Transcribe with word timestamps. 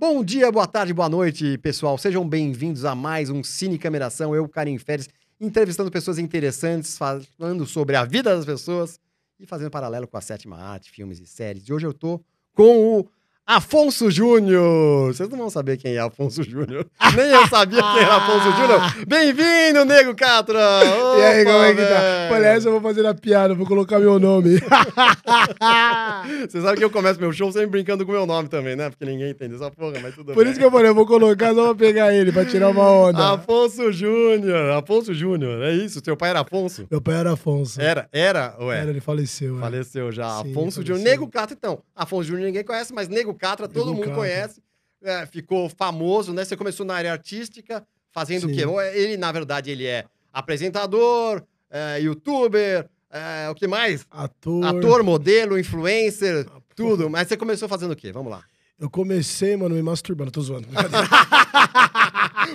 Bom 0.00 0.24
dia, 0.24 0.50
boa 0.50 0.66
tarde, 0.66 0.94
boa 0.94 1.10
noite, 1.10 1.58
pessoal. 1.58 1.98
Sejam 1.98 2.26
bem-vindos 2.26 2.86
a 2.86 2.94
mais 2.94 3.28
um 3.28 3.44
Cine 3.44 3.78
Cameração. 3.78 4.34
Eu, 4.34 4.48
Karim 4.48 4.78
Férez, 4.78 5.10
entrevistando 5.38 5.90
pessoas 5.90 6.18
interessantes, 6.18 6.96
falando 6.96 7.66
sobre 7.66 7.96
a 7.96 8.04
vida 8.06 8.34
das 8.34 8.46
pessoas 8.46 8.98
e 9.38 9.44
fazendo 9.44 9.70
paralelo 9.70 10.08
com 10.08 10.16
a 10.16 10.22
sétima 10.22 10.56
arte, 10.56 10.90
filmes 10.90 11.20
e 11.20 11.26
séries. 11.26 11.68
E 11.68 11.72
hoje 11.74 11.86
eu 11.86 11.92
tô 11.92 12.18
com 12.54 13.00
o 13.00 13.08
Afonso 13.50 14.08
Júnior. 14.12 15.12
Vocês 15.12 15.28
não 15.28 15.36
vão 15.36 15.50
saber 15.50 15.76
quem 15.76 15.96
é 15.96 15.98
Afonso 15.98 16.40
Júnior. 16.40 16.86
Nem 17.16 17.30
eu 17.30 17.48
sabia 17.48 17.82
quem 17.82 18.02
era 18.02 18.14
Afonso 18.14 18.56
Júnior. 18.56 18.80
Bem-vindo, 19.08 19.84
Nego 19.84 20.14
Catra! 20.14 20.60
e 21.18 21.22
aí, 21.24 21.44
como 21.44 21.58
é 21.58 21.74
que 21.74 21.82
tá? 21.82 22.28
Olha, 22.30 22.46
essa 22.46 22.68
eu 22.68 22.72
vou 22.74 22.80
fazer 22.80 23.04
a 23.04 23.12
piada, 23.12 23.52
vou 23.52 23.66
colocar 23.66 23.98
meu 23.98 24.20
nome. 24.20 24.60
Você 26.48 26.60
sabe 26.62 26.78
que 26.78 26.84
eu 26.84 26.90
começo 26.90 27.18
meu 27.18 27.32
show 27.32 27.50
sempre 27.50 27.66
brincando 27.66 28.06
com 28.06 28.12
meu 28.12 28.24
nome 28.24 28.48
também, 28.48 28.76
né? 28.76 28.88
Porque 28.88 29.04
ninguém 29.04 29.30
entende 29.30 29.56
essa 29.56 29.68
porra, 29.68 29.98
mas 30.00 30.14
tudo 30.14 30.32
Por 30.32 30.44
bem. 30.44 30.52
isso 30.52 30.60
que 30.60 30.64
eu 30.64 30.70
falei, 30.70 30.88
eu 30.88 30.94
vou 30.94 31.04
colocar 31.04 31.52
só 31.52 31.74
pra 31.74 31.86
pegar 31.86 32.14
ele, 32.14 32.30
pra 32.30 32.44
tirar 32.44 32.68
uma 32.68 32.88
onda. 32.88 33.32
Afonso 33.32 33.90
Júnior. 33.90 34.70
Afonso 34.76 35.12
Júnior, 35.12 35.60
é 35.64 35.72
isso? 35.72 36.00
Seu 36.04 36.16
pai 36.16 36.30
era 36.30 36.42
Afonso? 36.42 36.86
Meu 36.88 37.00
pai 37.00 37.16
era 37.16 37.32
Afonso. 37.32 37.80
Era? 37.80 38.08
Era 38.12 38.54
ou 38.60 38.72
é? 38.72 38.78
Era, 38.78 38.90
ele 38.90 39.00
faleceu. 39.00 39.56
é. 39.56 39.60
Faleceu 39.60 40.12
já. 40.12 40.40
Sim, 40.40 40.52
Afonso 40.52 40.86
Júnior. 40.86 41.04
Nego 41.04 41.26
Catra, 41.26 41.56
então. 41.58 41.82
Afonso 41.96 42.28
Júnior 42.28 42.46
ninguém 42.46 42.62
conhece, 42.62 42.94
mas 42.94 43.08
Nego 43.08 43.34
Catra 43.40 43.66
todo 43.66 43.86
Nego 43.86 43.96
mundo 43.96 44.04
Catra. 44.04 44.14
conhece. 44.16 44.62
É, 45.02 45.24
ficou 45.26 45.68
famoso, 45.70 46.32
né? 46.32 46.44
Você 46.44 46.56
começou 46.56 46.84
na 46.84 46.94
área 46.94 47.10
artística, 47.12 47.86
fazendo 48.12 48.44
o 48.46 48.48
Sim. 48.50 48.54
quê? 48.54 48.62
Ele, 48.94 49.16
na 49.16 49.32
verdade, 49.32 49.70
ele 49.70 49.86
é 49.86 50.04
apresentador, 50.32 51.42
é, 51.70 51.98
youtuber, 52.00 52.86
é, 53.10 53.48
o 53.48 53.54
que 53.54 53.66
mais? 53.66 54.06
Ator. 54.10 54.64
Ator, 54.64 55.02
modelo, 55.02 55.58
influencer, 55.58 56.46
Ah, 56.54 56.60
tudo. 56.76 57.08
Mas 57.08 57.28
você 57.28 57.36
começou 57.36 57.68
fazendo 57.68 57.92
o 57.92 57.96
quê? 57.96 58.12
Vamos 58.12 58.30
lá. 58.30 58.44
Eu 58.78 58.88
comecei, 58.90 59.56
mano, 59.56 59.74
me 59.74 59.82
masturbando. 59.82 60.30
Tô 60.30 60.40
zoando. 60.42 60.68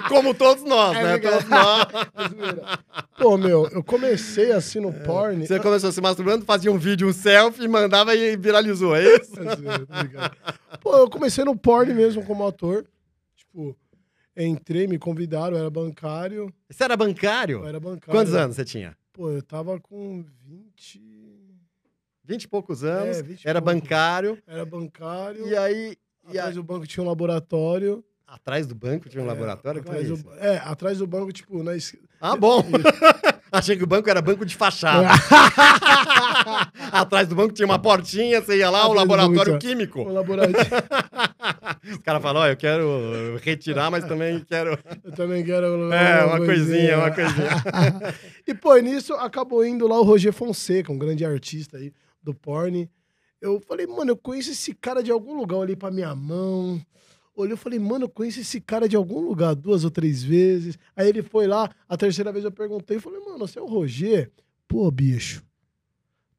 Como 0.10 0.34
todos 0.34 0.64
nós, 0.64 0.98
É 0.98 1.04
né? 1.04 1.18
Todos 1.20 1.50
nós. 1.50 1.86
Pô, 3.18 3.38
meu, 3.38 3.68
eu 3.70 3.84
comecei 3.84 4.52
assim 4.52 4.80
no 4.80 4.92
porn. 4.94 5.44
É. 5.44 5.48
Você 5.48 5.60
começou 5.60 5.92
se 5.92 6.02
masturbando, 6.02 6.46
fazia 6.46 6.72
um 6.72 6.78
vídeo, 6.78 7.08
um 7.08 7.14
selfie, 7.14 7.68
mandava 7.68 8.14
e 8.16 8.36
viralizou, 8.38 8.96
é 8.96 9.04
isso? 9.16 9.34
É. 10.74 10.78
Pô, 10.80 10.96
eu 10.98 11.10
comecei 11.10 11.44
no 11.44 11.56
porn 11.58 11.94
mesmo 11.94 12.24
como 12.26 12.46
ator. 12.46 12.86
Tipo, 13.36 13.76
entrei, 14.36 14.88
me 14.88 14.98
convidaram, 15.00 15.56
eu 15.56 15.62
era 15.62 15.70
bancário. 15.70 16.54
Você 16.70 16.84
era 16.84 16.96
bancário? 16.98 17.60
Eu 17.60 17.68
era 17.68 17.80
bancário. 17.80 18.12
Quantos 18.20 18.34
anos 18.36 18.56
você 18.56 18.66
tinha? 18.66 18.96
Pô, 19.14 19.32
eu 19.32 19.42
tava 19.42 19.80
com 19.80 20.24
20. 20.46 21.02
20 22.24 22.44
e 22.44 22.48
poucos 22.48 22.84
anos, 22.84 23.18
É, 23.18 23.24
20 23.24 23.44
e 23.44 23.48
era 23.48 23.62
poucos. 23.62 23.82
bancário, 23.82 24.38
Era 24.48 24.66
bancário. 24.66 25.48
e 25.48 25.56
aí... 25.56 25.98
E 26.32 26.40
aí 26.40 26.54
do 26.54 26.64
banco 26.64 26.88
tinha 26.88 27.04
um 27.04 27.08
laboratório. 27.08 28.04
Atrás 28.28 28.66
do 28.68 28.76
banco 28.76 29.08
tinha 29.10 29.22
um 29.22 29.26
É, 29.26 29.30
laboratório? 29.30 29.80
É 29.80 29.82
atrás 29.82 30.08
do, 30.10 30.32
é, 30.40 30.58
atrás 30.58 30.98
do 30.98 31.08
banco, 31.08 31.32
tipo, 31.32 31.62
na 31.64 31.76
es- 31.76 31.96
Ah, 32.20 32.36
bom. 32.36 32.64
Achei 33.52 33.78
que 33.78 33.84
o 33.84 33.88
banco 33.88 34.10
era 34.10 34.22
banco 34.22 34.46
de 34.46 34.56
fachada. 34.56 35.08
atrás 36.92 37.28
do 37.28 37.36
banco 37.36 37.54
tinha 37.54 37.66
uma 37.66 37.80
portinha, 37.80 38.42
você 38.42 38.58
ia 38.58 38.70
lá, 38.70 38.88
o 38.88 38.92
Atrás 38.92 39.08
laboratório 39.08 39.54
banco, 39.54 39.66
químico. 39.66 40.02
o 40.02 40.12
laboratório. 40.14 40.56
Os 41.92 41.98
caras 42.00 42.22
falam, 42.22 42.42
ó, 42.42 42.48
eu 42.48 42.58
quero 42.58 43.38
retirar, 43.44 43.92
mas 43.92 44.04
também 44.06 44.40
quero... 44.40 44.78
Eu 45.04 45.12
também 45.12 45.44
quero. 45.46 45.92
É, 45.94 46.26
uma 46.26 46.38
coisinha, 46.40 46.98
uma 46.98 47.12
coisinha. 47.12 47.50
e, 48.48 48.54
pô, 48.56 48.76
nisso 48.78 49.14
acabou 49.14 49.64
indo 49.64 49.88
lá 49.88 50.00
o 50.00 50.04
Roger 50.04 50.34
Fonseca, 50.34 50.92
um 50.92 50.98
grande 50.98 51.24
artista 51.24 51.78
aí 51.78 51.94
do 52.24 52.34
porn. 52.34 52.90
Eu 53.40 53.60
falei, 53.60 53.86
mano, 53.86 54.12
eu 54.12 54.18
conheço 54.18 54.52
esse 54.52 54.74
cara 54.74 55.04
de 55.04 55.12
algum 55.12 55.36
lugar. 55.38 55.58
Eu 55.58 55.62
olhei 55.62 55.76
pra 55.76 55.92
minha 55.92 56.16
mão. 56.16 56.82
Olhei 57.36 57.54
e 57.54 57.58
falei, 57.58 57.78
mano, 57.80 58.06
eu 58.06 58.10
conheço 58.10 58.40
esse 58.40 58.62
cara 58.62 58.88
de 58.88 58.96
algum 58.96 59.20
lugar 59.20 59.54
duas 59.56 59.84
ou 59.84 59.92
três 59.92 60.24
vezes. 60.24 60.78
Aí 60.96 61.10
ele 61.10 61.22
foi 61.22 61.48
lá, 61.48 61.70
a 61.88 61.98
terceira 61.98 62.32
vez 62.32 62.46
eu 62.46 62.52
perguntei, 62.52 62.98
falei, 63.00 63.20
mano, 63.20 63.40
você 63.40 63.60
é 63.60 63.62
o 63.62 63.66
Roger? 63.66 64.32
Pô, 64.68 64.90
bicho, 64.90 65.44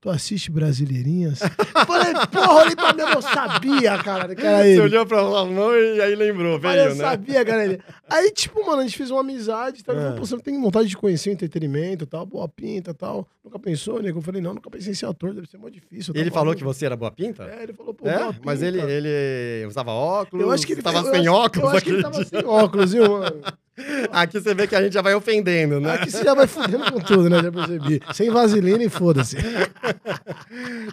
tu 0.07 0.11
assiste 0.11 0.53
Brasileirinhas? 0.53 1.41
falei, 1.41 2.13
porra, 2.31 2.53
olhei 2.63 2.77
pra 2.77 2.93
mim, 2.93 3.01
eu 3.01 3.21
sabia, 3.23 3.99
cara, 3.99 4.35
que 4.37 4.47
era 4.47 4.59
Você 4.63 4.69
ele. 4.71 4.81
olhou 4.83 5.05
pra 5.05 5.23
mão 5.45 5.75
e 5.77 6.01
aí 6.01 6.15
lembrou, 6.15 6.61
Mas 6.63 6.77
veio, 6.77 6.89
eu 6.91 6.95
né? 6.95 7.05
sabia, 7.05 7.45
cara. 7.45 7.79
Aí, 8.09 8.31
tipo, 8.31 8.65
mano, 8.65 8.81
a 8.81 8.83
gente 8.85 8.97
fez 8.97 9.11
uma 9.11 9.21
amizade. 9.21 9.83
Tá? 9.83 9.93
Ele 9.93 10.03
É. 10.03 10.13
Pô, 10.13 10.25
você 10.25 10.39
tem 10.39 10.61
vontade 10.61 10.89
de 10.89 10.97
conhecer 10.97 11.31
o 11.31 11.33
entretenimento 11.33 12.05
e 12.05 12.07
tal, 12.07 12.25
boa 12.25 12.49
pinta 12.49 12.93
e 12.93 12.95
tal. 12.95 13.27
Nunca 13.45 13.59
pensou, 13.59 14.01
nego? 14.01 14.19
Eu 14.19 14.23
falei, 14.23 14.41
não, 14.41 14.55
nunca 14.55 14.71
pensei 14.71 14.93
em 14.93 14.95
ser 14.95 15.07
ator, 15.07 15.35
deve 15.35 15.49
ser 15.49 15.59
mó 15.59 15.69
difícil. 15.69 16.15
tá 16.15 16.21
Ele 16.21 16.31
falou 16.31 16.55
que 16.55 16.63
você 16.63 16.87
era 16.87 16.97
boa 16.97 17.11
pinta? 17.11 17.43
É, 17.45 17.65
ele 17.65 17.73
falou, 17.73 17.93
pô, 17.93 18.09
É? 18.09 18.17
boa 18.19 18.35
Mas 18.45 18.61
pinta. 18.61 18.67
ele, 18.67 18.81
ele 18.81 19.67
usava 19.67 19.91
óculos? 19.91 20.45
Eu 20.45 20.53
acho 20.53 20.65
que 20.67 20.73
ele 20.73 20.83
tava 20.83 20.99
eu 20.99 21.05
sem 21.13 21.21
acho- 21.23 21.33
óculos 21.33 21.69
Eu 21.71 21.77
acho 21.77 21.85
que 21.85 21.91
ele 21.91 22.03
tava 22.03 22.25
sem 22.25 22.45
óculos, 22.45 22.93
viu, 22.93 23.09
mano? 23.11 23.41
Aqui 24.11 24.41
você 24.41 24.55
vê 24.55 24.67
que 24.67 24.75
a 24.75 24.83
gente 24.83 24.95
já 24.95 25.03
vai 25.03 25.15
ofendendo, 25.15 25.81
né? 25.81 25.93
Aqui 25.95 26.11
você 26.11 26.25
já 26.25 26.35
vai 26.35 26.47
fudendo 26.47 26.91
com 26.91 27.01
tudo, 27.01 27.29
né? 27.29 27.43
Já 27.43 27.53
percebi. 27.53 28.01
Sem 28.15 28.31
vaselina 28.31 28.83
e 28.83 28.89
foda-se. 28.89 29.37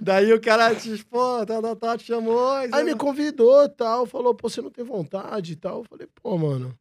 Daí 0.02 0.34
o 0.34 0.42
cara 0.42 0.76
te, 0.76 1.04
pô, 1.06 1.46
tá, 1.46 1.62
tá, 1.62 1.76
tá, 1.76 1.98
te 1.98 2.06
chamou. 2.06 2.60
e 2.62 2.70
Aí 2.74 2.84
me 2.84 2.96
convidou 2.96 3.64
e 3.64 3.70
tal, 3.70 4.06
falou, 4.06 4.34
pô, 4.36 4.50
você 4.50 4.62
não 4.62 4.70
tem 4.70 4.84
vontade 4.84 5.54
e 5.54 5.56
tal. 5.56 5.80
Eu 5.80 5.86
falei, 5.86 6.08
pô, 6.22 6.38
mano, 6.38 6.78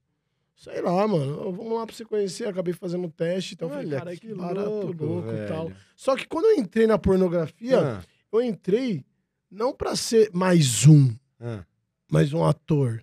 sei 0.56 0.80
lá, 0.80 1.06
mano, 1.06 1.52
vamos 1.52 1.72
lá 1.78 1.86
pra 1.86 1.94
você 1.94 2.04
conhecer. 2.04 2.48
Acabei 2.48 2.74
fazendo 2.74 3.04
um 3.04 3.10
teste, 3.10 3.54
então 3.54 3.68
eu 3.68 3.74
falei, 3.74 3.98
cara, 3.98 4.16
que, 4.16 4.34
barato 4.34 4.70
louco, 4.70 5.04
louco, 5.04 5.28
e 5.30 5.46
tal. 5.48 5.70
Só 5.96 6.16
que 6.16 6.26
quando 6.26 6.46
eu 6.46 6.56
entrei 6.58 6.86
na 6.86 6.98
pornografia, 6.98 7.80
Ah, 7.80 8.00
eu 8.32 8.42
entrei 8.42 9.04
não 9.50 9.72
pra 9.72 9.94
ser 9.94 10.30
mais 10.32 10.86
um, 10.86 11.14
ah. 11.40 11.64
mais 12.10 12.32
um 12.32 12.44
ator. 12.44 13.02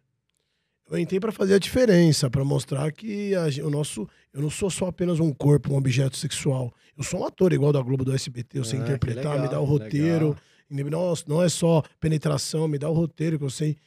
Eu 0.90 0.98
entrei 0.98 1.20
pra 1.20 1.32
fazer 1.32 1.54
a 1.54 1.60
diferença, 1.60 2.30
pra 2.30 2.44
mostrar 2.44 2.92
que 2.92 3.34
a 3.36 3.46
o 3.64 3.70
nosso, 3.70 4.08
eu 4.34 4.42
não 4.42 4.50
sou 4.50 4.70
só 4.70 4.88
apenas 4.88 5.20
um 5.20 5.32
corpo, 5.32 5.74
um 5.74 5.78
objeto 5.78 6.18
sexual. 6.18 6.74
Eu 6.98 7.04
sou 7.04 7.22
um 7.22 7.26
ator 7.26 7.54
igual 7.54 7.72
da 7.72 7.82
Globo 7.82 8.04
do 8.04 8.14
SBT, 8.14 8.58
eu 8.60 8.64
sei 8.64 8.80
Ah, 8.80 8.82
interpretar, 8.84 9.34
me 9.36 9.42
legal, 9.44 9.50
dá 9.52 9.60
o 9.62 9.66
roteiro, 9.66 10.36
não, 10.70 11.14
não 11.28 11.44
é 11.44 11.50
só 11.50 11.84
penetração, 12.00 12.68
me 12.68 12.78
dá 12.80 12.90
o 12.90 12.94
roteiro 12.94 13.38
que 13.38 13.46
eu 13.46 13.50
sei 13.50 13.78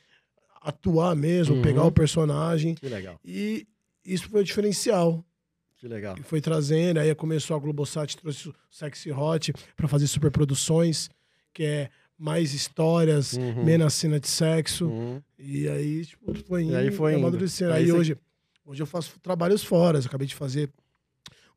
atuar 0.61 1.15
mesmo, 1.17 1.57
Uhum. 1.57 1.63
pegar 1.63 1.85
o 1.85 1.93
personagem. 1.93 2.75
Que 2.75 2.89
legal, 2.89 3.19
E 3.25 3.67
isso 4.05 4.29
foi 4.29 4.41
o 4.43 4.45
diferencial. 4.45 5.25
que 5.79 5.89
legal. 5.89 6.15
E 6.17 6.23
foi 6.23 6.41
trazendo, 6.41 6.99
aí 7.01 7.13
começou 7.17 7.57
a 7.57 7.59
Globosat, 7.59 8.17
trouxe 8.17 8.49
o 8.49 8.55
Sexy 8.71 9.11
Hot 9.11 9.53
pra 9.77 9.89
fazer 9.89 10.07
superproduções, 10.07 11.09
que 11.53 11.65
é 11.65 11.91
mais 12.19 12.55
histórias, 12.55 13.33
Uhum. 13.34 13.65
menos 13.65 13.95
cena 13.95 14.21
de 14.21 14.28
sexo. 14.28 14.87
Uhum. 14.87 15.21
E 15.39 15.69
aí, 15.69 16.05
tipo, 16.06 16.34
foi 16.47 16.62
E 16.62 16.67
indo, 16.67 16.77
aí 16.77 16.91
foi 16.91 17.12
indo. 17.15 17.21
amadurecendo. 17.27 17.73
Aí 17.73 17.84
Aí, 17.84 17.91
você- 17.91 17.93
hoje, 17.99 18.19
hoje 18.65 18.83
eu 18.83 18.87
faço 18.87 19.19
trabalhos 19.21 19.65
fora. 19.65 19.99
Eu 19.99 20.03
acabei 20.05 20.27
de 20.27 20.34
fazer 20.34 20.71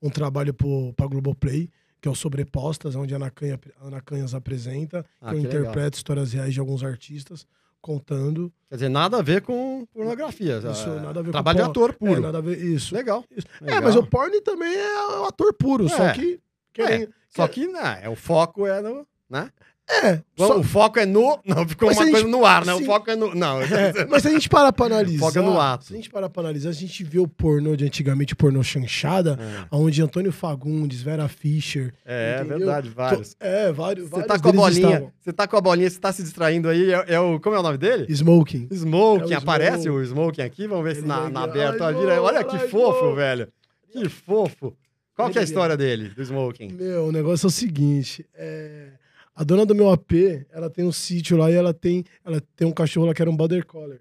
um 0.02 0.10
trabalho 0.10 0.54
pro, 0.54 0.94
pra 0.94 1.06
Globoplay, 1.08 1.70
que 2.02 2.08
é 2.08 2.12
o 2.12 2.16
Sobrepostas, 2.16 2.96
onde 2.96 3.14
a 3.14 3.18
Ana, 3.18 3.30
Canha, 3.32 3.60
a 3.80 3.88
Ana 3.88 4.02
Canhas 4.02 4.34
apresenta. 4.34 5.06
Ah, 5.22 5.34
eu 5.34 5.42
que 5.42 5.48
legal. 5.48 5.62
interpreto 5.62 5.98
histórias 5.98 6.34
reais 6.34 6.54
de 6.54 6.60
alguns 6.60 6.84
artistas, 6.84 7.46
contando. 7.82 8.52
Quer 8.70 8.76
dizer, 8.76 8.90
nada 8.90 9.18
a 9.18 9.22
ver 9.22 9.42
com 9.42 9.86
pornografia. 9.94 10.58
Isso, 10.58 10.90
é, 10.90 11.00
nada 11.00 11.20
a 11.20 11.24
ver 11.24 11.32
Trabalho 11.32 11.58
com 11.60 11.64
de 11.66 11.70
ator 11.70 11.90
É, 11.92 11.94
puro. 11.94 12.22
nada 12.22 12.38
a 12.40 12.42
ver, 12.42 12.60
isso. 12.64 12.94
Legal. 12.96 13.24
Isso. 13.36 13.46
É, 13.62 13.66
legal. 13.66 13.82
mas 13.84 13.96
o 13.96 14.04
porn 14.04 14.42
também 14.42 14.74
é 14.76 15.20
o 15.20 15.26
ator 15.26 15.54
puro, 15.54 15.88
só 15.90 16.08
É. 16.08 16.14
que... 16.14 16.40
querem- 16.74 17.08
Só 17.30 17.48
que, 17.48 17.68
né, 17.68 18.00
é, 18.04 18.10
o 18.10 18.16
foco 18.16 18.66
é 18.66 18.82
no... 18.82 19.06
Né? 19.30 19.50
É, 19.88 20.16
Bom, 20.36 20.48
só- 20.48 20.58
O 20.60 20.64
foco 20.64 20.98
é 20.98 21.06
no... 21.06 21.40
Não, 21.46 21.68
ficou 21.68 21.88
Mas 21.88 21.98
uma 21.98 22.06
se 22.06 22.12
coisa 22.12 22.26
gente- 22.26 22.32
no 22.36 22.44
ar, 22.44 22.66
né? 22.66 22.74
O 22.74 22.80
sim. 22.80 22.86
foco 22.86 23.12
é 23.12 23.16
no... 23.16 23.36
Não, 23.36 23.62
É, 23.62 24.06
mas 24.10 24.24
se 24.24 24.28
a 24.30 24.32
gente 24.32 24.50
parar 24.50 24.74
pra 24.74 24.88
analisar. 24.88 25.20
Foca 25.28 25.42
no 25.44 25.62
ato. 25.62 25.86
Se 25.86 25.94
a 25.94 25.96
gente 25.96 26.10
parar 26.10 26.28
pra 26.28 26.42
analisar, 26.42 26.70
a 26.70 26.74
gente 26.74 27.04
vê 27.04 27.20
o 27.20 27.28
pornô 27.28 27.76
de 27.76 27.86
antigamente, 27.86 28.34
o 28.34 28.36
pornô 28.36 28.64
chanchada, 28.64 29.38
É. 29.40 29.68
onde 29.72 30.02
Antônio 30.02 30.32
Fagundes, 30.32 31.04
Vera 31.04 31.28
Fischer. 31.28 31.94
É, 32.04 32.38
entendeu? 32.40 32.58
verdade, 32.58 32.90
vários. 32.90 33.36
É, 33.40 33.72
vários. 33.72 34.10
Você 34.10 34.24
tá 34.24 34.40
com 34.40 34.50
a 34.50 34.52
bolinha, 34.54 35.14
você 35.22 35.32
tá 35.32 35.48
com 35.48 35.56
a 35.56 35.62
bolinha, 35.62 35.90
você 35.90 36.00
tá 36.00 36.12
se 36.12 36.24
distraindo 36.24 36.68
aí, 36.68 36.92
é, 36.92 37.06
é 37.14 37.20
o... 37.20 37.40
Como 37.40 37.56
é 37.56 37.60
o 37.60 37.64
nome 37.64 37.78
dele? 37.78 38.08
Smoking. 38.10 38.68
Smoking, 38.72 39.34
É 39.34 39.36
o 39.36 39.40
aparece 39.40 39.84
Smoke. 39.84 40.00
o 40.00 40.04
Smoking 40.04 40.42
aqui? 40.42 40.68
Vamos 40.68 40.84
ver 40.84 40.96
se 40.96 41.02
Ele 41.02 41.08
na, 41.10 41.20
vem 41.26 41.32
na 41.32 41.44
aqui, 41.44 41.50
aberta 41.60 41.86
ai, 41.86 41.94
vira. 41.94 42.22
Olha 42.24 42.40
Smoke, 42.40 42.58
que 42.58 42.64
ai, 42.64 42.70
fofo, 42.70 43.00
Smoke. 43.00 43.16
velho. 43.18 43.48
Que 43.92 44.10
fofo. 44.10 44.74
Qual 45.16 45.30
que 45.30 45.38
é 45.38 45.42
a 45.42 45.44
história 45.44 45.78
dele, 45.78 46.10
do 46.10 46.24
Smoking? 46.24 46.72
Meu, 46.74 47.06
o 47.06 47.12
negócio 47.12 47.46
é 47.46 47.50
o 47.50 47.52
seguinte. 47.52 48.26
é, 48.34 48.88
A 49.36 49.44
dona 49.44 49.66
do 49.66 49.76
meu 49.76 49.90
AP, 49.92 50.14
ela 50.52 50.70
tem 50.70 50.86
um 50.86 50.92
sítio 50.92 51.36
lá 51.38 51.52
e 51.52 51.56
ela 51.56 51.74
tem, 51.74 52.04
ela 52.24 52.42
tem 52.56 52.66
um 52.68 52.72
cachorro 52.72 53.06
lá 53.08 53.14
que 53.14 53.22
era 53.22 53.30
um 53.30 53.36
Border 53.36 53.66
Collie. 53.66 54.00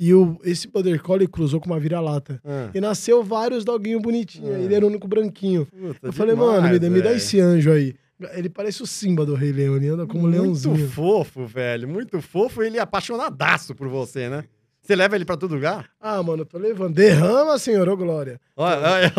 E 0.00 0.12
o, 0.14 0.38
esse 0.44 0.66
Border 0.66 1.00
Collie 1.02 1.28
cruzou 1.28 1.60
com 1.60 1.66
uma 1.66 1.78
vira-lata. 1.78 2.40
Ah, 2.44 2.70
E 2.74 2.80
nasceu 2.80 3.22
vários 3.22 3.64
doguinhos 3.64 4.00
bonitinhos. 4.02 4.50
Ah. 4.50 4.58
Ele 4.58 4.74
era 4.74 4.84
o 4.84 4.88
único 4.88 5.06
branquinho. 5.06 5.66
puta, 5.66 5.98
Eu 6.08 6.12
falei, 6.12 6.34
demais, 6.34 6.62
mano, 6.62 6.72
me, 6.72 6.78
dá- 6.78 6.90
me 6.90 7.02
dá 7.02 7.12
esse 7.12 7.38
anjo 7.38 7.70
aí. 7.70 7.94
Ele 8.34 8.48
parece 8.48 8.82
o 8.82 8.86
Simba 8.86 9.26
do 9.26 9.34
Rei 9.34 9.52
Leão, 9.52 9.76
ele 9.76 9.88
anda 9.88 10.06
como 10.06 10.24
um 10.24 10.30
leãozinho. 10.30 10.74
Muito 10.76 10.90
fofo, 10.92 11.44
velho. 11.44 11.88
Muito 11.88 12.20
fofo. 12.22 12.62
Ele 12.62 12.78
é 12.78 12.80
apaixonadaço 12.80 13.74
por 13.74 13.88
você, 13.88 14.28
né? 14.28 14.44
Você 14.82 14.96
leva 14.96 15.14
ele 15.14 15.24
pra 15.24 15.36
todo 15.36 15.54
lugar? 15.54 15.86
Ah, 16.00 16.20
mano, 16.24 16.42
eu 16.42 16.46
tô 16.46 16.58
levando. 16.58 16.92
Derrama, 16.94 17.56
senhor, 17.56 17.88
ô 17.88 17.96
glória. 17.96 18.40
Olha, 18.56 18.80
olha, 18.90 19.12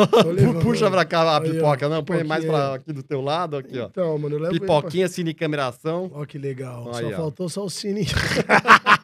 puxa 0.62 0.92
pra 0.92 1.06
cá 1.06 1.38
a 1.38 1.42
pipoca. 1.42 1.88
Não, 1.88 2.04
põe 2.04 2.22
mais 2.24 2.44
pipoquinha. 2.44 2.68
pra 2.68 2.76
aqui 2.76 2.92
do 2.92 3.02
teu 3.02 3.22
lado, 3.22 3.56
aqui, 3.56 3.80
ó. 3.80 3.86
Então, 3.86 4.18
mano, 4.18 4.36
eu 4.36 4.40
levo 4.42 4.52
ele 4.54 4.60
pra- 4.60 4.76
Pipoquinha, 4.78 5.08
cine 5.08 5.34
cameração. 5.34 6.12
Ó, 6.14 6.26
que 6.26 6.38
legal. 6.38 6.92
Aí, 6.94 7.06
Só 7.06 7.08
ó. 7.08 7.16
faltou 7.16 7.48
só 7.50 7.64
o 7.64 7.70
cine. 7.70 8.06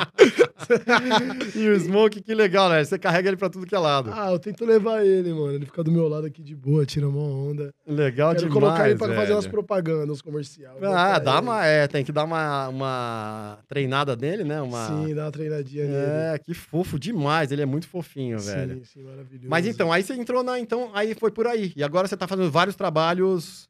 e 1.54 1.68
o 1.68 1.78
Smoke, 1.78 2.20
que 2.20 2.34
legal, 2.34 2.68
né? 2.68 2.84
Você 2.84 2.98
carrega 2.98 3.28
ele 3.28 3.36
pra 3.36 3.48
tudo 3.48 3.66
que 3.66 3.74
é 3.74 3.78
lado. 3.78 4.10
Ah, 4.12 4.30
eu 4.30 4.38
tento 4.38 4.64
levar 4.64 5.04
ele, 5.04 5.32
mano. 5.32 5.54
Ele 5.54 5.66
fica 5.66 5.82
do 5.82 5.90
meu 5.90 6.08
lado 6.08 6.26
aqui 6.26 6.42
de 6.42 6.54
boa, 6.54 6.84
tira 6.86 7.08
uma 7.08 7.22
onda. 7.22 7.70
Legal 7.86 8.34
Quero 8.34 8.48
demais, 8.48 8.62
colocar 8.62 8.88
ele 8.88 8.98
pra 8.98 9.06
velho. 9.08 9.20
fazer 9.20 9.32
umas 9.32 9.46
propagandas, 9.46 10.10
uns 10.10 10.22
comerciais. 10.22 10.76
Ah, 10.82 11.18
dá 11.18 11.32
ele. 11.32 11.40
uma, 11.42 11.66
é, 11.66 11.86
tem 11.86 12.04
que 12.04 12.12
dar 12.12 12.24
uma, 12.24 12.68
uma 12.68 13.58
treinada 13.68 14.16
nele, 14.16 14.44
né? 14.44 14.60
Uma... 14.60 14.86
Sim, 14.86 15.14
dá 15.14 15.24
uma 15.24 15.32
treinadinha 15.32 15.84
nele. 15.84 16.34
É, 16.34 16.38
que 16.38 16.54
fofo 16.54 16.98
demais, 16.98 17.50
ele 17.52 17.62
é 17.62 17.66
muito 17.66 17.88
fofinho, 17.88 18.38
velho. 18.38 18.76
Sim, 18.76 18.84
sim, 18.84 19.02
maravilhoso. 19.02 19.48
Mas 19.48 19.66
então, 19.66 19.92
aí 19.92 20.02
você 20.02 20.14
entrou 20.14 20.42
na, 20.42 20.58
então, 20.58 20.90
aí 20.94 21.14
foi 21.14 21.30
por 21.30 21.46
aí. 21.46 21.72
E 21.76 21.82
agora 21.82 22.06
você 22.06 22.16
tá 22.16 22.26
fazendo 22.26 22.50
vários 22.50 22.76
trabalhos. 22.76 23.69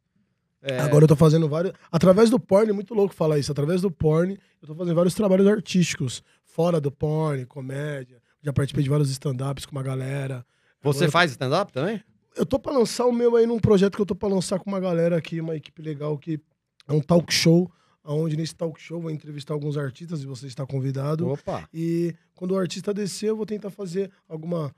É, 0.62 0.78
Agora 0.80 1.04
eu 1.04 1.08
tô 1.08 1.16
fazendo 1.16 1.48
vários. 1.48 1.72
Através 1.90 2.28
do 2.28 2.38
porn, 2.38 2.70
é 2.70 2.72
muito 2.72 2.94
louco 2.94 3.14
falar 3.14 3.38
isso. 3.38 3.50
Através 3.50 3.80
do 3.80 3.90
porn, 3.90 4.38
eu 4.60 4.68
tô 4.68 4.74
fazendo 4.74 4.94
vários 4.94 5.14
trabalhos 5.14 5.46
artísticos. 5.46 6.22
Fora 6.44 6.80
do 6.80 6.90
porn, 6.90 7.46
comédia. 7.46 8.20
Já 8.42 8.52
participei 8.52 8.84
de 8.84 8.90
vários 8.90 9.10
stand-ups 9.10 9.64
com 9.64 9.72
uma 9.72 9.82
galera. 9.82 10.44
você 10.82 11.04
Agora 11.04 11.12
faz 11.12 11.30
stand-up 11.30 11.72
também? 11.72 12.02
Eu 12.36 12.46
tô 12.46 12.58
pra 12.58 12.72
lançar 12.72 13.06
o 13.06 13.12
meu 13.12 13.36
aí 13.36 13.46
num 13.46 13.58
projeto 13.58 13.96
que 13.96 14.02
eu 14.02 14.06
tô 14.06 14.14
pra 14.14 14.28
lançar 14.28 14.58
com 14.58 14.70
uma 14.70 14.80
galera 14.80 15.16
aqui, 15.16 15.40
uma 15.40 15.56
equipe 15.56 15.82
legal 15.82 16.16
que 16.18 16.40
é 16.86 16.92
um 16.92 17.00
talk 17.00 17.32
show. 17.32 17.70
Onde 18.02 18.36
nesse 18.36 18.54
talk 18.54 18.80
show 18.80 18.98
eu 18.98 19.02
vou 19.02 19.10
entrevistar 19.10 19.52
alguns 19.54 19.76
artistas 19.76 20.22
e 20.22 20.26
você 20.26 20.46
está 20.46 20.66
convidado. 20.66 21.28
Opa. 21.28 21.68
E 21.72 22.14
quando 22.34 22.52
o 22.52 22.58
artista 22.58 22.94
descer, 22.94 23.30
eu 23.30 23.36
vou 23.36 23.46
tentar 23.46 23.70
fazer 23.70 24.10
alguma 24.28 24.74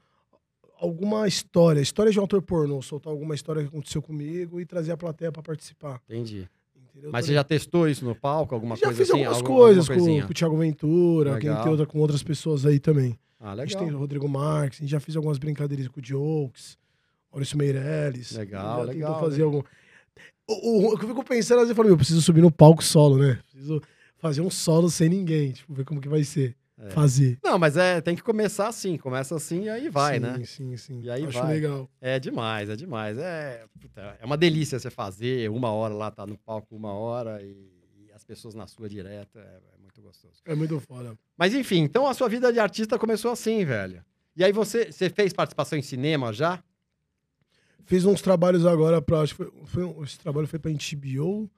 alguma 0.82 1.26
história, 1.28 1.80
história 1.80 2.10
de 2.10 2.18
um 2.18 2.22
autor 2.22 2.42
pornô, 2.42 2.82
soltar 2.82 3.12
alguma 3.12 3.34
história 3.34 3.62
que 3.62 3.68
aconteceu 3.68 4.02
comigo 4.02 4.60
e 4.60 4.66
trazer 4.66 4.92
a 4.92 4.96
plateia 4.96 5.30
pra 5.30 5.42
participar. 5.42 6.00
Entendi. 6.08 6.48
Entendeu? 6.90 7.10
Mas 7.12 7.24
Tô 7.24 7.28
você 7.28 7.34
já 7.34 7.44
testou 7.44 7.88
isso 7.88 8.04
no 8.04 8.14
palco? 8.14 8.54
Alguma 8.54 8.76
já 8.76 8.86
coisa 8.86 8.98
fiz 8.98 9.10
assim? 9.10 9.20
algumas 9.24 9.36
Algum- 9.42 9.54
coisas 9.56 9.88
alguma 9.90 10.20
com, 10.20 10.26
com 10.26 10.30
o 10.30 10.34
Thiago 10.34 10.56
Ventura, 10.56 11.34
Legal. 11.34 11.68
outra 11.70 11.86
com 11.86 11.98
outras 12.00 12.22
pessoas 12.22 12.66
aí 12.66 12.78
também. 12.78 13.18
Ah, 13.40 13.52
A 13.52 13.56
gente 13.56 13.70
legal. 13.70 13.84
tem 13.86 13.94
o 13.94 13.98
Rodrigo 13.98 14.28
Marques, 14.28 14.78
a 14.78 14.82
gente 14.82 14.90
já 14.90 15.00
fez 15.00 15.16
algumas 15.16 15.38
brincadeiras 15.38 15.88
com 15.88 16.00
o 16.00 16.04
Jokes, 16.04 16.76
Maurício 17.32 17.56
Meirelles. 17.56 18.32
Legal, 18.32 18.78
já 18.86 18.92
legal, 18.92 19.20
fazer 19.20 19.38
né? 19.38 19.44
algum. 19.44 19.62
O, 20.48 20.88
o, 20.88 20.92
eu 20.92 20.98
fico 20.98 21.24
pensando, 21.24 21.58
às 21.58 21.62
vezes 21.64 21.70
eu 21.70 21.76
falo, 21.76 21.88
eu 21.88 21.96
preciso 21.96 22.20
subir 22.20 22.40
no 22.42 22.50
palco 22.50 22.82
solo, 22.84 23.16
né? 23.18 23.38
Preciso 23.50 23.80
fazer 24.18 24.40
um 24.42 24.50
solo 24.50 24.90
sem 24.90 25.08
ninguém, 25.08 25.52
tipo, 25.52 25.72
ver 25.72 25.84
como 25.84 26.00
que 26.00 26.08
vai 26.08 26.22
ser. 26.24 26.54
É. 26.82 26.90
Fazer. 26.90 27.38
Não, 27.44 27.60
mas 27.60 27.76
é, 27.76 28.00
tem 28.00 28.16
que 28.16 28.22
começar 28.22 28.66
assim. 28.66 28.96
Começa 28.98 29.36
assim 29.36 29.64
e 29.64 29.70
aí 29.70 29.88
vai, 29.88 30.14
sim, 30.14 30.20
né? 30.20 30.44
Sim, 30.44 30.76
sim. 30.76 31.00
E 31.02 31.10
aí 31.10 31.24
Acho 31.24 31.38
vai. 31.38 31.54
legal. 31.54 31.88
É 32.00 32.18
demais, 32.18 32.68
é 32.68 32.74
demais. 32.74 33.16
É, 33.18 33.64
puta, 33.80 34.18
é 34.20 34.24
uma 34.24 34.36
delícia 34.36 34.80
você 34.80 34.90
fazer 34.90 35.48
uma 35.48 35.70
hora 35.70 35.94
lá, 35.94 36.10
tá 36.10 36.26
no 36.26 36.36
palco 36.36 36.74
uma 36.74 36.92
hora 36.92 37.40
e, 37.40 37.70
e 38.00 38.12
as 38.12 38.24
pessoas 38.24 38.56
na 38.56 38.66
sua 38.66 38.88
direta. 38.88 39.38
É, 39.38 39.60
é 39.76 39.78
muito 39.80 40.02
gostoso. 40.02 40.34
É 40.44 40.56
muito 40.56 40.80
foda. 40.80 41.16
Mas 41.36 41.54
enfim, 41.54 41.82
então 41.82 42.04
a 42.04 42.14
sua 42.14 42.28
vida 42.28 42.52
de 42.52 42.58
artista 42.58 42.98
começou 42.98 43.30
assim, 43.30 43.64
velho. 43.64 44.04
E 44.34 44.42
aí 44.42 44.50
você, 44.50 44.90
você 44.90 45.08
fez 45.08 45.32
participação 45.32 45.78
em 45.78 45.82
cinema 45.82 46.32
já? 46.32 46.60
Fiz 47.84 48.04
uns 48.04 48.20
trabalhos 48.20 48.66
agora 48.66 49.00
pra. 49.00 49.20
Acho 49.20 49.36
que 49.36 49.44
foi, 49.44 49.52
foi 49.66 50.02
esse 50.04 50.18
trabalho 50.18 50.48
foi 50.48 50.58
pra 50.58 50.72
HBO 50.72 51.48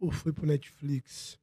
ou 0.00 0.10
foi 0.10 0.32
pro 0.32 0.44
Netflix? 0.44 1.38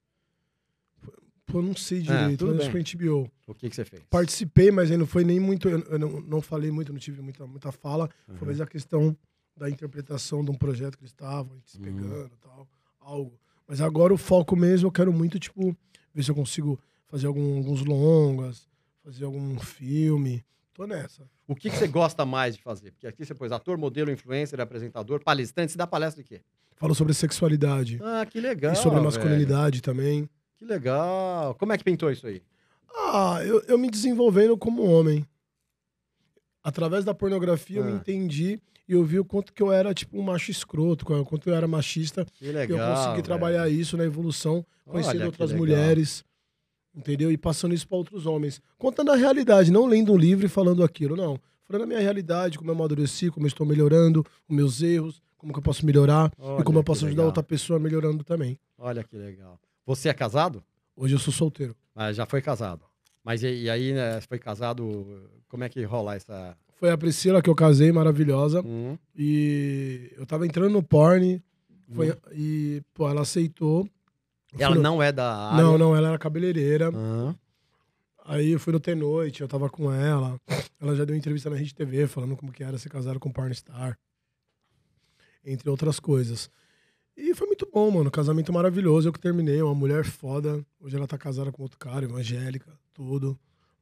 Pô, 1.51 1.60
eu 1.60 1.63
não 1.63 1.75
sei 1.75 2.01
direito, 2.01 2.34
É, 2.34 2.38
tudo 2.38 2.51
mas 2.51 2.62
acho 2.62 2.69
que 2.69 2.74
bem. 2.78 2.86
foi 2.86 3.07
HBO. 3.07 3.31
O 3.48 3.54
que, 3.56 3.69
que 3.69 3.75
você 3.75 3.84
fez? 3.86 4.01
Participei, 4.10 4.72
mas 4.72 4.92
aí 4.92 4.98
não 4.98 5.06
foi 5.07 5.24
nem 5.24 5.40
muito. 5.40 5.68
Eu, 5.68 5.98
não, 6.00 6.22
não 6.22 6.42
falei 6.42 6.69
muito, 6.72 6.92
não 6.94 7.00
tive 7.00 7.22
muita, 7.22 7.46
muita 7.48 7.72
fala. 7.72 8.10
Uhum. 8.28 8.36
Foi 8.36 8.46
mais 8.48 8.62
a 8.62 8.68
questão 8.68 9.16
da 9.57 9.69
interpretação 9.69 10.44
de 10.46 10.51
um 10.51 10.56
projeto 10.56 10.98
que 10.98 11.04
eles 11.04 11.12
estavam, 11.12 11.57
se 11.66 11.78
Uhum. 11.78 11.84
pegando 11.84 12.31
e 12.34 12.38
tal, 12.40 12.68
algo. 13.00 13.34
Mas 13.68 13.81
agora 13.81 14.13
o 14.13 14.18
foco 14.18 14.56
mesmo, 14.56 14.88
eu 14.88 14.92
quero 14.92 15.12
muito, 15.12 15.38
tipo, 15.40 15.75
ver 16.13 16.24
se 16.24 16.31
eu 16.31 16.36
consigo 16.36 16.80
fazer 17.07 17.28
algum- 17.28 17.57
alguns 17.57 17.84
longas, 17.84 18.68
fazer 19.04 19.25
algum 19.25 19.60
filme. 19.60 20.44
Tô 20.74 20.86
nessa. 20.88 21.28
O 21.48 21.56
que, 21.56 21.69
que 21.69 21.75
você 21.75 21.88
gosta 21.88 22.25
mais 22.25 22.56
de 22.56 22.62
fazer? 22.62 22.92
Porque 22.92 23.07
aqui 23.07 23.25
você 23.25 23.34
pôs 23.34 23.52
ator, 23.52 23.78
modelo, 23.78 24.12
influencer, 24.12 24.60
apresentador, 24.62 25.22
palestrante. 25.24 25.72
Você 25.72 25.78
dá 25.78 25.86
palestra 25.88 26.24
de 26.24 26.30
quê? 26.30 26.42
Falo 26.78 26.95
sobre 26.95 27.13
sexualidade. 27.13 28.00
Ah, 28.02 28.25
que 28.25 28.40
legal. 28.40 28.72
e 28.72 28.75
sobre 28.75 28.92
velho. 29.00 29.04
masculinidade 29.06 29.81
também. 29.81 30.30
Que 30.59 30.65
legal. 30.65 31.56
Como 31.56 31.73
é 31.73 31.77
que 31.77 31.83
pintou 31.83 32.11
isso 32.11 32.27
aí? 32.27 32.41
Ah, 32.94 33.39
eu, 33.45 33.61
eu 33.67 33.77
me 33.77 33.89
desenvolvendo 33.89 34.56
como 34.57 34.83
homem. 34.83 35.25
Através 36.63 37.06
da 37.06 37.13
pornografia, 37.13 37.79
eu 37.79 37.85
me 37.85 37.94
Ah. 37.94 37.95
entendi 37.95 38.59
e 38.88 38.94
eu 38.94 39.03
vi 39.03 39.19
o 39.19 39.25
quanto 39.25 39.53
que 39.53 39.63
eu 39.63 39.71
era, 39.71 39.94
tipo, 39.94 40.17
um 40.19 40.21
macho 40.21 40.51
escroto, 40.51 41.06
o 41.11 41.25
quanto 41.25 41.50
eu 41.50 41.56
era 41.56 41.67
machista. 41.67 42.25
Que 42.33 42.47
E 42.47 42.51
legal. 42.51 42.77
eu 42.79 42.94
consegui 42.95 43.11
velho. 43.13 43.23
trabalhar 43.23 43.69
isso 43.69 43.95
na 43.95 44.03
evolução, 44.03 44.65
conhecendo 44.85 45.17
Olha, 45.17 45.25
outras 45.27 45.53
mulheres, 45.53 46.25
entendeu? 46.94 47.31
E 47.31 47.38
passando 47.38 47.73
isso 47.73 47.88
para 47.88 47.97
outros 47.97 48.25
homens. 48.25 48.61
Contando 48.77 49.11
a 49.11 49.15
realidade, 49.15 49.71
não 49.71 49.85
lendo 49.85 50.11
um 50.11 50.17
livro 50.17 50.45
e 50.45 50.50
falando 50.50 50.83
aquilo, 50.83 51.15
não. 51.15 51.39
Falando 51.63 51.83
a 51.83 51.88
minha 51.88 52.00
realidade, 52.00 52.57
como 52.57 52.69
eu 52.71 52.75
amadureci, 52.75 53.29
como 53.29 53.45
eu 53.45 53.50
estou 53.50 53.65
melhorando, 53.65 54.25
os 54.50 54.56
meus 54.56 54.81
erros, 54.81 55.21
como 55.38 55.53
que 55.53 55.59
eu 55.59 55.63
posso 55.63 55.85
melhorar 55.85 56.31
Olha 56.38 56.61
e 56.61 56.63
como 56.65 56.79
eu 56.79 56.83
posso 56.83 57.06
ajudar 57.06 57.21
legal. 57.21 57.27
outra 57.27 57.44
pessoa 57.44 57.79
melhorando 57.79 58.23
também. 58.23 58.59
Olha 58.77 59.03
que 59.03 59.15
legal. 59.15 59.57
Você 59.89 60.07
é 60.07 60.13
casado? 60.13 60.63
Hoje 60.95 61.15
eu 61.15 61.19
sou 61.19 61.33
solteiro. 61.33 61.75
Ah, 61.95 62.13
já 62.13 62.24
foi 62.24 62.44
casado. 62.44 62.86
Mas 63.24 63.41
e, 63.41 63.63
e 63.63 63.69
aí, 63.71 63.91
né, 63.91 64.21
foi 64.21 64.38
casado, 64.38 65.27
como 65.47 65.63
é 65.63 65.69
que 65.69 65.81
rola 65.83 66.13
essa... 66.13 66.56
Foi 66.75 66.91
a 66.91 66.97
Priscila 66.97 67.41
que 67.41 67.50
eu 67.50 67.56
casei, 67.56 67.91
maravilhosa. 67.91 68.62
Hum, 68.62 68.95
E 69.15 70.13
eu 70.15 70.27
tava 70.27 70.45
entrando 70.45 70.69
no 70.74 70.83
porn. 70.83 71.41
Foi, 71.91 72.12
hum. 72.12 72.15
e, 72.33 72.83
pô, 72.94 73.09
ela 73.09 73.21
aceitou. 73.21 73.89
Eu 74.53 74.59
Ela 74.62 74.75
no- 74.75 74.81
não 74.83 75.01
é 75.01 75.12
da 75.12 75.36
área? 75.53 75.63
Não, 75.63 75.75
não, 75.75 75.95
ela 75.95 76.09
era 76.09 76.19
cabeleireira. 76.19 76.92
Ah, 76.95 77.33
Aí 78.25 78.51
eu 78.51 78.59
fui 78.59 78.71
no 78.71 78.80
T-Noite, 78.80 79.42
eu 79.42 79.47
tava 79.47 79.71
com 79.71 79.92
ela. 79.92 80.39
Ela 80.80 80.95
já 80.95 81.03
deu 81.03 81.15
entrevista 81.15 81.50
na 81.50 81.56
Rede 81.56 81.74
TV 81.74 82.06
falando 82.06 82.38
como 82.38 82.51
que 82.51 82.63
era 82.63 82.77
ser 82.77 82.89
casado 82.89 83.19
com 83.19 83.31
pornstar. 83.31 83.97
Entre 85.44 85.68
outras 85.68 86.00
coisas. 86.00 86.47
E 87.19 87.36
foi 87.36 87.48
muito 87.48 87.68
bom, 87.71 87.92
mano. 87.92 88.10
Casamento 88.10 88.51
maravilhoso. 88.54 89.10
Eu 89.10 89.13
que 89.13 89.19
terminei, 89.19 89.62
uma 89.62 89.75
mulher 89.75 90.06
foda. 90.06 90.66
Hoje 90.80 90.95
ela 90.95 91.06
tá 91.07 91.18
casada 91.18 91.51
com 91.51 91.62
outro 91.63 91.77
cara, 91.77 92.06
evangélica, 92.06 92.71
tudo. 92.94 93.38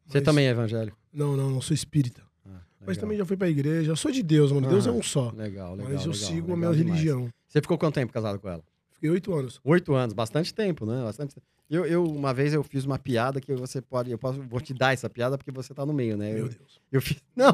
Você 0.05 0.17
Mas- 0.19 0.25
também 0.25 0.47
é 0.47 0.49
evangélico? 0.51 0.97
Não, 1.13 1.35
não, 1.37 1.49
não 1.49 1.61
sou 1.61 1.73
espírita. 1.73 2.21
Ah, 2.45 2.59
Mas 2.85 2.97
também 2.97 3.17
já 3.17 3.25
fui 3.25 3.35
pra 3.37 3.49
igreja. 3.49 3.91
Eu 3.91 3.95
sou 3.95 4.11
de 4.11 4.23
Deus, 4.23 4.51
mano. 4.51 4.67
Deus 4.67 4.85
é 4.87 4.89
Aham. 4.89 4.99
um 4.99 5.03
só. 5.03 5.31
Legal, 5.31 5.75
legal, 5.75 5.91
Mas 5.93 6.05
eu 6.05 6.11
legal, 6.11 6.13
sigo 6.13 6.51
a 6.51 6.55
legal 6.55 6.57
minha 6.57 6.71
demais. 6.73 6.77
religião. 7.01 7.29
Você 7.47 7.61
ficou 7.61 7.77
quanto 7.77 7.95
tempo 7.95 8.11
casado 8.13 8.39
com 8.39 8.49
ela? 8.49 8.63
Fiquei 8.97 9.09
oito 9.11 9.33
anos. 9.33 9.59
Oito 9.63 9.93
anos, 9.93 10.13
bastante 10.13 10.53
tempo, 10.53 10.85
né? 10.85 11.03
Bastante 11.03 11.35
tempo. 11.35 11.45
Eu, 11.69 11.85
eu, 11.85 12.03
uma 12.05 12.33
vez 12.33 12.53
eu 12.53 12.63
fiz 12.63 12.85
uma 12.85 12.97
piada 12.97 13.41
que 13.41 13.53
você 13.53 13.81
pode. 13.81 14.09
Eu 14.09 14.17
posso, 14.17 14.41
vou 14.41 14.59
te 14.61 14.73
dar 14.73 14.93
essa 14.93 15.09
piada 15.09 15.37
porque 15.37 15.51
você 15.51 15.73
tá 15.73 15.85
no 15.85 15.93
meio, 15.93 16.15
né? 16.17 16.29
Meu 16.33 16.45
Eu, 16.45 16.49
Deus. 16.49 16.81
eu 16.93 17.01
fiz. 17.01 17.17
Não, 17.35 17.49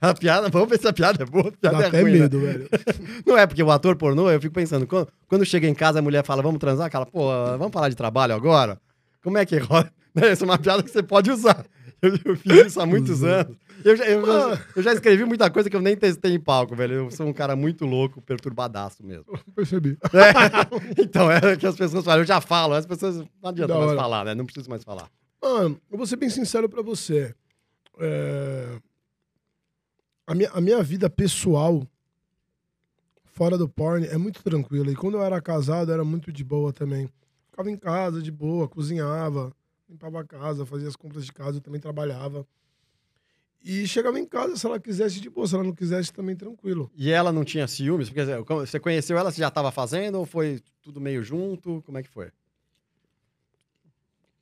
a 0.00 0.14
piada, 0.14 0.48
vamos 0.48 0.68
ver 0.68 0.80
se 0.80 0.88
a 0.88 0.92
piada 0.92 1.22
é 1.22 1.26
boa. 1.26 1.48
A 1.48 1.52
piada 1.52 1.76
Dá 1.78 1.84
é 1.84 1.86
até 1.88 2.00
ruim, 2.00 2.12
né? 2.12 2.18
medo, 2.20 2.40
velho. 2.40 2.68
Não 3.26 3.36
é 3.38 3.46
porque 3.46 3.62
o 3.62 3.70
ator 3.70 3.94
pornô, 3.96 4.30
eu 4.30 4.40
fico 4.40 4.54
pensando, 4.54 4.86
quando, 4.86 5.08
quando 5.28 5.44
chega 5.44 5.68
em 5.68 5.74
casa 5.74 5.98
a 5.98 6.02
mulher 6.02 6.24
fala, 6.24 6.42
vamos 6.42 6.58
transar, 6.58 6.86
aquela, 6.86 7.06
pô, 7.06 7.28
vamos 7.58 7.72
falar 7.72 7.88
de 7.90 7.94
trabalho 7.94 8.34
agora? 8.34 8.80
Como 9.22 9.38
é 9.38 9.44
que 9.46 9.56
rola? 9.58 9.90
Né, 10.14 10.28
Essa 10.28 10.44
é 10.44 10.46
uma 10.46 10.58
piada 10.58 10.82
que 10.82 10.90
você 10.90 11.02
pode 11.02 11.30
usar. 11.30 11.64
Eu, 12.02 12.10
eu 12.22 12.36
fiz 12.36 12.66
isso 12.66 12.80
há 12.80 12.84
muitos 12.84 13.20
Usou. 13.22 13.30
anos. 13.30 13.56
Eu 13.84 13.96
já, 13.96 14.04
eu, 14.06 14.24
já- 14.26 14.66
eu 14.76 14.82
já 14.82 14.92
escrevi 14.92 15.24
muita 15.24 15.50
coisa 15.50 15.68
que 15.70 15.76
eu 15.76 15.80
nem 15.80 15.96
testei 15.96 16.32
em 16.34 16.40
palco, 16.40 16.74
velho. 16.76 16.94
Eu 16.94 17.10
sou 17.10 17.26
um 17.26 17.32
cara 17.32 17.54
muito 17.56 17.84
louco, 17.84 18.20
perturbadaço 18.22 19.04
mesmo. 19.04 19.24
Percebi. 19.54 19.98
É, 20.12 21.00
então, 21.02 21.30
é 21.30 21.56
que 21.56 21.66
as 21.66 21.76
pessoas 21.76 22.04
falam, 22.04 22.20
eu 22.20 22.26
já 22.26 22.40
falo, 22.40 22.74
as 22.74 22.86
pessoas 22.86 23.16
não 23.18 23.50
adianta 23.50 23.72
Da 23.72 23.78
mais 23.78 23.90
hora. 23.90 24.00
falar, 24.00 24.24
né? 24.24 24.34
Não 24.34 24.44
preciso 24.44 24.68
mais 24.70 24.84
falar. 24.84 25.08
Mano, 25.42 25.80
eu 25.90 25.96
vou 25.98 26.06
ser 26.06 26.16
bem 26.16 26.30
sincero 26.30 26.68
pra 26.68 26.82
você. 26.82 27.34
É, 27.98 28.78
A, 30.26 30.34
minha, 30.34 30.50
a 30.50 30.60
minha 30.60 30.82
vida 30.82 31.10
pessoal, 31.10 31.86
fora 33.24 33.56
do 33.58 33.68
porn, 33.68 34.06
é 34.06 34.16
muito 34.16 34.42
tranquila. 34.42 34.90
E 34.90 34.94
quando 34.96 35.14
eu 35.16 35.22
era 35.22 35.40
casado, 35.40 35.90
era 35.92 36.04
muito 36.04 36.30
de 36.32 36.44
boa 36.44 36.72
também. 36.72 37.08
Ficava 37.50 37.70
em 37.70 37.76
casa, 37.76 38.22
de 38.22 38.30
boa, 38.30 38.68
cozinhava, 38.68 39.52
limpava 39.88 40.20
a 40.20 40.24
casa, 40.24 40.64
fazia 40.64 40.88
as 40.88 40.96
compras 40.96 41.24
de 41.26 41.32
casa, 41.32 41.58
eu 41.58 41.60
também 41.60 41.80
trabalhava. 41.80 42.46
E 43.64 43.86
chegava 43.86 44.18
em 44.18 44.26
casa, 44.26 44.56
se 44.56 44.66
ela 44.66 44.80
quisesse, 44.80 45.20
de 45.20 45.30
boa. 45.30 45.46
Se 45.46 45.54
ela 45.54 45.62
não 45.62 45.72
quisesse, 45.72 46.12
também 46.12 46.34
tranquilo. 46.34 46.90
E 46.96 47.10
ela 47.10 47.32
não 47.32 47.44
tinha 47.44 47.68
ciúmes? 47.68 48.08
Porque 48.10 48.42
como 48.44 48.66
você 48.66 48.80
conheceu 48.80 49.16
ela, 49.16 49.30
você 49.30 49.40
já 49.40 49.48
estava 49.48 49.70
fazendo 49.70 50.18
ou 50.18 50.26
foi 50.26 50.60
tudo 50.82 51.00
meio 51.00 51.22
junto? 51.22 51.80
Como 51.86 51.96
é 51.98 52.02
que 52.02 52.08
foi? 52.08 52.30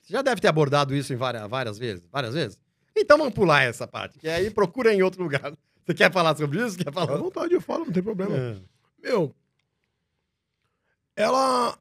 Você 0.01 0.13
já 0.15 0.23
deve 0.23 0.41
ter 0.41 0.49
abordado 0.49 0.95
isso 0.95 1.13
em 1.13 1.17
várias, 1.17 1.49
várias 1.49 1.79
vezes? 1.79 2.07
Várias 2.11 2.35
vezes? 2.35 2.59
Então 2.97 3.19
vamos 3.19 3.35
pular 3.35 3.63
essa 3.63 3.87
parte, 3.87 4.19
que 4.19 4.29
aí 4.29 4.51
procura 4.51 4.93
em 4.93 5.03
outro 5.03 5.23
lugar. 5.23 5.53
Você 5.87 5.95
quer 5.95 6.13
falar 6.13 6.37
sobre 6.37 6.65
isso? 6.65 6.77
Quer 6.79 6.89
À 6.89 6.93
falar? 6.93 7.17
vontade, 7.17 7.53
eu 7.55 7.61
falo, 7.61 7.85
não 7.85 7.93
tem 7.93 8.03
problema. 8.03 8.37
É. 8.37 8.57
Meu, 9.03 9.35
ela. 11.17 11.77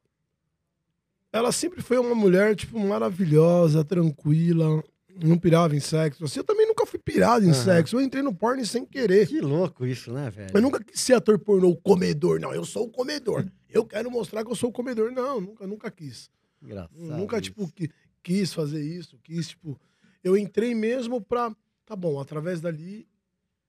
Ela 1.32 1.52
sempre 1.52 1.80
foi 1.80 1.96
uma 1.98 2.14
mulher, 2.14 2.56
tipo, 2.56 2.78
maravilhosa, 2.80 3.84
tranquila, 3.84 4.82
não 5.28 5.38
pirava 5.38 5.74
em 5.76 5.80
sexo. 5.80 6.24
Assim, 6.24 6.40
eu 6.40 6.44
também 6.44 6.66
nunca 6.66 6.84
fui 6.86 6.98
pirado 6.98 7.44
em 7.44 7.50
Aham. 7.50 7.64
sexo. 7.64 7.96
Eu 7.96 8.00
entrei 8.00 8.22
no 8.22 8.34
porn 8.34 8.64
sem 8.66 8.84
querer. 8.84 9.26
Que 9.28 9.40
louco 9.40 9.86
isso, 9.86 10.12
né, 10.12 10.30
velho? 10.30 10.50
Eu 10.54 10.60
nunca 10.62 10.82
quis 10.82 11.00
ser 11.00 11.14
ator 11.14 11.38
pornô, 11.38 11.76
comedor. 11.76 12.40
Não, 12.40 12.54
eu 12.54 12.64
sou 12.64 12.84
o 12.86 12.90
comedor. 12.90 13.46
Eu 13.68 13.84
quero 13.84 14.10
mostrar 14.10 14.44
que 14.44 14.50
eu 14.50 14.56
sou 14.56 14.70
o 14.70 14.72
comedor. 14.72 15.10
Não, 15.12 15.40
nunca, 15.40 15.66
nunca 15.66 15.90
quis. 15.90 16.30
Engraçado 16.62 16.92
nunca, 16.94 17.36
isso. 17.36 17.42
tipo, 17.44 17.68
qui- 17.72 17.90
quis 18.22 18.52
fazer 18.52 18.82
isso. 18.82 19.18
Quis, 19.22 19.48
tipo. 19.48 19.80
eu 20.22 20.36
entrei 20.36 20.74
mesmo 20.74 21.20
pra. 21.20 21.54
Tá 21.86 21.96
bom, 21.96 22.20
através 22.20 22.60
dali, 22.60 23.06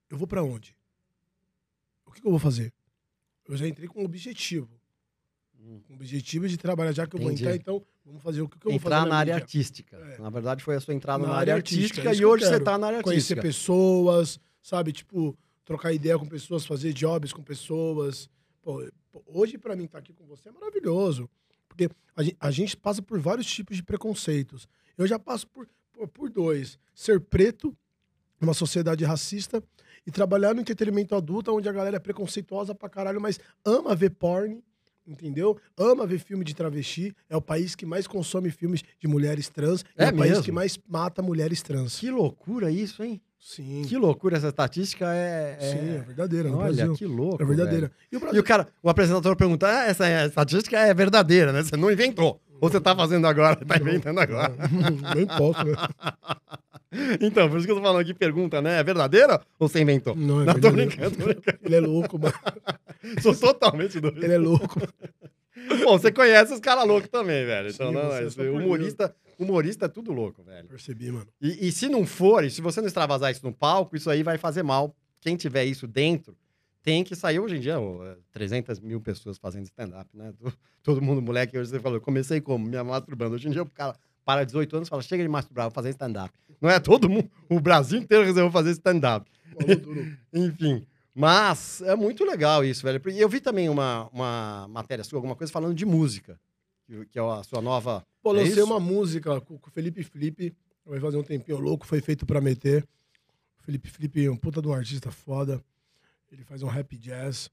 eu 0.09 0.17
vou 0.17 0.27
pra 0.27 0.43
onde? 0.43 0.75
O 2.05 2.11
que, 2.11 2.21
que 2.21 2.27
eu 2.27 2.31
vou 2.31 2.39
fazer? 2.39 2.73
Eu 3.47 3.55
já 3.57 3.67
entrei 3.67 3.87
com 3.87 4.01
um 4.01 4.05
objetivo. 4.05 4.69
Hum. 5.59 5.79
Com 5.87 5.93
o 5.93 5.95
objetivo 5.95 6.47
de 6.47 6.57
trabalhar, 6.57 6.91
já 6.91 7.07
que 7.07 7.15
eu 7.15 7.19
vou 7.19 7.31
Entendi. 7.31 7.43
entrar, 7.45 7.55
então 7.55 7.83
vamos 8.05 8.21
fazer 8.21 8.41
o 8.41 8.49
que, 8.49 8.57
que 8.59 8.67
eu 8.67 8.71
vou 8.71 8.77
Entrar 8.77 9.05
na 9.05 9.15
área 9.17 9.33
mídia? 9.35 9.43
artística. 9.43 9.95
É. 9.97 10.17
Na 10.21 10.29
verdade, 10.29 10.63
foi 10.63 10.75
a 10.75 10.79
sua 10.79 10.93
entrada 10.93 11.23
na, 11.23 11.29
Na 11.29 11.35
área 11.35 11.53
área 11.53 11.61
artística, 11.61 12.01
artística, 12.01 12.09
é 12.11 12.15
e 12.15 12.25
hoje 12.25 12.43
você 12.45 12.51
quero. 12.51 12.63
tá 12.63 12.77
na 12.77 12.87
área 12.87 13.01
Conhecer 13.03 13.37
artística. 13.37 13.41
pessoas, 13.41 14.39
sabe? 14.61 14.91
Tipo, 14.91 15.37
trocar 15.65 15.93
ideia 15.93 16.17
com 16.17 16.25
pessoas, 16.25 16.65
fazer 16.65 16.93
jobs 16.93 17.31
com 17.33 17.41
pessoas. 17.43 18.29
Pô, 18.61 18.87
hoje, 19.27 19.57
pra 19.57 19.75
mim, 19.75 19.85
estar 19.85 19.99
aqui 19.99 20.13
com 20.13 20.25
você 20.25 20.49
é 20.49 20.51
maravilhoso. 20.51 21.29
Porque 21.67 21.89
a 22.15 22.23
gente, 22.23 22.37
a 22.39 22.51
gente 22.51 22.77
passa 22.77 23.01
por 23.01 23.19
vários 23.19 23.47
tipos 23.47 23.77
de 23.77 23.83
preconceitos. 23.83 24.67
Eu 24.97 25.07
já 25.07 25.17
passo 25.17 25.47
por, 25.47 25.67
por, 25.93 26.07
por 26.07 26.29
dois. 26.29 26.77
Ser 26.93 27.19
preto, 27.21 27.75
numa 28.39 28.53
sociedade 28.53 29.03
racista, 29.05 29.63
e 30.05 30.11
trabalhar 30.11 30.53
no 30.55 30.61
entretenimento 30.61 31.15
adulto, 31.15 31.55
onde 31.55 31.69
a 31.69 31.71
galera 31.71 31.95
é 31.97 31.99
preconceituosa 31.99 32.73
pra 32.73 32.89
caralho, 32.89 33.21
mas 33.21 33.39
ama 33.63 33.95
ver 33.95 34.09
porn, 34.09 34.61
entendeu? 35.11 35.57
Ama 35.77 36.05
ver 36.07 36.19
filme 36.19 36.43
de 36.43 36.53
travesti. 36.55 37.13
É 37.29 37.35
o 37.37 37.41
país 37.41 37.75
que 37.75 37.85
mais 37.85 38.07
consome 38.07 38.49
filmes 38.51 38.81
de 38.99 39.07
mulheres 39.07 39.49
trans. 39.49 39.81
e 39.97 40.01
É 40.03 40.05
é 40.05 40.09
o 40.09 40.15
país 40.17 40.39
que 40.41 40.51
mais 40.51 40.79
mata 40.87 41.21
mulheres 41.21 41.61
trans. 41.61 41.99
Que 41.99 42.09
loucura 42.09 42.71
isso, 42.71 43.03
hein? 43.03 43.21
Sim. 43.39 43.81
Que 43.87 43.97
loucura 43.97 44.37
essa 44.37 44.49
estatística 44.49 45.05
é. 45.15 45.57
é- 45.59 45.71
Sim, 45.71 45.89
é 45.95 45.99
verdadeira. 46.05 46.49
No 46.49 46.57
Olha, 46.59 46.73
Brasil. 46.75 46.93
que 46.93 47.05
louco. 47.05 47.41
É 47.41 47.45
verdadeira. 47.45 47.91
E 48.11 48.15
o 48.15 48.17
E 48.17 48.21
Brasil. 48.21 48.41
o 48.41 48.43
cara, 48.43 48.67
o 48.83 48.89
apresentador 48.89 49.35
pergunta: 49.35 49.67
ah, 49.67 49.85
essa 49.85 50.25
estatística 50.27 50.77
é 50.77 50.93
verdadeira, 50.93 51.51
né? 51.51 51.63
Você 51.63 51.75
não 51.75 51.91
inventou. 51.91 52.39
Ou 52.61 52.69
você 52.69 52.79
tá 52.79 52.95
fazendo 52.95 53.25
agora, 53.25 53.55
tá 53.55 53.77
inventando 53.77 54.19
agora. 54.19 54.53
Nem 55.15 55.25
posso, 55.25 55.63
né? 55.65 55.73
Então, 57.21 57.49
por 57.49 57.57
isso 57.57 57.65
que 57.65 57.71
eu 57.71 57.77
tô 57.77 57.81
falando 57.81 58.01
aqui, 58.01 58.13
pergunta, 58.13 58.61
né? 58.61 58.77
É 58.79 58.83
verdadeira 58.83 59.39
ou 59.57 59.69
você 59.69 59.79
inventou? 59.79 60.13
Não, 60.13 60.41
é 60.41 60.45
não 60.45 60.59
tô 60.59 60.71
brincando, 60.71 61.15
tô 61.15 61.23
brincando. 61.23 61.59
Ele 61.63 61.75
é 61.75 61.79
louco, 61.79 62.19
mano. 62.19 62.33
Sou 63.23 63.33
totalmente 63.33 63.97
doido. 63.97 64.21
Ele 64.21 64.33
é 64.33 64.37
louco. 64.37 64.81
Bom, 65.85 65.97
você 65.97 66.11
conhece 66.11 66.53
os 66.53 66.59
caras 66.59 66.85
loucos 66.85 67.09
também, 67.09 67.45
velho. 67.45 67.69
Então, 67.69 67.87
Sim, 67.87 67.93
não, 67.93 68.13
é 68.13 68.29
só 68.29 68.43
por 68.43 68.49
humorista, 68.49 69.15
humorista 69.39 69.85
é 69.85 69.87
tudo 69.87 70.11
louco, 70.11 70.43
velho. 70.43 70.67
Percebi, 70.67 71.13
mano. 71.13 71.27
E, 71.41 71.69
e 71.69 71.71
se 71.71 71.87
não 71.87 72.05
for, 72.05 72.43
e 72.43 72.49
se 72.51 72.61
você 72.61 72.81
não 72.81 72.87
extravasar 72.87 73.31
isso 73.31 73.45
no 73.45 73.53
palco, 73.53 73.95
isso 73.95 74.09
aí 74.09 74.21
vai 74.21 74.37
fazer 74.37 74.61
mal. 74.61 74.93
Quem 75.21 75.37
tiver 75.37 75.63
isso 75.63 75.87
dentro, 75.87 76.35
tem 76.83 77.03
que 77.03 77.15
sair. 77.15 77.39
Hoje 77.39 77.57
em 77.57 77.59
dia, 77.59 77.79
ó, 77.79 78.03
é 78.05 78.17
300 78.31 78.79
mil 78.79 78.99
pessoas 79.01 79.37
fazendo 79.37 79.65
stand-up, 79.65 80.09
né? 80.15 80.33
To- 80.33 80.53
Todo 80.83 81.01
mundo, 81.01 81.21
moleque, 81.21 81.57
hoje 81.57 81.69
você 81.69 81.79
falou, 81.79 81.97
eu 81.97 82.01
comecei 82.01 82.41
como? 82.41 82.65
Me 82.65 82.81
masturbando. 82.83 83.35
Hoje 83.35 83.47
em 83.47 83.51
dia, 83.51 83.61
o 83.61 83.69
cara 83.69 83.95
para 84.25 84.43
18 84.43 84.75
anos 84.77 84.87
e 84.87 84.89
fala, 84.89 85.01
chega 85.03 85.21
de 85.23 85.29
masturbar, 85.29 85.65
vou 85.65 85.71
fazer 85.71 85.89
stand-up. 85.91 86.33
Não 86.59 86.69
é 86.69 86.79
todo 86.79 87.07
mundo, 87.09 87.29
o 87.49 87.59
Brasil 87.59 87.99
inteiro 87.99 88.23
resolveu 88.23 88.51
fazer 88.51 88.71
stand-up. 88.71 89.29
Enfim. 90.33 90.85
Mas 91.13 91.81
é 91.81 91.95
muito 91.95 92.23
legal 92.23 92.63
isso, 92.63 92.83
velho. 92.83 93.01
E 93.11 93.19
eu 93.19 93.27
vi 93.29 93.39
também 93.41 93.67
uma, 93.69 94.07
uma 94.13 94.67
matéria 94.69 95.03
sua, 95.03 95.17
alguma 95.17 95.35
coisa 95.35 95.51
falando 95.51 95.75
de 95.75 95.85
música. 95.85 96.39
Que, 97.11 97.19
é 97.19 97.21
a 97.21 97.43
sua 97.43 97.61
nova. 97.61 98.05
Pô, 98.23 98.31
É 98.31 98.37
lancei 98.39 98.53
isso? 98.53 98.65
uma 98.65 98.79
música 98.79 99.39
com 99.41 99.55
o 99.55 99.69
Felipe 99.71 100.03
Felipe. 100.03 100.55
Vai 100.85 100.99
fazer 100.99 101.17
um 101.17 101.23
tempinho 101.23 101.59
louco, 101.59 101.85
foi 101.85 102.01
feito 102.01 102.25
pra 102.25 102.41
meter. 102.41 102.87
Felipe 103.63 103.89
Felipe 103.89 104.25
é 104.25 104.31
um 104.31 104.35
puta 104.37 104.61
de 104.61 104.67
um 104.67 104.73
artista 104.73 105.11
foda. 105.11 105.61
Ele 106.31 106.43
faz 106.43 106.63
um 106.63 106.67
rap 106.67 106.97
jazz. 106.97 107.47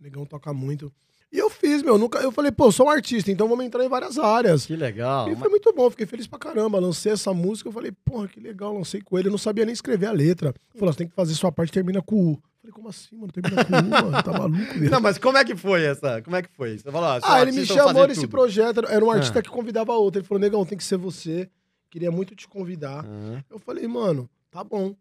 O 0.00 0.02
negão 0.02 0.24
toca 0.26 0.52
muito. 0.52 0.92
E 1.32 1.38
eu 1.38 1.50
fiz, 1.50 1.82
meu. 1.82 1.98
Nunca, 1.98 2.18
eu 2.20 2.30
falei, 2.30 2.52
pô, 2.52 2.70
sou 2.70 2.86
um 2.86 2.90
artista, 2.90 3.30
então 3.30 3.48
vamos 3.48 3.64
entrar 3.64 3.84
em 3.84 3.88
várias 3.88 4.18
áreas. 4.18 4.64
Que 4.64 4.76
legal. 4.76 5.28
E 5.30 5.34
foi 5.36 5.48
muito 5.48 5.72
bom, 5.72 5.90
fiquei 5.90 6.06
feliz 6.06 6.26
pra 6.26 6.38
caramba. 6.38 6.78
Lancei 6.78 7.12
essa 7.12 7.34
música, 7.34 7.68
eu 7.68 7.72
falei, 7.72 7.92
porra, 8.04 8.28
que 8.28 8.38
legal, 8.40 8.72
lancei 8.74 9.00
com 9.02 9.18
ele. 9.18 9.28
Eu 9.28 9.32
não 9.32 9.38
sabia 9.38 9.64
nem 9.64 9.72
escrever 9.72 10.06
a 10.06 10.12
letra. 10.12 10.54
Falou, 10.74 10.92
você 10.92 10.98
tem 10.98 11.08
que 11.08 11.14
fazer 11.14 11.34
sua 11.34 11.50
parte, 11.50 11.72
termina 11.72 12.00
com 12.00 12.32
U. 12.32 12.42
Falei, 12.60 12.72
como 12.72 12.88
assim, 12.88 13.16
mano? 13.16 13.32
Termina 13.32 13.64
com 13.64 13.72
U, 13.76 13.82
mano? 13.90 14.22
Tá 14.22 14.32
maluco, 14.38 14.74
velho? 14.74 14.90
Não, 14.90 15.00
mas 15.00 15.18
como 15.18 15.36
é 15.36 15.44
que 15.44 15.56
foi 15.56 15.84
essa? 15.84 16.22
Como 16.22 16.36
é 16.36 16.42
que 16.42 16.48
foi? 16.50 16.78
Você 16.78 16.90
falou, 16.90 17.08
ah, 17.08 17.20
Ah, 17.22 17.42
ele 17.42 17.52
me 17.52 17.66
chamou 17.66 18.06
nesse 18.06 18.20
tudo. 18.22 18.30
projeto. 18.30 18.80
Era 18.86 19.04
um 19.04 19.10
artista 19.10 19.40
Ah. 19.40 19.42
que 19.42 19.50
convidava 19.50 19.92
outro. 19.94 20.20
Ele 20.20 20.26
falou, 20.28 20.40
negão, 20.40 20.64
tem 20.64 20.78
que 20.78 20.84
ser 20.84 20.96
você. 20.96 21.50
Queria 21.90 22.10
muito 22.10 22.34
te 22.36 22.46
convidar. 22.48 23.04
Aham. 23.04 23.44
Eu 23.50 23.58
falei, 23.58 23.86
mano, 23.88 24.28
tá 24.50 24.62
bom. 24.62 24.94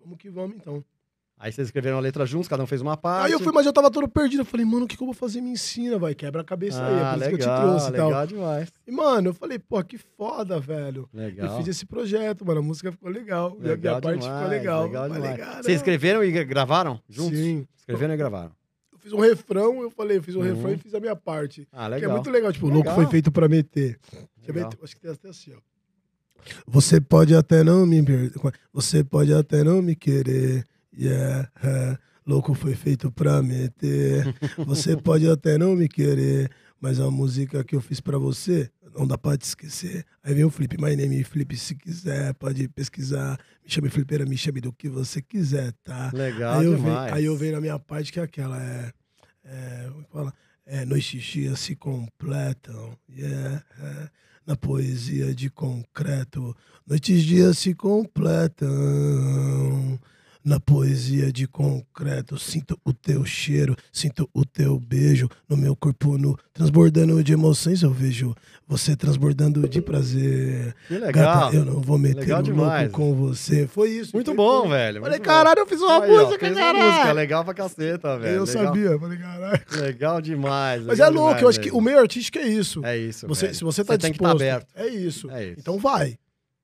Vamos 0.00 0.16
que 0.18 0.30
vamos, 0.30 0.56
então. 0.56 0.82
Aí 1.42 1.50
vocês 1.50 1.68
escreveram 1.68 1.96
a 1.96 2.00
letra 2.00 2.26
juntos, 2.26 2.46
cada 2.48 2.62
um 2.62 2.66
fez 2.66 2.82
uma 2.82 2.98
parte. 2.98 3.24
Aí 3.26 3.32
eu 3.32 3.40
fui, 3.40 3.50
mas 3.50 3.64
eu 3.64 3.72
tava 3.72 3.90
todo 3.90 4.06
perdido. 4.06 4.42
Eu 4.42 4.44
falei, 4.44 4.66
mano, 4.66 4.84
o 4.84 4.86
que, 4.86 4.94
que 4.94 5.02
eu 5.02 5.06
vou 5.06 5.14
fazer? 5.14 5.40
Me 5.40 5.48
ensina, 5.50 5.98
vai. 5.98 6.14
Quebra 6.14 6.42
a 6.42 6.44
cabeça 6.44 6.84
aí. 6.84 6.94
É 6.98 7.02
Ah, 7.02 7.10
por 7.14 7.20
isso 7.20 7.28
que 7.30 7.34
eu 7.34 7.38
te 7.38 7.46
legal, 7.46 7.62
trouxe 7.62 7.88
e 7.88 7.92
tal. 7.92 8.08
legal 8.08 8.26
demais. 8.26 8.68
E, 8.86 8.90
mano, 8.92 9.28
eu 9.30 9.34
falei, 9.34 9.58
pô, 9.58 9.82
que 9.82 9.96
foda, 9.96 10.60
velho. 10.60 11.08
Legal. 11.14 11.48
Eu 11.48 11.56
fiz 11.56 11.68
esse 11.68 11.86
projeto, 11.86 12.44
mano. 12.44 12.60
A 12.60 12.62
música 12.62 12.92
ficou 12.92 13.08
legal. 13.10 13.56
Legal 13.58 13.78
minha 13.78 14.00
parte 14.02 14.20
demais, 14.20 14.36
ficou 14.38 14.50
legal. 14.50 14.84
legal 14.84 15.08
Falei, 15.08 15.32
demais. 15.32 15.56
Vocês 15.64 15.76
escreveram 15.78 16.22
e 16.22 16.44
gravaram 16.44 17.00
juntos? 17.08 17.38
Sim. 17.38 17.66
Escreveram 17.74 18.12
e 18.12 18.16
gravaram. 18.18 18.52
Eu 18.92 18.98
fiz 18.98 19.12
um 19.14 19.20
refrão, 19.20 19.80
eu 19.80 19.90
falei, 19.90 20.18
eu 20.18 20.22
fiz 20.22 20.36
um 20.36 20.40
Uhum. 20.40 20.44
refrão 20.54 20.72
e 20.74 20.76
fiz 20.76 20.94
a 20.94 21.00
minha 21.00 21.16
parte. 21.16 21.66
Ah, 21.72 21.86
Que 21.86 21.94
é 21.94 21.96
legal. 21.96 22.12
muito 22.12 22.30
legal. 22.30 22.52
Tipo, 22.52 22.66
o 22.66 22.68
Legal. 22.68 22.84
louco 22.84 23.00
foi 23.00 23.10
feito 23.10 23.32
pra 23.32 23.48
meter. 23.48 23.98
Legal. 24.46 24.70
Acho 24.84 24.94
que 24.94 25.00
tem 25.00 25.10
até 25.10 25.30
assim, 25.30 25.54
ó. 25.56 25.60
Você 26.66 27.00
pode 27.00 27.34
até 27.34 27.64
não 27.64 27.86
me 27.86 28.02
Você 28.74 29.02
pode 29.02 29.32
até 29.32 29.64
não 29.64 29.80
me 29.80 29.96
querer. 29.96 30.66
Yeah. 31.00 31.50
é. 31.62 31.98
Louco 32.26 32.54
foi 32.54 32.74
feito 32.74 33.10
pra 33.10 33.42
meter. 33.42 34.34
Você 34.58 34.96
pode 35.00 35.28
até 35.28 35.58
não 35.58 35.74
me 35.74 35.88
querer. 35.88 36.50
Mas 36.80 37.00
a 37.00 37.10
música 37.10 37.64
que 37.64 37.74
eu 37.74 37.80
fiz 37.80 38.00
pra 38.00 38.16
você, 38.18 38.70
não 38.96 39.06
dá 39.06 39.18
pra 39.18 39.36
te 39.36 39.42
esquecer. 39.42 40.04
Aí 40.22 40.32
vem 40.34 40.44
o 40.44 40.50
Flip, 40.50 40.76
my 40.80 40.96
name 40.96 41.22
Flip, 41.24 41.56
se 41.56 41.74
quiser, 41.74 42.32
pode 42.34 42.68
pesquisar. 42.68 43.38
Me 43.62 43.70
chame 43.70 43.90
Flipeira, 43.90 44.24
me 44.24 44.36
chame 44.36 44.60
do 44.60 44.72
que 44.72 44.88
você 44.88 45.20
quiser, 45.20 45.72
tá? 45.84 46.10
Legal 46.14 46.58
aí, 46.58 46.66
eu 46.66 46.76
demais. 46.76 47.04
venho, 47.04 47.14
aí 47.14 47.24
eu 47.24 47.36
venho 47.36 47.52
na 47.52 47.60
minha 47.60 47.78
parte 47.78 48.12
que 48.12 48.20
é 48.20 48.22
aquela, 48.22 48.62
é. 48.62 48.92
é 49.44 49.88
como 49.90 50.00
é 50.00 50.06
fala? 50.10 50.34
É, 50.64 50.84
noites 50.84 51.14
e 51.14 51.18
dias 51.18 51.58
se 51.58 51.74
completam, 51.74 52.96
yeah, 53.08 53.62
é, 53.78 54.08
na 54.46 54.56
poesia 54.56 55.34
de 55.34 55.50
concreto. 55.50 56.56
Noites 56.86 57.18
e 57.18 57.26
dias 57.26 57.58
se 57.58 57.74
completam, 57.74 58.70
na 60.44 60.58
poesia 60.58 61.32
de 61.32 61.46
concreto. 61.46 62.38
Sinto 62.38 62.78
o 62.84 62.92
teu 62.92 63.24
cheiro, 63.24 63.76
sinto 63.92 64.28
o 64.32 64.44
teu 64.44 64.78
beijo 64.78 65.28
no 65.48 65.56
meu 65.56 65.74
corpo 65.76 66.16
nu, 66.18 66.36
transbordando 66.52 67.22
de 67.22 67.32
emoções. 67.32 67.82
Eu 67.82 67.90
vejo 67.90 68.34
você 68.66 68.94
transbordando 68.96 69.68
de 69.68 69.80
prazer. 69.80 70.74
Que 70.88 70.94
legal. 70.98 71.12
Gata, 71.12 71.56
eu 71.56 71.64
não 71.64 71.80
vou 71.80 71.98
meter 71.98 72.20
Legal 72.20 72.40
o 72.40 72.42
demais. 72.42 72.82
louco 72.92 72.96
com 72.96 73.14
você. 73.14 73.66
Foi 73.66 73.90
isso. 73.90 74.10
Muito 74.14 74.26
foi 74.28 74.36
bom, 74.36 74.68
velho. 74.68 75.00
Falei, 75.00 75.18
caralho, 75.18 75.58
eu 75.60 75.66
fiz 75.66 75.80
uma 75.80 76.02
Aí, 76.02 76.10
ó, 76.10 76.24
música, 76.26 76.46
uma 76.46 76.54
caralho. 76.54 76.84
música 76.92 77.12
legal 77.12 77.44
pra 77.44 77.54
caceta, 77.54 78.18
velho. 78.18 78.36
eu 78.36 78.44
legal, 78.44 78.64
sabia, 78.64 78.98
falei, 78.98 79.18
caralho. 79.18 79.60
Legal 79.80 80.20
demais. 80.20 80.80
Mas 80.84 80.98
legal 80.98 81.10
é 81.10 81.14
louco, 81.14 81.28
demais 81.28 81.42
eu 81.42 81.48
acho 81.48 81.60
que 81.60 81.66
mesmo. 81.66 81.78
o 81.78 81.82
meio 81.82 81.98
artístico 81.98 82.38
é 82.38 82.46
isso. 82.46 82.84
É 82.84 82.96
isso, 82.96 83.26
Você, 83.28 83.46
velho. 83.46 83.54
se 83.58 83.64
você 83.64 83.84
tá 83.84 83.98
tem 83.98 84.12
que 84.12 84.18
disposto. 84.18 84.42
estar 84.42 84.56
aberto. 84.56 84.68
É 84.76 84.86
isso. 84.88 85.30
É 85.30 85.44
isso. 85.50 85.56
Então 85.60 85.78
vai. 85.78 86.16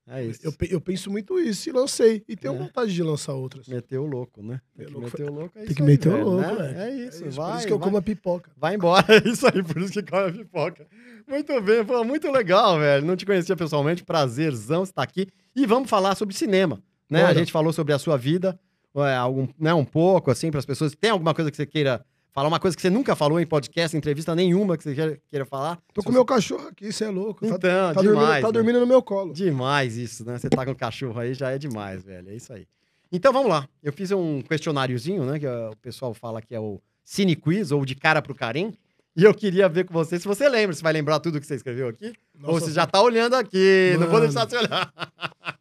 É 0.09 0.25
isso. 0.25 0.41
Eu, 0.45 0.55
eu 0.71 0.81
penso 0.81 1.11
muito 1.11 1.39
isso 1.41 1.69
e 1.69 1.73
lancei. 1.73 2.23
E 2.29 2.37
tenho 2.37 2.55
É. 2.55 2.59
vontade 2.59 2.95
de 2.95 3.03
lançar 3.03 3.33
outras. 3.35 3.67
Meteu 3.67 4.05
o 4.05 4.07
louco, 4.07 4.41
né? 4.43 4.61
Tem 4.77 4.87
que 4.87 4.93
o 4.95 5.01
louco 5.01 5.11
meter 5.19 5.31
o 5.31 5.35
louco. 5.35 5.59
É 5.59 5.61
Tem 5.63 5.65
isso 5.65 5.75
que 5.75 5.83
aí, 5.83 5.89
meter 5.89 6.09
o 6.09 6.13
velho, 6.13 6.25
louco, 6.25 6.43
né? 6.43 6.55
velho. 6.55 6.79
É 6.79 6.95
isso, 7.09 7.23
Por 7.25 7.31
vai. 7.33 7.59
isso 7.59 7.67
que 7.67 7.73
eu 7.73 7.79
vai. 7.79 7.85
como 7.87 7.97
a 7.97 8.03
pipoca. 8.03 8.51
Vai 8.57 8.75
embora, 8.77 9.05
é 9.09 9.17
isso 9.29 9.47
aí, 9.47 9.63
por 9.65 9.83
isso 9.83 9.93
que 9.93 10.03
come 10.05 10.29
a 10.29 10.33
pipoca. 10.33 10.87
Muito 11.27 11.61
bem, 11.61 11.85
pô, 11.85 12.05
muito 12.05 12.31
legal, 12.31 12.79
velho. 12.79 13.05
Não 13.05 13.17
te 13.17 13.27
conhecia 13.27 13.57
pessoalmente, 13.57 14.05
prazerzão 14.05 14.85
estar 14.85 15.03
aqui. 15.03 15.27
E 15.57 15.67
vamos 15.67 15.91
falar 15.91 16.15
sobre 16.15 16.37
cinema, 16.37 16.81
né? 17.11 17.25
A 17.25 17.35
gente 17.35 17.51
falou 17.51 17.73
sobre 17.73 17.93
a 17.93 17.99
sua 17.99 18.17
vida, 18.17 18.57
é, 18.95 19.15
algum, 19.17 19.49
né, 19.59 19.75
um 19.75 19.85
pouco, 19.85 20.31
assim, 20.31 20.51
para 20.53 20.61
as 20.61 20.67
pessoas. 20.67 20.95
Tem 20.95 21.11
alguma 21.11 21.35
coisa 21.35 21.51
que 21.51 21.57
você 21.57 21.67
queira 21.67 22.05
falar? 22.37 22.49
Uma 22.49 22.61
coisa 22.61 22.76
que 22.76 22.83
você 22.83 22.90
nunca 22.90 23.16
falou 23.16 23.40
em 23.40 23.47
podcast, 23.47 23.97
entrevista 23.97 24.35
nenhuma 24.35 24.76
que 24.76 24.83
você 24.85 24.95
queira, 24.95 25.19
queira 25.31 25.45
falar? 25.47 25.76
Tô 25.95 26.02
com 26.02 26.11
você- 26.11 26.14
meu 26.14 26.25
cachorro 26.25 26.69
aqui, 26.69 26.93
você 26.93 27.05
é 27.05 27.09
louco. 27.09 27.40
Tá, 27.49 27.55
Então, 27.57 27.95
tá 27.95 28.00
demais. 28.02 28.05
dormindo, 28.19 28.43
tá 28.43 28.50
dormindo 28.50 28.81
no 28.81 28.87
meu 28.87 29.02
colo. 29.02 29.33
Demais 29.33 29.97
isso, 29.97 30.25
né? 30.25 30.38
Você 30.38 30.49
tá 30.50 30.64
com 30.64 30.73
o 30.73 30.76
cachorro 30.76 31.19
aí, 31.19 31.33
já 31.35 31.50
é 31.50 31.59
demais, 31.59 32.05
velho. 32.05 32.28
É 32.28 32.35
isso 32.35 32.52
aí. 32.52 32.66
Então 33.11 33.33
vamos 33.33 33.49
lá. 33.49 33.66
Eu 33.83 33.93
fiz 33.93 34.11
um 34.12 34.43
questionáriozinho, 34.43 35.25
né? 35.25 35.38
Que 35.38 35.47
ó, 35.47 35.71
o 35.71 35.76
pessoal 35.76 36.12
fala 36.12 36.43
que 36.43 36.55
é 36.55 36.61
o 36.61 36.81
Cine 37.05 37.35
Quiz, 37.37 37.71
ou 37.73 37.85
de 37.87 37.95
cara 37.95 38.21
pro 38.21 38.35
Karim. 38.35 38.75
E 39.16 39.25
eu 39.25 39.33
queria 39.33 39.66
ver 39.66 39.85
com 39.87 39.95
você 39.95 40.19
se 40.19 40.28
você 40.28 40.47
lembra, 40.47 40.76
se 40.76 40.83
vai 40.83 40.93
lembrar 40.93 41.19
tudo 41.21 41.40
que 41.40 41.47
você 41.47 41.55
escreveu 41.55 41.88
aqui. 41.88 42.12
ou 42.45 42.52
Nossa, 42.55 42.66
se 42.66 42.73
já 42.73 42.87
tá 42.87 43.00
olhando 43.00 43.35
aqui. 43.35 43.93
Não 43.95 44.00
vou 44.09 44.21
Mano. 44.21 44.26
deixar 44.26 44.47
você 44.47 44.59
olhar. 44.59 44.93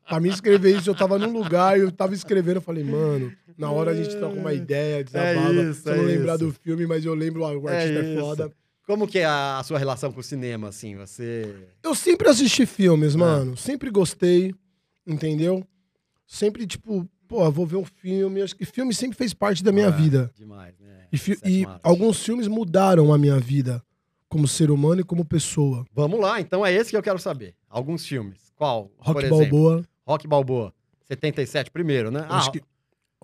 Pra 0.09 0.19
mim 0.19 0.27
escrever 0.29 0.75
isso, 0.75 0.89
eu 0.89 0.95
tava 0.95 1.17
num 1.17 1.31
lugar 1.31 1.77
e 1.77 1.81
eu 1.81 1.91
tava 1.91 2.13
escrevendo. 2.13 2.57
Eu 2.57 2.61
falei, 2.61 2.83
mano, 2.83 3.31
na 3.57 3.71
hora 3.71 3.91
a 3.91 3.95
gente 3.95 4.15
troca 4.17 4.35
uma 4.39 4.53
ideia, 4.53 5.03
desabava. 5.03 5.53
isso, 5.53 5.81
Se 5.81 5.89
eu 5.89 5.95
não 5.97 6.03
é 6.03 6.05
lembrar 6.07 6.35
isso. 6.35 6.45
do 6.45 6.51
filme, 6.53 6.85
mas 6.85 7.05
eu 7.05 7.13
lembro, 7.13 7.45
ah, 7.45 7.57
o 7.57 7.67
artista 7.67 7.99
é, 7.99 8.11
isso. 8.13 8.19
foda. 8.21 8.51
Como 8.85 9.07
que 9.07 9.19
é 9.19 9.25
a 9.25 9.61
sua 9.65 9.79
relação 9.79 10.11
com 10.11 10.19
o 10.19 10.23
cinema, 10.23 10.67
assim? 10.69 10.95
Você. 10.95 11.55
Eu 11.83 11.95
sempre 11.95 12.29
assisti 12.29 12.63
É. 12.63 12.65
filmes, 12.67 13.15
mano. 13.15 13.57
Sempre 13.57 13.89
gostei, 13.89 14.53
entendeu? 15.07 15.65
Sempre, 16.27 16.65
tipo, 16.67 17.07
pô, 17.27 17.49
vou 17.51 17.65
ver 17.65 17.77
um 17.77 17.85
filme. 17.85 18.41
Acho 18.41 18.55
que 18.55 18.65
filme 18.65 18.93
sempre 18.93 19.17
fez 19.17 19.33
parte 19.33 19.63
da 19.63 19.71
minha 19.71 19.87
Ah, 19.87 19.91
vida. 19.91 20.31
Demais, 20.35 20.77
né? 20.79 21.05
E, 21.11 21.17
fi- 21.17 21.37
e 21.45 21.65
alguns 21.81 22.23
filmes 22.23 22.47
mudaram 22.47 23.13
a 23.13 23.17
minha 23.17 23.39
vida 23.39 23.81
como 24.29 24.47
ser 24.47 24.69
humano 24.69 25.01
e 25.01 25.03
como 25.03 25.23
pessoa. 25.25 25.85
Vamos 25.93 26.19
lá, 26.19 26.41
então 26.41 26.65
é 26.65 26.73
esse 26.73 26.89
que 26.89 26.97
eu 26.97 27.03
quero 27.03 27.17
saber. 27.19 27.55
Alguns 27.69 28.05
filmes. 28.05 28.51
Qual? 28.55 28.91
Rock? 28.97 29.27
Balboa. 29.29 29.83
Rock 30.05 30.27
Balboa. 30.27 30.73
77, 31.07 31.71
primeiro, 31.71 32.09
né? 32.11 32.25
Acho 32.29 32.51
que 32.51 32.61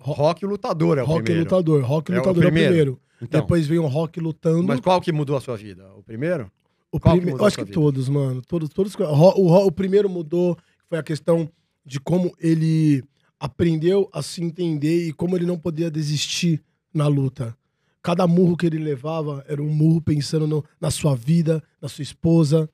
Rock 0.02 0.44
Lutador 0.46 0.98
é 0.98 1.02
o 1.02 1.06
Rock 1.06 1.22
primeiro. 1.24 1.44
Lutador. 1.44 1.82
Rock 1.84 2.12
É 2.12 2.14
o 2.14 2.18
Lutador 2.18 2.42
é 2.44 2.46
o 2.46 2.50
primeiro. 2.50 2.68
primeiro. 2.68 3.00
Então, 3.22 3.40
Depois 3.40 3.66
veio 3.66 3.82
um 3.82 3.86
Rock 3.88 4.18
lutando. 4.20 4.64
mas 4.64 4.80
qual 4.80 5.00
que 5.00 5.12
mudou 5.12 5.36
a 5.36 5.40
sua 5.40 5.56
vida? 5.56 5.88
O 5.96 6.02
primeiro? 6.02 6.50
O 6.90 6.98
Qual 7.00 7.14
que 7.14 7.20
prime- 7.20 7.32
mudou 7.32 7.44
Eu 7.44 7.48
acho 7.48 7.56
que 7.56 7.64
vida? 7.64 7.74
todos, 7.74 8.08
mano. 8.08 8.42
Todos, 8.42 8.68
todos. 8.68 8.94
O, 8.94 9.02
o 9.04 9.66
o 9.66 9.72
primeiro 9.72 10.08
mudou, 10.10 10.58
foi 10.88 10.98
a 10.98 11.02
questão 11.02 11.48
de 11.86 11.98
como 12.00 12.32
ele 12.38 13.02
aprendeu 13.40 14.08
a 14.12 14.22
se 14.22 14.42
entender 14.42 15.08
e 15.08 15.12
como 15.12 15.36
ele 15.36 15.46
não 15.46 15.58
podia 15.58 15.90
desistir 15.90 16.60
na 16.92 17.06
luta. 17.06 17.56
Cada 18.02 18.26
murro 18.26 18.56
que 18.56 18.66
ele 18.66 18.78
levava 18.78 19.44
era 19.48 19.62
um 19.62 19.68
murro 19.72 20.00
pensando 20.02 20.46
no- 20.46 20.64
na 20.80 20.90
sua 20.90 21.14
vida, 21.14 21.62
na 21.80 21.88
sua 21.88 22.02
esposa, 22.02 22.68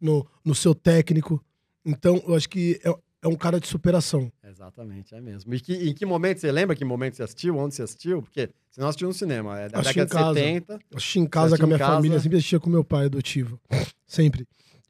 no, 0.00 0.26
no 0.44 0.54
seu 0.54 0.74
técnico. 0.74 1.42
Então, 1.84 2.22
eu 2.26 2.34
acho 2.34 2.48
que 2.48 2.80
é, 2.84 2.92
é 3.22 3.28
um 3.28 3.36
cara 3.36 3.60
de 3.60 3.68
superação. 3.68 4.32
Exatamente, 4.52 5.14
é 5.14 5.20
mesmo. 5.20 5.52
E 5.54 5.60
que, 5.60 5.72
em 5.74 5.94
que 5.94 6.04
momento 6.04 6.38
você 6.38 6.52
lembra 6.52 6.76
que 6.76 6.84
momento 6.84 7.16
você 7.16 7.22
assistiu? 7.22 7.56
Onde 7.56 7.74
você 7.74 7.82
assistiu? 7.82 8.22
Porque 8.22 8.50
se 8.70 8.78
nós 8.78 8.90
assistimos 8.90 9.16
no 9.16 9.18
cinema, 9.18 9.58
é 9.58 9.68
da 9.68 9.80
Assisti 9.80 9.98
década 10.00 10.18
de 10.18 10.24
casa. 10.24 10.38
70. 10.38 10.72
Eu 10.72 10.96
assisti 10.98 11.18
em 11.18 11.26
casa 11.26 11.46
assistiu 11.46 11.58
com 11.58 11.64
a 11.64 11.66
minha 11.68 11.78
casa? 11.78 11.92
família, 11.96 12.20
sempre 12.20 12.38
assistia 12.38 12.60
com 12.60 12.70
meu 12.70 12.84
pai 12.84 13.06
adotivo. 13.06 13.60
Sempre. 14.06 14.46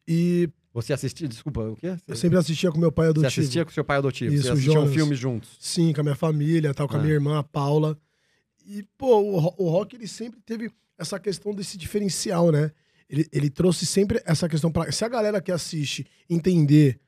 E 0.07 0.49
Você 0.75 0.93
assistiu, 0.93 1.29
desculpa, 1.29 1.61
o 1.63 1.77
quê? 1.77 1.95
eu 2.09 2.17
sempre 2.17 2.39
assistia 2.39 2.73
com 2.73 2.79
meu 2.79 2.91
pai 2.91 3.07
Você 3.07 3.11
adotivo. 3.11 3.41
assistia 3.41 3.65
com 3.65 3.71
seu 3.71 3.85
pai 3.85 3.99
adotivo. 3.99 4.35
Isso, 4.35 4.45
você 4.45 4.51
assistia 4.53 4.81
um 4.81 4.89
filme 4.93 5.15
juntos. 5.15 5.57
Sim, 5.61 5.93
com 5.93 6.01
a 6.01 6.05
minha 6.05 6.17
família, 6.17 6.75
tal, 6.75 6.89
com 6.89 6.97
a 6.97 6.99
Ah. 6.99 7.03
minha 7.03 7.15
irmã, 7.15 7.39
a 7.39 7.43
Paula. 7.43 7.97
E, 8.67 8.83
pô, 8.97 9.19
o, 9.21 9.37
o 9.65 9.69
rock, 9.71 9.95
ele 9.97 10.09
sempre 10.09 10.41
teve 10.41 10.71
essa 10.99 11.19
questão 11.21 11.55
desse 11.55 11.77
diferencial, 11.77 12.51
né? 12.51 12.71
Ele, 13.09 13.27
ele 13.33 13.51
trouxe 13.51 13.85
sempre 13.85 14.23
essa 14.25 14.49
questão 14.49 14.73
pra. 14.73 14.91
Se 14.91 15.05
a 15.05 15.09
galera 15.09 15.41
que 15.43 15.53
assiste 15.53 16.07
entender 16.31 16.99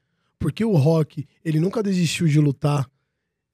porque 0.45 0.63
o 0.63 0.73
rock, 0.77 1.27
ele 1.43 1.59
nunca 1.59 1.83
desistiu 1.83 2.27
de 2.29 2.39
lutar 2.39 2.87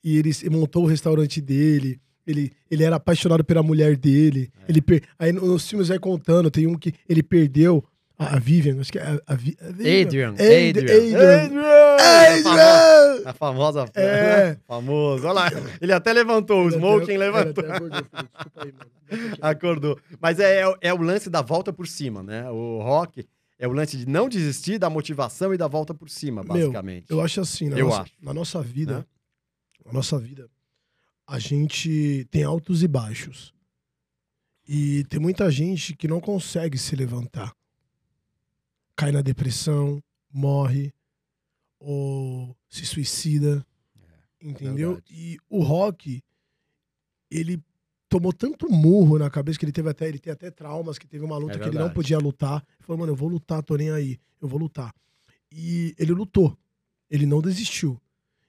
e 0.02 0.18
ele 0.18 0.32
montou 0.50 0.82
o 0.82 0.86
restaurante 0.88 1.40
dele. 1.40 2.00
Ele, 2.26 2.50
ele 2.68 2.82
era 2.82 2.96
apaixonado 2.96 3.44
pela 3.44 3.62
mulher 3.62 3.96
dele. 3.96 4.50
É. 4.66 4.70
Ele 4.72 4.82
per- 4.82 5.04
Aí 5.16 5.30
nos 5.32 5.68
filmes 5.68 5.86
vai 5.86 6.00
contando, 6.00 6.50
tem 6.50 6.66
um 6.66 6.74
que 6.76 6.92
ele 7.08 7.22
perdeu 7.22 7.84
a, 8.18 8.34
a 8.34 8.38
Vivian, 8.40 8.80
acho 8.80 8.90
que 8.90 8.98
é 8.98 9.02
a, 9.02 9.20
a, 9.24 9.34
Vi- 9.36 9.56
a. 9.60 9.68
Adrian. 9.68 10.30
Ad- 10.30 10.42
Adrian. 10.42 11.44
Adrian. 11.44 11.60
A 11.60 12.42
famo- 12.42 12.50
Adrian! 12.50 13.22
A 13.30 13.32
famosa. 13.32 13.84
É. 13.94 14.56
Famoso. 14.66 15.24
Olha 15.28 15.32
lá. 15.32 15.50
Ele 15.80 15.92
até 15.92 16.12
levantou, 16.12 16.64
o 16.66 16.68
smoking 16.70 17.16
levantou. 17.16 17.64
até 17.64 17.76
acordou, 17.76 18.02
filho. 18.04 18.28
Desculpa 18.34 18.64
aí, 18.64 18.72
mano. 18.72 18.90
Acordou. 19.40 19.98
Mas 20.20 20.38
é, 20.40 20.62
é, 20.62 20.74
é 20.82 20.92
o 20.94 21.00
lance 21.02 21.30
da 21.30 21.40
volta 21.42 21.72
por 21.72 21.86
cima, 21.86 22.22
né? 22.22 22.48
O 22.50 22.80
rock 22.82 23.24
é 23.60 23.68
o 23.68 23.72
lance 23.72 23.94
de 23.96 24.06
não 24.08 24.26
desistir 24.26 24.78
da 24.78 24.88
motivação 24.88 25.52
e 25.52 25.58
da 25.58 25.68
volta 25.68 25.92
por 25.94 26.08
cima, 26.08 26.42
Meu, 26.42 26.54
basicamente. 26.54 27.06
Eu 27.10 27.20
acho 27.20 27.42
assim, 27.42 27.68
na, 27.68 27.78
Eu 27.78 27.88
nossa, 27.88 28.00
acho. 28.02 28.12
na 28.20 28.32
nossa 28.34 28.62
vida, 28.62 28.98
Né? 29.00 29.04
na 29.84 29.92
nossa 29.92 30.18
vida, 30.18 30.50
a 31.26 31.38
gente 31.38 32.26
tem 32.30 32.42
altos 32.42 32.82
e 32.82 32.88
baixos. 32.88 33.52
E 34.66 35.04
tem 35.04 35.20
muita 35.20 35.50
gente 35.50 35.94
que 35.94 36.08
não 36.08 36.20
consegue 36.20 36.78
se 36.78 36.96
levantar. 36.96 37.54
Cai 38.96 39.12
na 39.12 39.20
depressão, 39.20 40.02
morre, 40.32 40.92
ou 41.78 42.56
se 42.68 42.86
suicida. 42.86 43.64
entendeu? 44.40 44.94
verdade. 44.94 45.14
E 45.14 45.38
o 45.50 45.62
rock, 45.62 46.22
ele 47.30 47.62
tomou 48.08 48.32
tanto 48.32 48.70
murro 48.70 49.18
na 49.18 49.30
cabeça 49.30 49.58
que 49.58 49.64
ele 49.64 49.72
teve 49.72 49.88
até, 49.88 50.08
ele 50.08 50.18
tem 50.18 50.32
até 50.32 50.50
traumas, 50.50 50.98
que 50.98 51.06
teve 51.06 51.24
uma 51.24 51.36
luta 51.38 51.54
É 51.56 51.58
que 51.58 51.68
ele 51.68 51.78
não 51.78 51.90
podia 51.90 52.18
lutar. 52.18 52.64
Falou, 52.90 52.98
mano, 52.98 53.12
eu 53.12 53.16
vou 53.16 53.28
lutar, 53.28 53.62
tô 53.62 53.76
nem 53.76 53.92
aí, 53.92 54.18
eu 54.42 54.48
vou 54.48 54.58
lutar. 54.58 54.92
E 55.52 55.94
ele 55.96 56.10
lutou. 56.10 56.58
Ele 57.08 57.24
não 57.24 57.40
desistiu. 57.40 58.00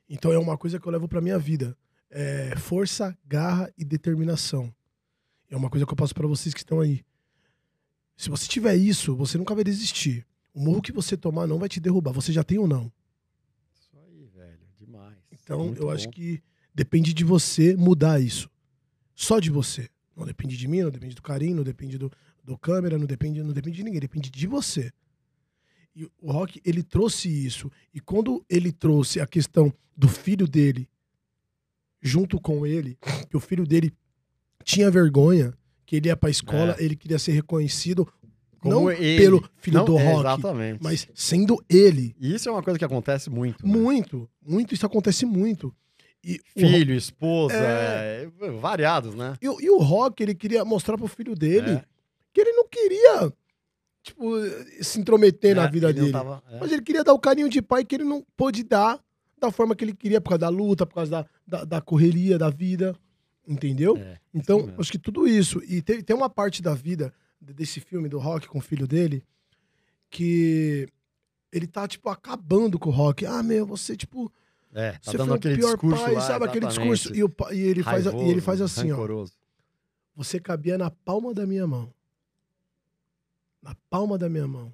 Então 0.10 0.34
é 0.34 0.38
uma 0.40 0.58
coisa 0.58 0.80
que 0.80 0.88
eu 0.88 0.92
levo 0.92 1.08
pra 1.08 1.22
minha 1.22 1.38
vida. 1.38 1.78
É 2.10 2.56
força, 2.56 3.16
garra 3.24 3.72
e 3.77 3.86
determinação. 3.86 4.74
É 5.48 5.56
uma 5.56 5.70
coisa 5.70 5.86
que 5.86 5.94
eu 5.94 5.96
passo 5.96 6.16
pra 6.16 6.25
vocês 6.25 6.56
que 6.56 6.62
estão 6.62 6.80
aí. 6.80 7.06
Se 8.18 8.32
você 8.32 8.48
tiver 8.48 8.75
isso, 8.75 9.16
você 9.16 9.38
nunca 9.38 9.54
vai 9.54 9.64
desistir. 9.64 10.25
O 10.56 10.60
morro 10.60 10.82
que 10.82 10.92
você 10.92 11.16
tomar 11.16 11.46
não 11.46 11.60
vai 11.60 11.70
te 11.70 11.80
derrubar. 11.80 12.12
Você 12.12 12.34
já 12.34 12.44
tem 12.44 12.58
ou 12.58 12.68
não. 12.68 12.92
Isso 13.80 13.96
aí, 14.08 14.25
velho. 14.25 14.68
Demais. 14.80 15.18
Então, 15.32 15.66
Muito 15.66 15.84
eu 15.84 15.86
bom. 15.86 15.92
acho 15.92 16.10
que 16.10 16.42
depende 16.74 17.14
de 17.14 17.24
você 17.24 17.75
mudar 17.75 18.20
isso. 18.20 18.50
Só 19.14 19.40
de 19.40 19.51
você. 19.51 19.88
Não 20.16 20.25
depende 20.25 20.58
de 20.58 20.68
mim, 20.68 20.82
não 20.82 20.90
depende 20.90 21.14
do 21.14 21.22
carinho, 21.22 21.58
não 21.58 21.64
depende 21.64 22.00
do, 22.00 22.12
do 22.44 22.58
câmera, 22.58 22.98
não 22.98 23.06
depende, 23.06 23.42
não 23.44 23.54
depende 23.54 23.77
de 23.77 23.84
ninguém, 23.84 24.00
depende 24.00 24.30
de 24.30 24.48
você. 24.48 24.92
E 25.96 26.06
o 26.22 26.32
Rock, 26.32 26.62
ele 26.66 26.82
trouxe 26.84 27.27
isso. 27.30 27.70
E 27.94 28.00
quando 28.00 28.44
ele 28.50 28.72
trouxe 28.72 29.20
a 29.20 29.27
questão 29.27 29.74
do 29.96 30.08
filho 30.08 30.48
dele 30.48 30.88
junto 32.01 32.40
com 32.40 32.66
ele, 32.66 32.98
que 33.30 33.38
o 33.38 33.40
filho 33.40 33.66
dele 33.66 33.94
tinha 34.64 34.90
vergonha, 34.90 35.54
que 35.86 35.96
ele 35.98 36.08
ia 36.08 36.16
pra 36.18 36.30
escola, 36.30 36.75
É. 36.80 36.84
ele 36.84 36.96
queria 36.96 37.20
ser 37.20 37.34
reconhecido 37.34 38.08
Como 38.60 38.74
não 38.75 38.92
ele. 38.92 39.22
pelo 39.22 39.50
filho 39.58 39.77
Não, 39.80 39.86
do 39.86 39.98
é, 40.00 40.04
Rock, 40.14 40.20
Exatamente. 40.40 40.80
mas 40.82 41.08
sendo 41.14 41.64
ele. 41.70 42.16
E 42.20 42.34
isso 42.34 42.48
é 42.48 42.51
uma 42.51 42.64
coisa 42.64 42.80
que 42.80 42.86
acontece 42.86 43.30
muito. 43.30 43.66
né? 43.66 43.72
Muito, 43.72 44.30
muito, 44.46 44.74
isso 44.74 44.86
acontece 44.86 45.25
muito. 45.25 45.74
E 46.24 46.40
o 46.56 46.60
Filho, 46.60 46.94
esposa, 46.96 47.56
É. 47.56 48.30
é, 48.42 48.51
variados, 48.51 49.16
né? 49.16 49.36
E, 49.42 49.50
o- 49.50 49.60
e 49.60 49.70
o 49.72 49.80
Rock, 49.80 50.22
ele 50.22 50.36
queria 50.36 50.64
mostrar 50.64 50.96
pro 50.98 51.08
filho 51.08 51.36
dele 51.36 51.72
É. 51.72 51.86
que 52.33 52.41
ele 52.41 52.51
não 52.53 52.67
queria, 52.67 53.33
tipo, 54.03 54.31
se 54.81 55.00
intrometer 55.00 55.55
na 55.55 55.65
É, 55.65 55.72
vida 55.72 55.89
ele 55.89 55.98
não 56.00 56.05
dele. 56.05 56.13
tava- 56.17 56.44
é. 56.50 56.59
Mas 56.59 56.72
ele 56.72 56.81
queria 56.81 57.03
dar 57.03 57.13
o 57.13 57.20
carinho 57.20 57.50
de 57.50 57.61
pai 57.61 57.83
que 57.85 57.96
ele 57.96 58.03
não 58.03 58.25
pôde 58.37 58.63
dar 58.63 59.00
da 59.39 59.51
forma 59.51 59.75
que 59.75 59.83
ele 59.83 59.94
queria, 59.96 60.22
por 60.22 60.29
causa 60.29 60.39
da 60.39 60.50
luta, 60.50 60.85
por 60.85 60.96
causa 60.96 61.11
da, 61.11 61.25
da, 61.48 61.63
da 61.65 61.81
correria 61.81 62.37
da 62.37 62.50
vida. 62.50 62.96
Entendeu? 63.48 63.98
É, 63.98 64.20
Então, 64.33 64.72
acho 64.77 64.91
que 64.91 65.00
tudo 65.00 65.27
isso. 65.27 65.61
E 65.67 65.81
tem, 65.81 66.01
tem 66.01 66.15
uma 66.15 66.29
parte 66.29 66.61
da 66.61 66.75
vida 66.75 67.11
de- 67.41 67.53
desse 67.53 67.79
filme 67.79 68.07
do 68.07 68.20
Rock 68.20 68.48
com 68.48 68.59
o 68.59 68.61
filho 68.61 68.87
dele 68.87 69.24
que 70.09 70.87
ele 71.51 71.67
tá, 71.67 71.87
tipo, 71.87 72.07
acabando 72.09 72.77
com 72.79 72.89
o 72.89 72.94
Rock. 72.94 73.25
Ah, 73.25 73.41
meu, 73.44 73.65
você, 73.65 73.96
tipo, 73.98 74.31
É, 74.74 74.91
tá 74.94 75.00
você 75.01 75.17
dando 75.17 75.27
foi 75.27 75.35
o 75.35 75.37
aquele 75.39 75.55
pior 75.57 75.72
discurso 75.72 76.03
pai, 76.03 76.13
lá, 76.13 76.22
sabe? 76.22 76.46
Aquele 76.46 76.65
exatamente. 76.67 76.94
discurso. 77.00 77.15
E, 77.17 77.24
o 77.24 77.33
e 77.53 77.59
ele, 77.61 77.83
faz, 77.83 78.05
e 78.05 78.09
ele 78.29 78.41
faz 78.41 78.61
assim, 78.61 78.91
ó. 78.91 78.96
rancoroso. 78.96 79.33
Você 80.15 80.39
cabia 80.39 80.77
na 80.77 80.91
palma 80.91 81.33
da 81.33 81.46
minha 81.46 81.65
mão. 81.65 81.91
Na 83.62 83.76
palma 83.90 84.18
da 84.18 84.28
minha 84.30 84.48
mão. 84.48 84.74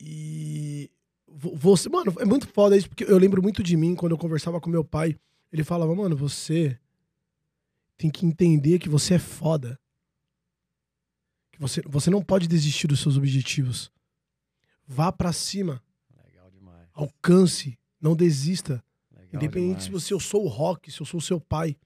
E 0.00 0.90
vo- 1.26 1.54
você, 1.56 1.88
mano, 1.88 2.14
é 2.20 2.24
muito 2.24 2.46
foda 2.48 2.76
isso, 2.76 2.88
porque 2.88 3.04
eu 3.04 3.18
lembro 3.18 3.42
muito 3.42 3.62
de 3.62 3.76
mim 3.76 3.94
quando 3.94 4.12
eu 4.12 4.18
conversava 4.18 4.60
com 4.60 4.70
meu 4.70 4.84
pai. 4.84 5.18
Ele 5.52 5.64
falava, 5.64 5.94
mano, 5.94 6.16
você 6.16 6.78
tem 7.96 8.10
que 8.10 8.24
entender 8.24 8.78
que 8.78 8.88
você 8.88 9.14
é 9.14 9.18
foda. 9.18 9.78
Que 11.50 11.58
você, 11.58 11.82
você 11.86 12.10
não 12.10 12.22
pode 12.22 12.46
desistir 12.46 12.86
dos 12.86 13.00
seus 13.00 13.16
objetivos. 13.16 13.90
Vá 14.86 15.10
pra 15.10 15.32
cima, 15.32 15.82
Legal 16.24 16.50
demais. 16.50 16.88
alcance, 16.94 17.78
não 18.00 18.14
desista. 18.14 18.82
legal 19.10 19.30
Independente 19.34 19.82
se 19.82 19.86
demais. 19.88 20.04
você 20.04 20.14
eu 20.14 20.20
sou 20.20 20.44
o 20.44 20.48
rock, 20.48 20.90
se 20.92 21.00
eu 21.00 21.06
sou 21.06 21.18
o 21.18 21.22
seu 21.22 21.40
pai. 21.40 21.76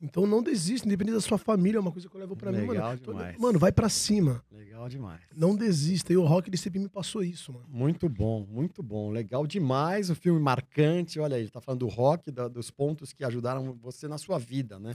Então 0.00 0.26
não 0.26 0.42
desista, 0.42 0.86
independente 0.86 1.14
da 1.14 1.20
sua 1.22 1.38
família, 1.38 1.78
é 1.78 1.80
uma 1.80 1.90
coisa 1.90 2.06
que 2.08 2.14
eu 2.14 2.20
levo 2.20 2.36
pra 2.36 2.52
mim, 2.52 2.66
Legal 2.66 2.88
mano. 2.90 3.00
demais. 3.00 3.38
Mano, 3.38 3.58
vai 3.58 3.72
pra 3.72 3.88
cima. 3.88 4.44
Legal 4.52 4.88
demais. 4.90 5.22
Não 5.34 5.56
desista. 5.56 6.12
E 6.12 6.16
o 6.18 6.24
rock 6.24 6.50
ele 6.50 6.56
sempre 6.58 6.78
me 6.78 6.88
passou 6.88 7.22
isso, 7.24 7.50
mano. 7.52 7.64
Muito 7.68 8.06
bom, 8.08 8.46
muito 8.50 8.82
bom. 8.82 9.10
Legal 9.10 9.46
demais. 9.46 10.10
O 10.10 10.14
filme 10.14 10.38
marcante. 10.38 11.18
Olha 11.18 11.36
aí, 11.36 11.42
ele 11.42 11.50
tá 11.50 11.62
falando 11.62 11.80
do 11.80 11.88
rock, 11.88 12.30
da- 12.30 12.46
dos 12.48 12.70
pontos 12.70 13.12
que 13.14 13.24
ajudaram 13.24 13.72
você 13.80 14.06
na 14.06 14.18
sua 14.18 14.38
vida, 14.38 14.78
né? 14.78 14.94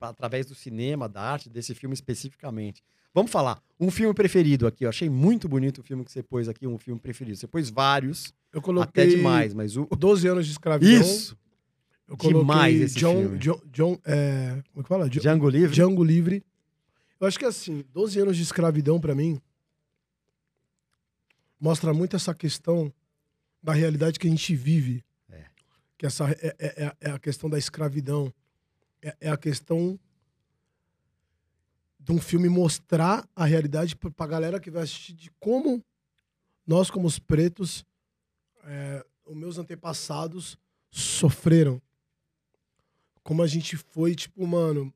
Através 0.00 0.46
do 0.46 0.54
cinema, 0.54 1.08
da 1.08 1.20
arte, 1.22 1.48
desse 1.48 1.74
filme 1.74 1.94
especificamente. 1.94 2.82
Vamos 3.14 3.30
falar. 3.30 3.60
Um 3.78 3.90
filme 3.90 4.14
preferido 4.14 4.66
aqui. 4.66 4.84
Eu 4.84 4.88
achei 4.88 5.08
muito 5.10 5.48
bonito 5.48 5.78
o 5.78 5.82
filme 5.82 6.04
que 6.04 6.10
você 6.10 6.22
pôs 6.22 6.48
aqui, 6.48 6.66
um 6.66 6.78
filme 6.78 7.00
preferido. 7.00 7.36
Você 7.36 7.46
pôs 7.46 7.68
vários, 7.68 8.32
Eu 8.52 8.62
coloquei 8.62 9.04
até 9.04 9.06
demais, 9.14 9.52
mas 9.54 9.76
o. 9.76 9.86
12 9.86 10.26
anos 10.26 10.46
de 10.46 10.52
escravidão. 10.52 11.00
Isso! 11.00 11.36
Eu 12.20 12.40
demais 12.40 12.80
esse 12.80 12.98
John, 12.98 13.14
filme. 13.20 13.38
John, 13.38 13.60
John, 13.72 13.98
é, 14.04 14.62
como 14.72 14.80
é 14.80 14.82
que 14.82 14.88
fala? 14.88 15.08
John, 15.08 15.20
Django 15.20 15.48
Livre. 15.48 15.74
Django 15.74 16.04
Livre. 16.04 16.44
Eu 17.20 17.26
acho 17.26 17.38
que 17.38 17.44
assim, 17.44 17.84
12 17.92 18.18
anos 18.20 18.36
de 18.36 18.42
escravidão 18.42 19.00
pra 19.00 19.14
mim 19.14 19.40
mostra 21.60 21.94
muito 21.94 22.16
essa 22.16 22.34
questão 22.34 22.92
da 23.62 23.72
realidade 23.72 24.18
que 24.18 24.26
a 24.26 24.30
gente 24.30 24.54
vive. 24.56 25.04
É. 25.30 25.44
Que 25.96 26.06
essa 26.06 26.28
é, 26.30 26.56
é- 26.58 26.84
é- 26.86 26.96
é 27.00 27.10
a 27.10 27.18
questão 27.18 27.48
da 27.48 27.58
escravidão. 27.58 28.32
É, 29.00 29.16
é 29.20 29.30
a 29.30 29.36
questão 29.36 29.98
de 31.98 32.10
um 32.12 32.20
filme 32.20 32.48
mostrar 32.48 33.28
a 33.34 33.44
realidade 33.44 33.94
pra, 33.94 34.10
pra 34.10 34.26
galera 34.26 34.58
que 34.58 34.70
vai 34.70 34.82
assistir 34.82 35.12
de 35.12 35.30
como 35.38 35.84
nós, 36.66 36.90
como 36.90 37.06
os 37.06 37.18
pretos, 37.20 37.84
é, 38.64 39.04
os 39.24 39.36
meus 39.36 39.58
antepassados 39.58 40.58
sofreram. 40.90 41.80
Como 43.22 43.42
a 43.42 43.46
gente 43.46 43.76
foi, 43.76 44.14
tipo, 44.14 44.46
mano, 44.46 44.92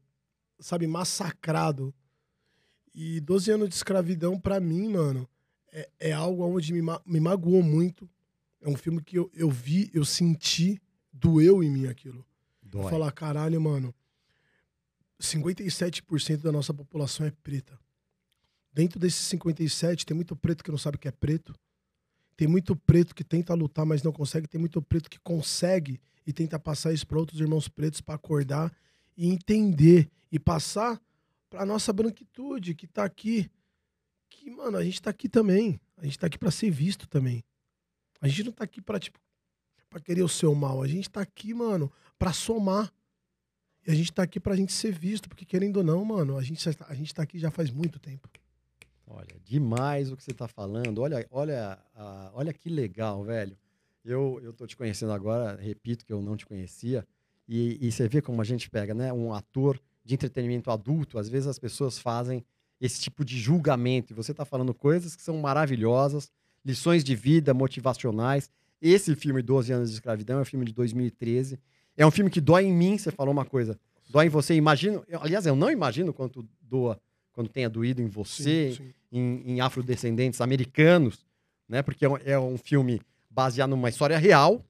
sabe, 0.58 0.86
massacrado. 0.86 1.94
E 2.94 3.20
12 3.20 3.50
anos 3.50 3.68
de 3.68 3.74
escravidão, 3.74 4.40
pra 4.40 4.58
mim, 4.58 4.88
mano, 4.88 5.28
é, 5.72 5.88
é 6.00 6.12
algo 6.12 6.44
onde 6.44 6.72
me, 6.72 6.82
ma- 6.82 7.00
me 7.04 7.20
magoou 7.20 7.62
muito. 7.62 8.08
É 8.60 8.68
um 8.68 8.76
filme 8.76 9.02
que 9.02 9.16
eu, 9.18 9.30
eu 9.34 9.50
vi, 9.50 9.90
eu 9.92 10.04
senti, 10.04 10.80
doeu 11.12 11.62
em 11.62 11.70
mim 11.70 11.86
aquilo. 11.86 12.26
Dói. 12.62 12.84
Eu 12.84 12.88
falar, 12.88 13.12
caralho, 13.12 13.60
mano, 13.60 13.94
57% 15.20 16.38
da 16.42 16.52
nossa 16.52 16.74
população 16.74 17.26
é 17.26 17.30
preta. 17.30 17.78
Dentro 18.72 18.98
desses 18.98 19.20
57, 19.26 20.04
tem 20.04 20.14
muito 20.14 20.36
preto 20.36 20.62
que 20.62 20.70
não 20.70 20.78
sabe 20.78 20.98
que 20.98 21.08
é 21.08 21.12
preto. 21.12 21.54
Tem 22.36 22.46
muito 22.46 22.76
preto 22.76 23.14
que 23.14 23.24
tenta 23.24 23.54
lutar, 23.54 23.86
mas 23.86 24.02
não 24.02 24.12
consegue. 24.12 24.46
Tem 24.46 24.60
muito 24.60 24.82
preto 24.82 25.08
que 25.08 25.18
consegue 25.20 25.98
e 26.26 26.32
tenta 26.32 26.58
passar 26.58 26.92
isso 26.92 27.06
para 27.06 27.18
outros 27.18 27.40
irmãos 27.40 27.68
pretos 27.68 28.00
para 28.00 28.16
acordar 28.16 28.72
e 29.16 29.28
entender 29.28 30.10
e 30.30 30.38
passar 30.38 31.00
para 31.48 31.64
nossa 31.64 31.92
branquitude 31.92 32.74
que 32.74 32.86
tá 32.86 33.04
aqui. 33.04 33.50
Que, 34.28 34.50
mano, 34.50 34.76
a 34.76 34.84
gente 34.84 35.00
tá 35.00 35.10
aqui 35.10 35.28
também. 35.28 35.80
A 35.96 36.04
gente 36.04 36.18
tá 36.18 36.26
aqui 36.26 36.36
para 36.36 36.50
ser 36.50 36.70
visto 36.70 37.06
também. 37.08 37.44
A 38.20 38.28
gente 38.28 38.44
não 38.44 38.52
tá 38.52 38.64
aqui 38.64 38.80
para 38.80 38.98
tipo 38.98 39.18
para 39.88 40.00
querer 40.00 40.22
o 40.22 40.28
seu 40.28 40.54
mal. 40.54 40.82
A 40.82 40.86
gente 40.88 41.08
tá 41.08 41.20
aqui, 41.20 41.54
mano, 41.54 41.90
para 42.18 42.32
somar. 42.32 42.92
E 43.86 43.90
a 43.90 43.94
gente 43.94 44.12
tá 44.12 44.24
aqui 44.24 44.40
pra 44.40 44.56
gente 44.56 44.72
ser 44.72 44.92
visto, 44.92 45.28
porque 45.28 45.44
querendo 45.44 45.78
ou 45.78 45.84
não, 45.84 46.04
mano, 46.04 46.36
a 46.36 46.42
gente, 46.42 46.68
a 46.68 46.94
gente 46.94 47.14
tá 47.14 47.22
aqui 47.22 47.38
já 47.38 47.50
faz 47.50 47.70
muito 47.70 47.98
tempo. 47.98 48.28
Olha, 49.06 49.40
demais 49.44 50.10
o 50.10 50.16
que 50.16 50.24
você 50.24 50.34
tá 50.34 50.48
falando. 50.48 51.00
Olha, 51.00 51.24
olha, 51.30 51.78
olha 52.34 52.52
que 52.52 52.68
legal, 52.68 53.22
velho. 53.22 53.56
Eu, 54.06 54.40
tô 54.52 54.66
te 54.66 54.76
conhecendo 54.76 55.12
agora, 55.12 55.58
repito 55.60 56.06
que 56.06 56.12
eu 56.12 56.22
não 56.22 56.36
te 56.36 56.46
conhecia. 56.46 57.06
E, 57.48 57.76
e 57.80 57.90
você 57.92 58.08
vê 58.08 58.22
como 58.22 58.40
a 58.40 58.44
gente 58.44 58.70
pega, 58.70 58.94
né? 58.94 59.12
Um 59.12 59.32
ator 59.34 59.80
de 60.04 60.14
entretenimento 60.14 60.70
adulto, 60.70 61.18
às 61.18 61.28
vezes 61.28 61.48
as 61.48 61.58
pessoas 61.58 61.98
fazem 61.98 62.44
esse 62.80 63.00
tipo 63.00 63.24
de 63.24 63.36
julgamento. 63.38 64.12
E 64.12 64.14
você 64.16 64.32
tá 64.32 64.44
falando 64.44 64.72
coisas 64.72 65.16
que 65.16 65.22
são 65.22 65.36
maravilhosas, 65.38 66.30
lições 66.64 67.02
de 67.02 67.14
vida, 67.16 67.52
motivacionais. 67.52 68.48
Esse 68.80 69.14
filme, 69.16 69.42
12 69.42 69.72
anos 69.72 69.88
de 69.90 69.94
escravidão, 69.96 70.38
é 70.38 70.42
um 70.42 70.44
filme 70.44 70.64
de 70.66 70.72
2013. 70.72 71.58
É 71.96 72.06
um 72.06 72.10
filme 72.10 72.30
que 72.30 72.40
dói 72.40 72.64
em 72.66 72.72
mim, 72.72 72.96
você 72.98 73.10
falou 73.10 73.32
uma 73.32 73.44
coisa. 73.44 73.78
Dói 74.08 74.26
em 74.26 74.28
você, 74.28 74.54
imagino. 74.54 75.02
eu- 75.08 75.20
aliás, 75.22 75.46
eu 75.46 75.56
não 75.56 75.70
imagino 75.70 76.12
quanto 76.12 76.46
doa, 76.60 77.00
quando 77.32 77.48
tenha 77.48 77.68
doído 77.68 78.00
em 78.00 78.06
você, 78.06 78.70
Sim, 78.72 78.84
sim. 78.84 78.94
em, 79.10 79.42
em 79.54 79.60
afrodescendentes 79.60 80.40
americanos, 80.40 81.26
né? 81.68 81.82
Porque 81.82 82.04
é 82.04 82.08
um, 82.08 82.16
é 82.18 82.38
um 82.38 82.56
filme 82.56 83.00
baseado 83.36 83.68
numa 83.70 83.90
história 83.90 84.16
real, 84.18 84.64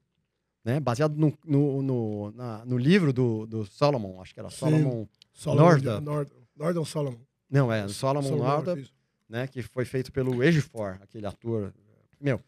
né? 0.63 0.79
Baseado 0.81 1.15
no, 1.15 1.33
no, 1.45 1.81
no, 1.81 2.31
na- 2.31 2.65
no 2.65 2.77
livro 2.77 3.13
do, 3.13 3.47
do 3.47 3.65
Solomon, 3.65 4.21
acho 4.21 4.33
que 4.33 4.39
era 4.41 4.49
Sim. 4.49 4.57
Solomon. 4.57 5.07
Solomon, 5.33 5.63
Norda. 5.63 6.01
Nord, 6.01 6.31
Nordon 6.55 6.83
Solomon. 6.85 7.17
Não, 7.49 7.71
é, 7.71 7.87
Solomon 7.87 8.35
Norda, 8.35 8.71
North, 8.75 8.83
isso. 8.83 8.93
né? 9.29 9.47
Que 9.47 9.61
foi 9.61 9.85
feito 9.85 10.11
pelo 10.11 10.43
Ejiofor, 10.43 10.99
aquele 11.01 11.25
ator. 11.25 11.73
Meu, 12.19 12.41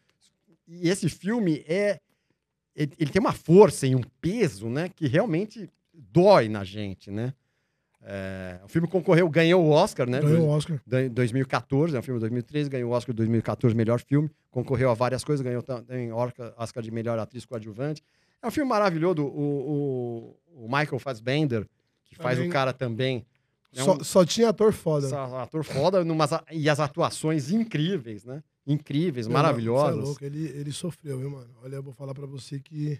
e 0.68 0.88
esse 0.90 1.08
filme 1.08 1.64
é. 1.66 1.98
Ele, 2.76 2.92
ele 2.98 3.10
tem 3.10 3.20
uma 3.20 3.32
força 3.32 3.86
e 3.86 3.94
um 3.96 4.02
peso, 4.20 4.68
né? 4.68 4.88
Que 4.90 5.06
realmente 5.08 5.68
dói 5.92 6.48
na 6.48 6.62
gente, 6.64 7.10
né? 7.10 7.32
É, 8.02 8.58
o 8.64 8.68
filme 8.68 8.88
concorreu, 8.88 9.28
ganhou 9.28 9.62
o 9.64 9.68
Oscar, 9.70 10.08
né? 10.08 10.20
Ganhou 10.20 10.46
o 10.46 10.48
Oscar. 10.48 10.80
da- 10.86 11.06
2014, 11.08 11.94
é 11.94 11.98
um 11.98 12.02
filme 12.02 12.18
de 12.18 12.22
2013, 12.22 12.70
ganhou 12.70 12.90
o 12.90 12.94
Oscar 12.94 13.12
de 13.12 13.18
2014, 13.18 13.74
melhor 13.76 14.00
filme, 14.00 14.30
concorreu 14.50 14.90
a 14.90 14.94
várias 14.94 15.22
coisas, 15.22 15.44
ganhou 15.44 15.62
também 15.62 16.10
Oscar 16.12 16.82
de 16.82 16.90
melhor 16.90 17.18
atriz 17.18 17.44
coadjuvante. 17.44 18.02
É 18.42 18.46
um 18.46 18.50
filme 18.50 18.70
maravilhoso, 18.70 19.22
o, 19.22 20.34
o, 20.54 20.64
o 20.64 20.66
Michael 20.66 20.98
Fassbender, 20.98 21.66
que 22.06 22.14
faz 22.16 22.36
Também. 22.36 22.48
o 22.48 22.52
cara 22.52 22.72
também. 22.72 23.26
É 23.76 23.82
Só, 23.84 23.94
um 23.96 24.02
só 24.02 24.24
tinha 24.24 24.48
ator 24.48 24.72
foda. 24.72 25.06
sa- 25.08 25.42
ator 25.42 25.62
foda, 25.62 26.02
numas, 26.02 26.30
e 26.50 26.68
as 26.70 26.80
atuações 26.80 27.50
incríveis, 27.50 28.24
né? 28.24 28.42
Incríveis, 28.66 29.26
Meu, 29.26 29.34
mano, 29.34 29.44
maravilhosas. 29.44 29.94
cê 29.94 30.00
é 30.00 30.04
louco, 30.04 30.24
ele, 30.24 30.44
ele 30.58 30.72
sofreu, 30.72 31.18
viu, 31.18 31.30
mano? 31.30 31.50
Olha, 31.62 31.76
eu 31.76 31.82
vou 31.82 31.92
falar 31.92 32.14
pra 32.14 32.26
você 32.26 32.58
que. 32.58 32.98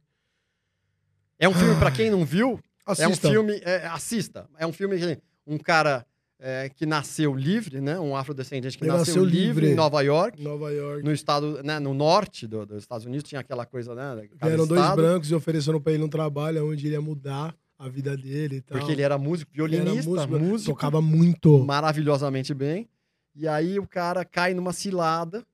É 1.39 1.49
um 1.49 1.55
filme, 1.55 1.75
pra 1.79 1.91
quem 1.91 2.11
não 2.11 2.25
viu, 2.25 2.61
Assista. 2.93 3.27
é 3.27 3.31
um 3.31 3.33
filme. 3.33 3.61
é, 3.65 3.87
assista. 3.87 4.47
É 4.59 4.67
um 4.67 4.73
filme 4.73 4.99
que 4.99 5.19
um 5.47 5.59
cara 5.59 6.05
é, 6.39 6.71
que 6.71 6.87
nasceu 6.87 7.35
livre, 7.35 7.81
né? 7.81 7.99
Um 8.01 8.17
afrodescendente 8.17 8.79
que 8.79 8.87
nasceu, 8.87 8.99
nasceu 8.99 9.25
livre, 9.25 9.71
em 9.71 9.75
Nova 9.75 10.01
York. 10.01 10.43
Nova 10.43 10.71
York. 10.73 11.03
no 11.05 11.13
estado, 11.13 11.63
né, 11.63 11.79
no 11.79 11.93
norte 11.93 12.47
do- 12.47 12.65
dos 12.65 12.79
Estados 12.79 13.05
Unidos 13.05 13.29
tinha 13.29 13.41
aquela 13.43 13.67
coisa, 13.67 13.95
né? 13.95 14.27
Vieram 14.43 14.67
dois 14.67 14.95
brancos 14.95 15.31
e 15.31 15.35
ofereceram 15.35 15.81
pra 15.81 15.93
ele 15.93 16.03
um 16.03 16.09
trabalho 16.09 16.67
onde 16.71 16.87
ele 16.87 16.95
ia 16.95 17.01
mudar 17.01 17.55
a 17.79 17.89
vida 17.89 18.17
dele 18.17 18.57
e 18.57 18.61
tal. 18.63 18.79
Porque 18.79 18.93
ele 18.93 19.03
era 19.03 19.19
músico, 19.19 19.51
Ele 19.55 19.77
era 19.77 19.85
violinista, 19.85 20.11
músico, 20.11 20.39
músico, 20.39 20.71
Tocava 20.73 21.01
muito. 21.03 21.59
maravilhosamente 21.65 22.55
bem. 22.55 22.89
E 23.35 23.47
aí 23.47 23.79
o 23.79 23.87
cara 23.87 24.25
cai 24.25 24.55
numa 24.55 24.73
cilada, 24.73 25.45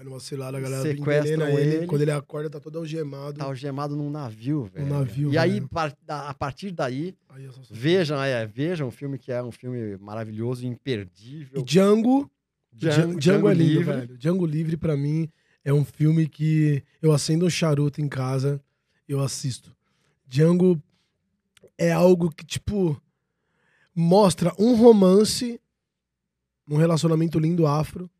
Aí 0.00 0.06
numa 0.06 0.18
cilada, 0.18 0.56
a 0.56 0.60
galera 0.62 0.82
Sequestram 0.82 1.34
envenena 1.46 1.50
ele. 1.60 1.74
ele. 1.76 1.86
Quando 1.86 2.00
ele 2.00 2.10
acorda, 2.10 2.48
tá 2.48 2.58
todo 2.58 2.78
algemado. 2.78 3.34
tá 3.38 3.44
algemado 3.44 3.94
num 3.94 4.08
navio, 4.08 4.64
velho. 4.64 4.86
navio, 4.86 5.30
e 5.30 5.36
aí, 5.36 5.60
par- 5.60 5.94
da- 6.06 6.30
a 6.30 6.32
partir 6.32 6.70
daí, 6.70 7.14
Aí 7.28 7.46
só- 7.52 7.60
vejam, 7.70 8.22
é, 8.22 8.46
vejam 8.46 8.88
o 8.88 8.90
filme 8.90 9.18
que 9.18 9.30
é 9.30 9.42
um 9.42 9.52
filme 9.52 9.98
maravilhoso, 9.98 10.64
E 10.64 10.66
imperdível. 10.68 11.62
Django, 11.62 12.30
Django, 12.72 13.18
Django, 13.20 13.48
é 13.50 13.52
lindo, 13.52 13.72
Livre. 13.80 13.84
velho. 13.94 14.16
Django 14.16 14.46
Livre, 14.46 14.76
pra 14.78 14.96
mim, 14.96 15.28
é 15.62 15.70
um 15.70 15.84
filme 15.84 16.26
que 16.26 16.82
eu 17.02 17.12
acendo 17.12 17.44
um 17.44 17.50
charuto 17.50 18.00
em 18.00 18.08
casa, 18.08 18.58
eu 19.06 19.20
assisto. 19.20 19.76
Django 20.26 20.80
é 21.76 21.92
algo 21.92 22.30
que, 22.30 22.46
tipo, 22.46 22.98
mostra 23.94 24.54
um 24.58 24.74
romance, 24.76 25.60
um 26.66 26.76
relacionamento 26.78 27.38
lindo 27.38 27.66
afro, 27.66 28.04
É. 28.04 28.19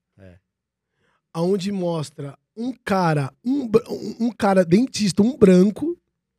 aonde 1.32 1.70
mostra 1.72 2.36
um 2.56 2.72
cara, 2.84 3.32
um, 3.44 3.70
um, 4.20 4.30
cara 4.30 4.64
dentista, 4.64 5.22
um 5.22 5.36
branco, 5.36 5.96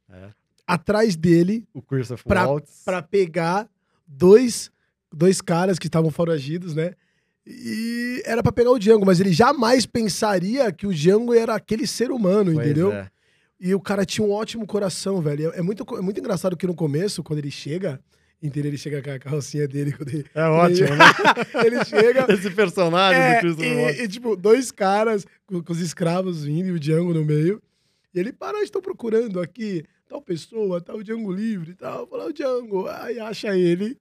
É. 0.10 0.30
atrás 0.68 1.16
dele, 1.16 1.66
O 1.74 1.82
Christopher 1.82 2.28
Pra- 2.28 2.46
Waltz. 2.48 2.82
pra 2.86 3.02
pegar 3.02 3.68
dois, 4.06 4.70
dois 5.12 5.42
caras 5.42 5.80
que 5.80 5.88
estavam 5.88 6.12
foragidos, 6.12 6.76
né? 6.76 6.94
E 7.46 8.22
era 8.26 8.44
pra 8.44 8.52
pegar 8.52 8.72
o 8.72 8.78
Django, 8.78 9.06
mas 9.06 9.20
ele 9.20 9.34
jamais 9.34 9.86
pensaria 9.86 10.72
que 10.72 10.86
o 10.86 10.94
Django 10.94 11.34
era 11.34 11.56
aquele 11.56 11.88
ser 11.88 12.12
humano, 12.12 12.54
Pois 12.54 12.66
entendeu? 12.66 12.92
é. 12.92 13.10
E 13.60 13.74
o 13.76 13.80
cara 13.80 14.06
tinha 14.06 14.26
um 14.26 14.32
ótimo 14.32 14.66
coração, 14.68 15.22
velho. 15.22 15.52
É, 15.54 15.60
é 15.60 15.62
muito, 15.62 15.84
é 15.96 16.02
muito 16.02 16.20
engraçado 16.20 16.56
que 16.58 16.68
no 16.68 16.76
começo, 16.76 17.24
quando 17.24 17.40
ele 17.40 17.52
chega, 17.52 18.00
entendeu? 18.42 18.70
Ele 18.70 18.78
chega 18.78 19.02
com 19.02 19.12
a 19.12 19.20
carrocinha 19.20 19.68
dele, 19.68 19.96
ele, 20.00 20.26
É 20.34 20.44
ótimo, 20.44 20.90
né? 20.96 21.06
ele 21.66 21.86
chega. 21.86 22.26
Esse 22.34 22.50
personagem 22.52 23.22
É, 23.22 23.36
do 23.36 23.42
Christopher 23.42 24.00
e, 24.00 24.04
e, 24.04 24.08
tipo, 24.08 24.36
dois 24.36 24.72
caras 24.72 25.26
com, 25.46 25.62
com 25.62 25.74
os 25.74 25.80
escravos 25.80 26.44
vindo 26.44 26.68
e 26.68 26.72
o 26.72 26.80
Django 26.80 27.14
no 27.14 27.24
meio. 27.24 27.62
E 28.14 28.20
ele, 28.20 28.34
para, 28.34 28.62
estou 28.62 28.82
procurando 28.82 29.40
aqui 29.40 29.84
tal 30.08 30.22
pessoa, 30.22 30.82
tal 30.82 31.02
Django 31.02 31.32
livre 31.32 31.72
e 31.72 31.76
tal. 31.76 32.06
Fala, 32.08 32.26
o 32.26 32.34
Django. 32.34 32.88
Aí 32.88 33.20
acha 33.20 33.56
ele. 33.58 33.98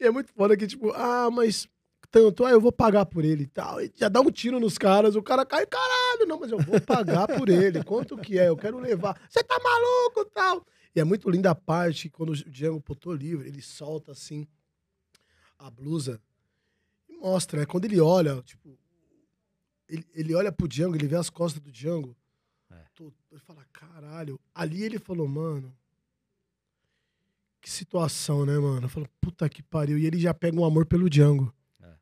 E 0.00 0.06
é 0.06 0.10
muito 0.10 0.32
foda 0.32 0.56
que, 0.56 0.66
tipo, 0.66 0.90
ah, 0.92 1.30
mas 1.30 1.68
tanto, 2.10 2.44
ah, 2.44 2.50
eu 2.50 2.60
vou 2.60 2.70
pagar 2.70 3.06
por 3.06 3.24
ele 3.24 3.44
e 3.44 3.46
tal. 3.46 3.80
E 3.80 3.90
já 3.94 4.08
dá 4.08 4.20
um 4.20 4.30
tiro 4.30 4.60
nos 4.60 4.76
caras, 4.76 5.16
o 5.16 5.22
cara 5.22 5.46
cai, 5.46 5.64
caralho, 5.66 6.26
não, 6.26 6.38
mas 6.38 6.52
eu 6.52 6.58
vou 6.58 6.78
pagar 6.80 7.26
por 7.26 7.48
ele. 7.48 7.82
Quanto 7.82 8.18
que 8.18 8.38
é? 8.38 8.48
Eu 8.48 8.56
quero 8.56 8.78
levar. 8.78 9.18
Você 9.28 9.42
tá 9.42 9.58
maluco 9.58 10.20
e 10.20 10.34
tal. 10.34 10.66
E 10.94 11.00
é 11.00 11.04
muito 11.04 11.28
linda 11.30 11.50
a 11.50 11.54
parte 11.54 12.08
quando 12.10 12.30
o 12.30 12.36
Django 12.36 12.82
botou 12.86 13.12
livre, 13.14 13.48
ele 13.48 13.62
solta 13.62 14.12
assim 14.12 14.46
a 15.58 15.70
blusa 15.70 16.20
e 17.08 17.16
mostra, 17.16 17.60
né? 17.60 17.66
Quando 17.66 17.84
ele 17.86 18.00
olha, 18.00 18.42
tipo, 18.42 18.78
ele, 19.88 20.04
ele 20.12 20.34
olha 20.34 20.50
pro 20.52 20.68
Django, 20.68 20.94
ele 20.96 21.06
vê 21.06 21.16
as 21.16 21.30
costas 21.30 21.62
do 21.62 21.70
Django. 21.72 22.16
É. 22.70 22.84
tô- 22.94 23.12
ele 23.30 23.40
fala, 23.40 23.64
caralho. 23.72 24.40
Ali 24.54 24.82
ele 24.82 24.98
falou, 24.98 25.26
mano. 25.28 25.74
Que 27.60 27.70
situação, 27.70 28.44
né, 28.44 28.58
mano? 28.58 28.88
Falou, 28.88 29.08
puta 29.20 29.48
que 29.48 29.62
pariu. 29.62 29.96
E 29.98 30.04
ele 30.04 30.18
já 30.18 30.34
pega 30.34 30.58
um 30.58 30.64
amor 30.64 30.84
pelo 30.84 31.08
Django. 31.08 31.54
É. 31.80 31.94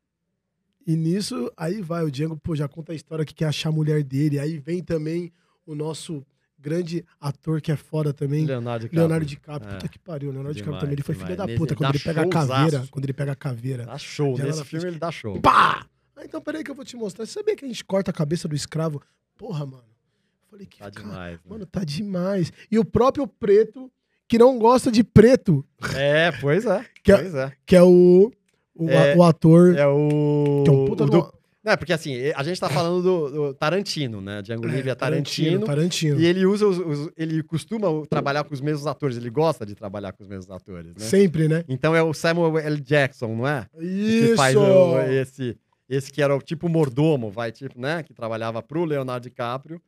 E 0.86 0.96
nisso, 0.96 1.52
aí 1.56 1.82
vai, 1.82 2.02
o 2.02 2.10
Django, 2.10 2.36
pô, 2.38 2.56
já 2.56 2.66
conta 2.66 2.92
a 2.92 2.94
história 2.94 3.24
que 3.26 3.34
quer 3.34 3.46
achar 3.46 3.68
a 3.68 3.72
mulher 3.72 4.02
dele. 4.02 4.38
Aí 4.38 4.58
vem 4.58 4.82
também 4.82 5.30
o 5.66 5.74
nosso 5.74 6.26
grande 6.60 7.04
ator 7.20 7.60
que 7.60 7.72
é 7.72 7.76
foda 7.76 8.12
também. 8.12 8.44
Leonardo 8.44 8.80
DiCaprio. 8.84 9.00
Leonardo 9.00 9.26
DiCaprio. 9.26 9.70
É. 9.70 9.74
Puta 9.74 9.88
que 9.88 9.98
pariu. 9.98 10.30
Leonardo 10.30 10.54
DiCaprio 10.54 10.78
Demais, 10.78 10.80
também. 10.82 10.92
Ele 10.94 11.02
foi 11.02 11.14
demais. 11.14 11.26
filho 11.28 11.36
da 11.38 11.46
Nesse- 11.46 11.58
puta. 11.58 11.74
Quando 11.74 11.88
dá 11.92 11.94
ele 11.96 12.04
pega 12.04 12.22
a 12.22 12.28
caveira. 12.28 12.88
Quando 12.90 13.04
ele 13.04 13.12
pega 13.12 13.32
a 13.32 13.36
caveira. 13.36 13.84
Dá 13.86 13.98
show. 13.98 14.36
Nesse 14.38 14.64
filme 14.64 14.86
ele 14.88 14.98
dá 14.98 15.10
show. 15.10 15.40
Pá! 15.40 15.86
Ah, 16.16 16.24
então 16.24 16.40
peraí 16.40 16.62
que 16.62 16.70
eu 16.70 16.74
vou 16.74 16.84
te 16.84 16.96
mostrar. 16.96 17.24
Você 17.24 17.32
sabia 17.32 17.56
que 17.56 17.64
a 17.64 17.68
gente 17.68 17.84
corta 17.84 18.10
a 18.10 18.14
cabeça 18.14 18.46
do 18.46 18.54
escravo? 18.54 19.00
Porra, 19.38 19.64
mano. 19.64 19.82
Eu 19.82 20.48
falei 20.50 20.66
que. 20.66 20.78
Tá 20.78 20.90
cara, 20.90 21.06
demais. 21.08 21.32
né? 21.34 21.40
Mano, 21.48 21.66
tá 21.66 21.82
demais. 21.84 22.52
E 22.70 22.78
o 22.78 22.84
próprio 22.84 23.26
preto, 23.26 23.90
que 24.28 24.36
não 24.38 24.58
gosta 24.58 24.92
de 24.92 25.02
preto, 25.02 25.64
É, 25.96 26.30
pois 26.32 26.66
é. 26.66 26.84
Que- 27.02 27.14
pois 27.16 27.34
é. 27.34 27.52
que 27.64 27.74
é 27.74 27.82
o, 27.82 28.30
o, 28.74 28.90
É- 28.90 29.16
o 29.16 29.22
ator. 29.22 29.74
É 29.76 29.86
o. 29.86 30.62
que 30.64 30.70
é 30.70 30.72
um 30.74 30.84
puta 30.86 31.04
o 31.04 31.06
do- 31.08 31.34
é 31.70 31.76
porque 31.76 31.92
assim, 31.92 32.14
a 32.34 32.42
gente 32.42 32.60
tá 32.60 32.68
falando 32.68 33.02
do, 33.02 33.30
do 33.30 33.54
Tarantino, 33.54 34.20
né? 34.20 34.42
Django 34.42 34.66
Livre 34.66 34.90
é 34.90 34.94
Tarantino. 34.94 35.64
Tarantino. 35.66 36.20
E 36.20 36.26
ele 36.26 36.44
usa 36.46 36.66
os, 36.66 36.78
os- 36.78 37.10
Ele 37.16 37.42
costuma 37.42 37.88
trabalhar 38.06 38.44
com 38.44 38.52
os 38.54 38.60
mesmos 38.60 38.86
atores, 38.86 39.16
ele 39.16 39.30
gosta 39.30 39.64
de 39.64 39.74
trabalhar 39.74 40.12
com 40.12 40.22
os 40.22 40.28
mesmos 40.28 40.50
atores, 40.50 40.94
né? 40.94 41.00
Sempre, 41.04 41.48
né? 41.48 41.64
Então 41.68 41.94
é 41.94 42.02
o 42.02 42.12
Samuel 42.12 42.58
L. 42.58 42.80
Jackson, 42.80 43.34
não 43.36 43.46
é? 43.48 43.66
Que 43.78 43.84
Isso! 43.84 44.36
faz 44.36 44.56
o- 44.56 44.98
esse, 45.00 45.56
esse 45.88 46.12
que 46.12 46.22
era 46.22 46.34
o 46.36 46.40
tipo 46.40 46.68
mordomo, 46.68 47.30
vai, 47.30 47.50
tipo, 47.52 47.80
né? 47.80 48.02
Que 48.02 48.12
trabalhava 48.14 48.62
pro 48.62 48.84
Leonardo 48.84 49.28
DiCaprio, 49.28 49.80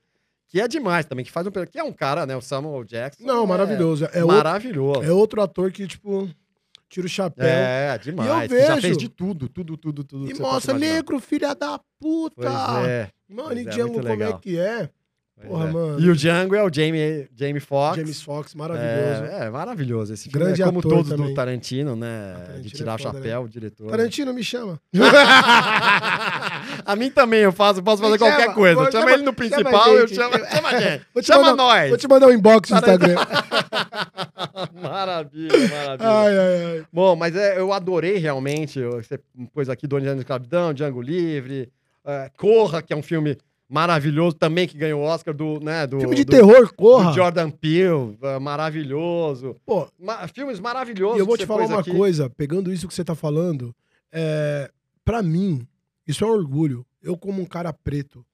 que 0.49 0.61
é 0.61 0.69
demais 0.69 1.07
também, 1.07 1.25
que 1.25 1.31
faz 1.33 1.47
um. 1.47 1.51
Que 1.51 1.79
é 1.79 1.83
um 1.85 1.93
cara, 1.93 2.27
né? 2.27 2.37
O 2.37 2.43
Samuel 2.43 2.85
Jackson. 2.85 3.25
Não, 3.25 3.45
é 3.45 3.47
maravilhoso. 3.47 4.05
É, 4.13 4.23
outro, 4.23 4.27
maravilhoso. 4.37 5.03
é 5.03 5.11
outro 5.13 5.41
ator 5.41 5.71
que, 5.73 5.87
tipo, 5.87 6.29
tira 6.93 7.07
o 7.07 7.11
chapéu. 7.11 7.47
É, 7.47 7.97
demais. 7.99 8.29
E 8.29 8.33
eu 8.33 8.49
que 8.49 8.61
já 8.67 8.75
vejo- 8.75 8.81
fez 8.83 8.99
de 8.99 9.09
tudo, 9.09 9.49
tudo, 9.49 9.77
tudo, 9.79 10.05
tudo. 10.05 10.31
e 10.31 10.35
mostra, 10.39 10.79
negro, 10.79 11.19
filha 11.19 11.55
da 11.55 11.81
puta. 11.99 12.35
Pois 12.37 12.87
é. 12.87 13.09
Mano, 13.29 13.49
Pois 13.49 13.59
e 13.59 13.67
é, 13.67 13.71
Django, 13.71 13.95
como 13.95 14.09
é 14.09 14.11
legal. 14.11 14.39
que 14.39 14.59
é? 14.59 14.91
Porra, 15.47 15.69
é. 15.69 15.73
mano. 15.73 15.99
E 16.01 16.09
o 16.11 16.15
Django 16.15 16.55
é 16.55 16.63
o 16.63 16.71
Jamie, 16.73 17.29
Jamie 17.35 17.59
Foxx. 17.61 17.97
James 17.97 18.23
Fox, 18.23 18.55
maravilhoso. 18.55 19.25
É, 19.25 19.47
é 19.47 19.51
maravilhoso 19.51 20.13
esse 20.15 20.29
filme. 20.29 20.45
Grande 20.45 20.63
é 20.63 20.67
como 20.67 20.83
todos 20.83 21.09
também. 21.09 21.29
do 21.29 21.35
Tarantino, 21.35 21.97
né? 21.97 22.07
Ah, 22.07 22.39
Tarantino 22.39 22.63
de 22.63 22.69
é 22.69 22.77
tirar 22.77 22.95
o 22.95 23.03
foda, 23.03 23.19
chapéu, 23.19 23.43
o 23.43 23.49
diretor. 23.49 23.91
Tarantino 23.91 24.35
me 24.35 24.45
chama. 24.45 24.79
a 26.85 26.97
mim 26.97 27.11
também, 27.11 27.41
eu 27.41 27.53
faço, 27.53 27.83
posso 27.83 28.01
fazer 28.03 28.13
Me 28.15 28.19
qualquer 28.19 28.43
chama, 28.43 28.55
coisa. 28.55 28.75
Chama, 28.77 28.91
chama- 28.93 29.11
ele 29.13 29.19
no 29.19 29.25
chama 29.25 29.33
principal, 29.35 29.85
a 29.85 29.89
eu 29.95 30.09
chamo. 30.09 30.33
Chama 30.47 30.69
a 30.69 30.81
gente. 30.81 31.07
Vou 31.15 31.23
Chama 31.23 31.43
mandar- 31.51 31.57
nós. 31.65 31.89
Vou 31.89 31.99
te 31.99 32.09
mandar 32.09 32.27
um 32.29 32.33
inbox 32.33 32.71
no 32.71 32.77
Instagram. 32.77 33.15
maravilha, 34.83 35.69
maravilha. 35.69 36.09
ai, 36.11 36.39
ai, 36.39 36.65
ai. 36.79 36.87
Bom, 36.93 37.17
mas 37.17 37.35
é, 37.37 37.59
eu 37.59 37.73
adorei 37.73 38.19
realmente. 38.19 38.83
Você 38.83 39.19
pôs 39.53 39.69
aqui 39.69 39.87
Dois 39.87 40.03
Anos 40.05 40.17
de 40.17 40.21
Escravidão, 40.23 40.73
Django 40.73 41.01
Livre, 41.03 41.71
é, 42.05 42.31
Corra, 42.37 42.83
que 42.83 42.93
é 42.93 42.97
um 42.97 43.03
filme 43.03 43.37
maravilhoso 43.69 44.37
também, 44.37 44.69
que 44.69 44.77
ganhou 44.77 45.01
o 45.01 45.05
Oscar 45.05 45.33
do. 45.35 45.59
Né, 45.61 45.87
do 45.87 45.99
Filme 46.01 46.17
de 46.17 46.25
do- 46.25 46.31
terror, 46.31 46.67
do 46.67 46.75
corra. 46.75 47.13
Jordan 47.13 47.51
Peele, 47.51 48.19
é, 48.23 48.39
maravilhoso. 48.39 49.57
Pô, 49.65 49.89
Ma- 49.99 50.27
filmes 50.29 50.61
maravilhosos. 50.61 51.17
E 51.17 51.21
eu 51.21 51.27
vou 51.27 51.37
te 51.39 51.47
falar 51.47 51.67
uma 51.67 51.81
aqui. 51.81 51.91
coisa, 51.91 52.29
pegando 52.31 52.73
isso 52.73 52.87
que 52.87 52.95
você 52.95 53.05
tá 53.05 53.15
falando, 53.15 53.75
é, 54.13 54.71
para 55.05 55.23
mim, 55.23 55.67
isso 56.13 56.25
é 56.25 56.27
um 56.27 56.31
orgulho. 56.31 56.87
Eu, 57.03 57.17
como 57.17 57.41
um 57.43 57.45
cara 57.47 57.73
preto, 57.73 58.25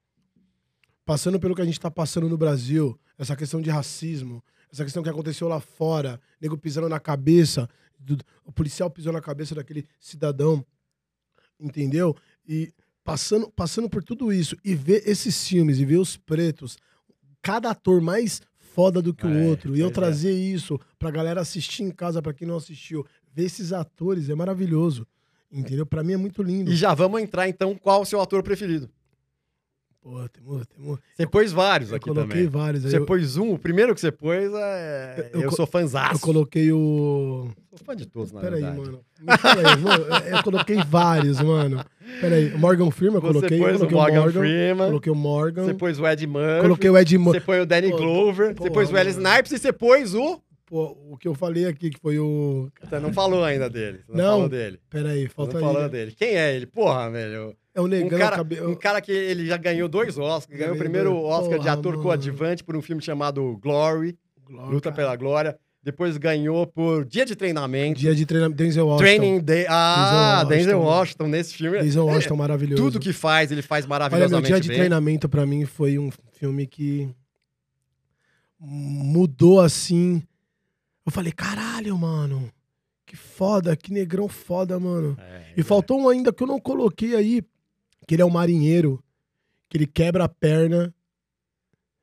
passando 1.05 1.41
pelo 1.41 1.55
que 1.55 1.63
a 1.63 1.65
gente 1.65 1.81
tá 1.81 1.91
passando 1.91 2.29
no 2.29 2.37
Brasil, 2.37 2.99
essa 3.17 3.35
questão 3.35 3.61
de 3.61 3.71
racismo, 3.71 4.45
essa 4.71 4.85
questão 4.85 5.03
que 5.03 5.09
aconteceu 5.09 5.49
lá 5.49 5.59
fora, 5.61 6.21
nego 6.41 6.57
pisando 6.59 6.89
na 6.89 7.01
cabeça, 7.01 7.69
do- 7.99 8.19
o 8.45 8.53
policial 8.53 8.91
pisou 8.91 9.13
na 9.13 9.21
cabeça 9.21 9.55
daquele 9.55 9.87
cidadão, 9.99 10.65
entendeu? 11.59 12.15
E 12.47 12.73
passando, 13.03 13.51
passando 13.51 13.89
por 13.89 14.03
tudo 14.05 14.33
isso, 14.33 14.57
e 14.65 14.75
ver 14.75 15.03
esses 15.09 15.47
filmes, 15.49 15.79
e 15.79 15.85
ver 15.85 15.97
os 15.97 16.17
pretos, 16.17 16.77
cada 17.41 17.71
ator 17.71 18.01
mais 18.01 18.43
foda 18.59 19.01
do 19.01 19.15
que 19.15 19.27
o 19.27 19.31
É, 19.31 19.47
outro, 19.47 19.75
e 19.77 19.81
eu 19.81 19.89
é. 19.89 19.91
trazer 19.91 20.33
isso 20.33 20.79
pra 20.99 21.11
galera 21.11 21.41
assistir 21.41 21.83
em 21.83 21.91
casa, 21.91 22.21
pra 22.21 22.35
quem 22.35 22.47
não 22.47 22.57
assistiu, 22.57 23.05
ver 23.33 23.45
esses 23.45 23.73
atores 23.73 24.29
é 24.29 24.35
maravilhoso, 24.35 25.07
entendeu? 25.51 25.87
Pra 25.87 26.03
mim 26.03 26.13
é 26.15 26.17
muito 26.17 26.43
lindo. 26.43 26.71
E 26.71 26.77
já 26.77 26.95
vamos 26.95 27.21
entrar 27.21 27.49
então, 27.49 27.75
qual 27.75 28.03
o 28.03 28.07
seu 28.07 28.21
ator 28.21 28.43
preferido? 28.43 28.89
Pô, 30.01 30.27
temos, 30.29 30.65
temos, 30.69 30.99
Você 31.17 31.27
pôs 31.27 31.53
vários 31.53 31.91
eu 31.91 31.97
aqui 31.97 32.09
coloquei 32.09 32.29
também. 32.29 32.47
vários 32.47 32.85
aí. 32.85 32.91
Você 32.93 32.99
Eu, 32.99 33.05
pôs 33.05 33.37
um, 33.37 33.53
o 33.53 33.59
primeiro 33.59 33.95
que 33.95 34.01
você 34.01 34.13
pôs 34.13 34.51
é. 34.55 35.31
Eu- 35.35 35.43
Eu, 35.43 35.51
sou 35.53 35.67
fãzaço. 35.67 36.15
eu 36.15 36.19
coloquei 36.21 36.73
o. 36.73 37.49
Sou 37.71 37.79
fã 37.85 37.97
de 37.97 38.07
todos, 38.07 38.31
na 38.33 38.41
Peraí, 38.41 38.63
verdade. 38.63 38.79
mano. 38.81 39.01
Me 39.21 39.37
fala 39.39 39.61
aí, 39.69 39.77
mano. 39.83 40.05
Eu- 40.37 40.43
coloquei 40.45 40.77
vários, 40.85 41.41
mano. 41.43 41.85
Peraí, 42.21 42.55
o 42.55 42.59
Morgan 42.59 42.91
Freeman 42.93 43.17
eu 43.17 43.21
Você 43.21 43.27
coloquei. 43.35 43.59
eu 43.59 43.63
pôs 43.65 43.75
o 43.75 43.79
coloquei 43.81 43.99
Morgan, 43.99 44.21
Morgan, 44.21 44.41
Freeman, 44.41 44.87
Coloquei 44.89 45.13
o 45.13 45.17
Morgan. 45.17 45.65
você 45.65 45.75
pôs 45.75 45.99
o 46.01 46.07
Ed 46.07 46.27
Murphy, 46.27 46.63
Coloquei 46.63 46.91
o 46.91 46.97
Ed 46.99 47.19
Murphy. 47.19 47.41
você 47.41 47.45
põe 47.45 47.61
o 47.61 47.67
Danny 47.67 47.91
Glover, 47.91 48.55
pô, 48.55 48.63
você 48.63 48.71
pôs 48.71 48.89
o 48.89 48.93
mano. 48.93 49.11
Snipes 49.11 49.53
e 49.53 49.59
você 49.59 49.73
pôs 49.73 50.15
o... 50.15 50.41
Pô, 50.69 50.97
o 51.11 51.17
que 51.17 51.27
eu 51.27 51.35
falei 51.35 51.65
aqui, 51.65 51.89
que 51.89 51.99
foi 51.99 52.19
o. 52.19 52.69
Você 52.83 52.99
não 53.01 53.11
falou 53.13 53.43
ainda 53.43 53.71
dele. 53.71 54.01
Não, 54.07 54.17
Não, 54.17 54.31
falou 54.35 54.49
dele. 54.51 54.79
Peraí, 54.91 55.27
falta 55.29 55.59
não 55.59 55.67
aí. 55.69 55.75
falou 55.75 55.89
dele. 55.89 56.13
Quem 56.13 56.29
é 56.37 56.55
ele? 56.55 56.67
Porra, 56.67 57.11
velho. 57.11 57.57
É 57.75 57.81
o 57.81 57.85
Um 57.85 57.87
negão 57.87 58.19
cara, 58.19 58.37
cabelo. 58.37 58.71
um 58.71 58.75
cara 58.75 59.01
que 59.01 59.11
ele 59.11 59.47
já 59.47 59.57
ganhou 59.57 59.89
dois 59.89 60.19
Oscars. 60.19 60.59
Ganhou 60.59 60.75
o 60.75 60.79
primeiro 60.79 61.11
dois. 61.11 61.25
Oscar 61.25 61.53
de 61.59 61.65
Porra, 61.65 61.73
ator 61.73 61.93
mano. 61.93 62.03
coadjuvante 62.03 62.63
por 62.63 62.77
um 62.77 62.83
filme 62.83 63.01
chamado 63.01 63.57
Glory, 63.63 64.19
Luta 64.51 64.93
pela 64.93 65.17
Glória. 65.17 65.59
Depois 65.83 66.19
ganhou 66.19 66.67
por 66.67 67.07
Dia 67.07 67.25
de 67.25 67.35
Treinamento. 67.35 68.01
Dia 68.01 68.15
de 68.15 68.27
treinamento. 68.27 68.59
Denzel 68.63 68.87
Washington. 68.89 69.05
Training 69.05 69.41
Day. 69.41 69.65
Ah, 69.71 70.45
Denzel 70.45 70.49
Denzel 70.59 70.79
Washington. 70.81 70.99
Washington 70.99 71.27
nesse 71.29 71.55
filme. 71.55 71.79
Denzel 71.81 72.09
É, 72.11 72.13
Washington 72.15 72.37
maravilhoso. 72.37 72.83
Tudo 72.83 73.01
que 73.01 73.13
faz, 73.15 73.51
ele 73.51 73.63
faz 73.63 73.85
Olha, 73.87 73.89
meu 73.89 73.99
maravilhosamente 74.11 74.47
dia 74.53 74.61
de 74.61 74.69
bem. 74.69 74.77
treinamento 74.77 75.29
pra 75.31 75.47
mim 75.47 75.65
foi 75.65 75.99
um 75.99 76.11
filme 76.33 76.67
que 76.67 77.09
mudou 78.61 79.61
assim. 79.61 80.23
Eu 81.09 81.13
falei, 81.13 81.33
caralho, 81.33 81.97
mano. 81.97 82.53
Que 83.07 83.17
foda, 83.17 83.75
que 83.75 83.91
negrão 83.91 84.29
foda, 84.29 84.79
mano. 84.79 85.17
É, 85.19 85.55
E 85.57 85.63
faltou 85.63 85.99
um 85.99 86.09
ainda 86.11 86.31
que 86.31 86.43
eu 86.43 86.47
não 86.47 86.61
coloquei 86.61 87.17
aí, 87.17 87.43
que 88.07 88.15
ele 88.15 88.21
é 88.21 88.25
um 88.27 88.31
marinheiro, 88.31 89.03
que 89.71 89.79
ele 89.79 89.87
quebra 89.87 90.25
a 90.25 90.29
perna. 90.29 90.95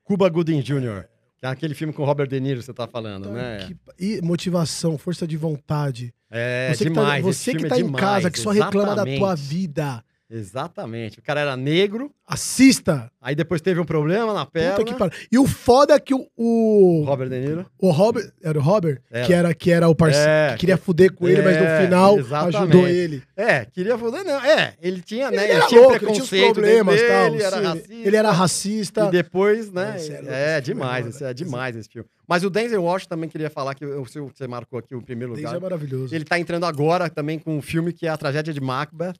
Cuba 0.03 0.27
Gooding 0.29 0.61
Jr., 0.61 1.05
que 1.37 1.45
é 1.45 1.49
aquele 1.49 1.75
filme 1.75 1.93
com 1.93 2.01
o 2.01 2.05
Robert 2.05 2.27
De 2.27 2.39
Niro 2.39 2.59
que 2.59 2.65
você 2.65 2.73
tá 2.73 2.87
falando, 2.87 3.29
né? 3.31 3.67
Que- 3.67 3.77
E 4.17 4.21
motivação, 4.23 4.97
força 4.97 5.27
de 5.27 5.37
vontade. 5.37 6.11
É 6.31 6.73
você 6.73 6.85
demais. 6.85 7.17
que 7.17 7.21
tá, 7.21 7.33
você 7.33 7.55
que 7.55 7.67
tá 7.67 7.75
é 7.77 7.79
em 7.81 7.91
casa, 7.91 8.17
demais, 8.21 8.33
que 8.33 8.39
só 8.39 8.49
reclama 8.49 8.95
da 8.95 9.03
tua 9.03 9.13
exatamente. 9.13 9.41
vida. 9.47 10.03
Exatamente. 10.29 11.19
O 11.19 11.21
cara 11.21 11.41
era 11.41 11.55
negro, 11.55 12.11
Assista. 12.27 13.11
aí 13.21 13.35
depois 13.35 13.61
teve 13.61 13.79
um 13.79 13.85
problema 13.85 14.33
na 14.33 14.45
perna. 14.45 14.83
E 15.31 15.37
o 15.37 15.45
foda 15.45 15.93
é 15.93 15.99
que 15.99 16.13
o, 16.13 16.27
o, 16.35 17.03
Robert 17.05 17.29
De 17.29 17.39
Niro. 17.39 17.65
o 17.79 17.91
Robert. 17.91 18.31
Era 18.41 18.57
o 18.57 18.61
Robert? 18.61 19.01
Era. 19.11 19.25
Que, 19.25 19.33
era, 19.33 19.53
que 19.53 19.71
era 19.71 19.87
o 19.87 19.95
parceiro. 19.95 20.27
É, 20.27 20.51
que 20.53 20.61
queria 20.61 20.77
fuder 20.77 21.13
com 21.13 21.27
ele, 21.27 21.43
mas 21.43 21.57
no 21.57 21.63
é, 21.63 21.81
final 21.81 22.17
exatamente. 22.17 22.57
ajudou 22.57 22.87
ele. 22.87 23.23
É, 23.37 23.65
queria 23.65 23.97
foder, 23.97 24.23
não. 24.23 24.43
É, 24.43 24.73
ele 24.81 25.01
tinha, 25.01 25.29
né? 25.29 25.43
Ele 25.43 25.53
era 25.53 25.67
tinha 25.67 25.81
louco, 25.81 25.95
ele 25.95 26.11
tinha 26.13 26.23
os 26.23 26.29
problemas 26.29 26.95
dele, 26.95 27.07
tal. 27.07 27.27
ele 27.27 27.43
era 27.43 27.57
sim, 27.57 27.63
racista. 27.63 27.93
ele 27.93 28.15
era 28.15 28.31
racista. 28.31 29.05
E 29.05 29.11
depois, 29.11 29.71
né? 29.71 29.95
É 29.99 30.55
é 30.55 30.57
é 30.57 30.61
demais, 30.61 31.05
esse 31.07 31.23
é 31.23 31.33
demais 31.33 31.75
esse 31.75 31.89
filme. 31.89 32.09
Mas 32.27 32.43
o 32.43 32.49
Denzel 32.49 32.83
Washington 32.83 33.09
também 33.09 33.29
queria 33.29 33.49
falar 33.49 33.75
que 33.75 33.85
o 33.85 34.05
seu, 34.05 34.27
você 34.27 34.47
marcou 34.47 34.79
aqui 34.79 34.95
o 34.95 35.01
primeiro 35.01 35.33
Denzel 35.33 35.53
lugar. 35.53 35.59
é 35.59 35.63
maravilhoso. 35.63 36.15
Ele 36.15 36.25
tá 36.25 36.39
entrando 36.39 36.65
agora 36.65 37.09
também 37.09 37.37
com 37.37 37.57
um 37.57 37.61
filme 37.61 37.93
que 37.93 38.07
é 38.07 38.09
a 38.09 38.17
tragédia 38.17 38.53
de 38.53 38.61
Macbeth, 38.61 39.13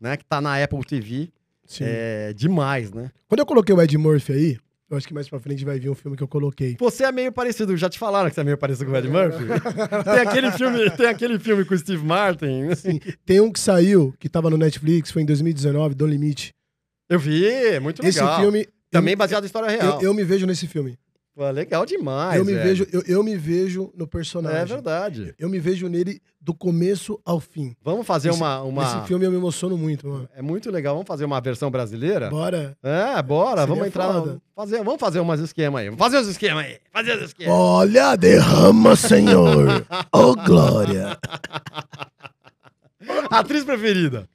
né? 0.00 0.16
Que 0.16 0.24
tá 0.24 0.40
na 0.40 0.62
Apple 0.62 0.84
TV. 0.84 1.30
Sim. 1.66 1.84
É 1.86 2.32
demais, 2.32 2.92
né? 2.92 3.10
Quando 3.28 3.40
eu 3.40 3.46
coloquei 3.46 3.74
o 3.74 3.82
Ed 3.82 3.98
Murphy 3.98 4.32
aí, 4.32 4.58
eu 4.88 4.96
acho 4.96 5.08
que 5.08 5.12
mais 5.12 5.28
pra 5.28 5.40
frente 5.40 5.64
vai 5.64 5.80
vir 5.80 5.90
um 5.90 5.94
filme 5.94 6.16
que 6.16 6.22
eu 6.22 6.28
coloquei. 6.28 6.76
Você 6.78 7.04
é 7.04 7.10
meio 7.10 7.32
parecido, 7.32 7.76
já 7.76 7.88
te 7.88 7.98
falaram 7.98 8.28
que 8.28 8.36
você 8.36 8.40
é 8.40 8.44
meio 8.44 8.56
parecido 8.56 8.86
com 8.86 8.92
o 8.92 8.96
Ed 8.96 9.08
Murphy? 9.08 9.44
tem, 10.04 10.20
aquele 10.20 10.52
filme, 10.52 10.90
tem 10.90 11.06
aquele 11.06 11.38
filme 11.40 11.64
com 11.64 11.74
o 11.74 11.78
Steve 11.78 12.04
Martin. 12.04 12.72
Sim. 12.76 13.00
Tem 13.24 13.40
um 13.40 13.50
que 13.50 13.58
saiu, 13.58 14.14
que 14.18 14.28
tava 14.28 14.48
no 14.48 14.56
Netflix, 14.56 15.10
foi 15.10 15.22
em 15.22 15.26
2019, 15.26 15.94
Do 15.96 16.06
Limite. 16.06 16.54
Eu 17.08 17.18
vi, 17.18 17.46
é 17.46 17.80
muito 17.80 18.00
legal. 18.00 18.28
Esse 18.28 18.40
filme. 18.40 18.68
Também 18.88 19.16
baseado 19.16 19.42
em 19.42 19.46
história 19.46 19.68
real. 19.68 20.00
eu, 20.00 20.08
eu 20.08 20.14
me 20.14 20.22
vejo 20.22 20.46
nesse 20.46 20.68
filme. 20.68 20.96
Pô, 21.36 21.46
legal 21.50 21.84
demais. 21.84 22.38
eu, 22.38 22.46
me 22.46 22.54
velho. 22.54 22.64
vejo, 22.64 22.86
eu, 22.90 23.02
eu 23.06 23.22
me 23.22 23.36
vejo 23.36 23.92
no 23.94 24.06
personagem. 24.06 24.58
É 24.62 24.64
verdade. 24.64 25.34
Eu 25.38 25.50
me 25.50 25.58
vejo 25.58 25.86
nele 25.86 26.18
do 26.40 26.54
começo 26.54 27.20
ao 27.26 27.38
fim. 27.38 27.76
Vamos 27.82 28.06
fazer 28.06 28.30
Esse- 28.30 28.38
uma. 28.38 28.62
uma... 28.62 28.82
Esse 28.84 29.06
filme 29.06 29.26
eu 29.26 29.30
me 29.30 29.36
emociono 29.36 29.76
muito, 29.76 30.08
mano. 30.08 30.26
É 30.34 30.40
muito 30.40 30.70
legal. 30.70 30.94
Vamos 30.94 31.06
fazer 31.06 31.26
uma 31.26 31.38
versão 31.38 31.70
brasileira? 31.70 32.30
Bora. 32.30 32.74
É, 32.82 33.20
bora. 33.22 33.60
Seria 33.60 33.66
vamos 33.74 33.86
entrar. 33.86 34.12
foda. 34.14 34.40
Fazer, 34.54 34.78
vamos 34.82 34.98
fazer 34.98 35.20
umas 35.20 35.38
esquemas 35.40 35.82
aí. 35.82 35.86
Vamos 35.90 36.02
fazer 36.02 36.16
os 36.16 36.28
esquemas 36.28 36.64
aí. 36.64 36.78
Fazer 36.90 37.16
os 37.16 37.22
esquemas. 37.24 37.52
Olha, 37.54 38.16
derrama, 38.16 38.96
Senhor. 38.96 39.84
oh, 40.10 40.34
glória. 40.36 41.18
Atriz 43.30 43.62
preferida? 43.62 44.26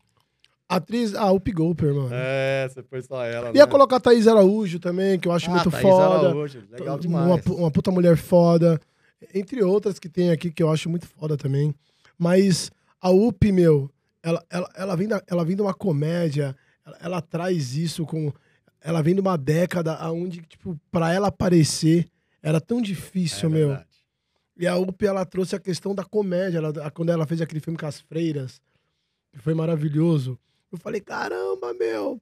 Atriz, 0.76 1.14
ah, 1.16 1.32
Up 1.32 1.52
Gopher, 1.52 1.94
mano. 1.94 2.10
É, 2.12 2.68
você 2.70 2.82
pôs 2.84 3.06
só 3.06 3.26
ela. 3.26 3.48
Ia 3.56 3.66
né? 3.66 3.72
colocar 3.72 3.98
a 3.98 4.00
Thaís 4.00 4.28
Araújo 4.28 4.80
também, 4.80 5.20
que 5.20 5.28
eu 5.28 5.32
acho 5.32 5.48
Ah, 5.50 5.54
muito 5.56 5.70
Thaís 5.72 5.82
foda. 5.84 6.28
Araújo, 6.30 6.64
Legal 6.72 6.96
uma, 6.96 7.00
demais. 7.00 7.42
pu- 7.44 7.56
uma 7.56 7.72
puta 7.72 7.92
mulher 7.92 8.16
foda. 8.18 8.80
Entre 9.34 9.62
outras 9.64 10.00
que 10.00 10.10
tem 10.10 10.32
aqui 10.32 10.50
que 10.52 10.64
eu 10.64 10.72
acho 10.72 10.90
muito 10.90 11.08
foda 11.08 11.36
também. 11.38 11.74
Mas 12.18 12.72
a 13.02 13.10
UP, 13.12 13.52
meu, 13.52 13.90
ela, 14.24 14.44
ela, 14.50 14.70
ela, 14.76 14.96
vem, 14.96 15.08
da, 15.08 15.22
ela 15.28 15.44
vem 15.44 15.56
de 15.56 15.62
uma 15.62 15.74
comédia, 15.74 16.56
ela, 16.86 16.98
ela 17.02 17.22
traz 17.22 17.76
isso 17.76 18.06
com. 18.06 18.32
Ela 18.84 19.02
vem 19.04 19.14
de 19.14 19.22
uma 19.22 19.38
década 19.38 19.98
onde, 20.12 20.42
tipo, 20.42 20.80
pra 20.92 21.14
ela 21.14 21.28
aparecer 21.28 22.08
era 22.42 22.60
tão 22.60 22.82
difícil, 22.82 23.48
É 23.50 23.52
meu. 23.52 23.68
verdade. 23.68 23.88
E 24.58 24.68
a 24.68 24.76
UP, 24.78 25.06
ela 25.06 25.26
trouxe 25.26 25.56
a 25.56 25.60
questão 25.60 25.94
da 25.94 26.04
comédia. 26.04 26.58
Ela, 26.60 26.92
quando 26.92 27.10
ela 27.12 27.26
fez 27.28 27.42
aquele 27.42 27.60
filme 27.60 27.78
com 27.78 27.86
as 27.86 28.00
freiras, 28.00 28.60
que 29.32 29.40
foi 29.40 29.54
maravilhoso. 29.54 30.38
Eu 30.72 30.78
falei, 30.78 31.02
caramba, 31.02 31.74
meu. 31.74 32.22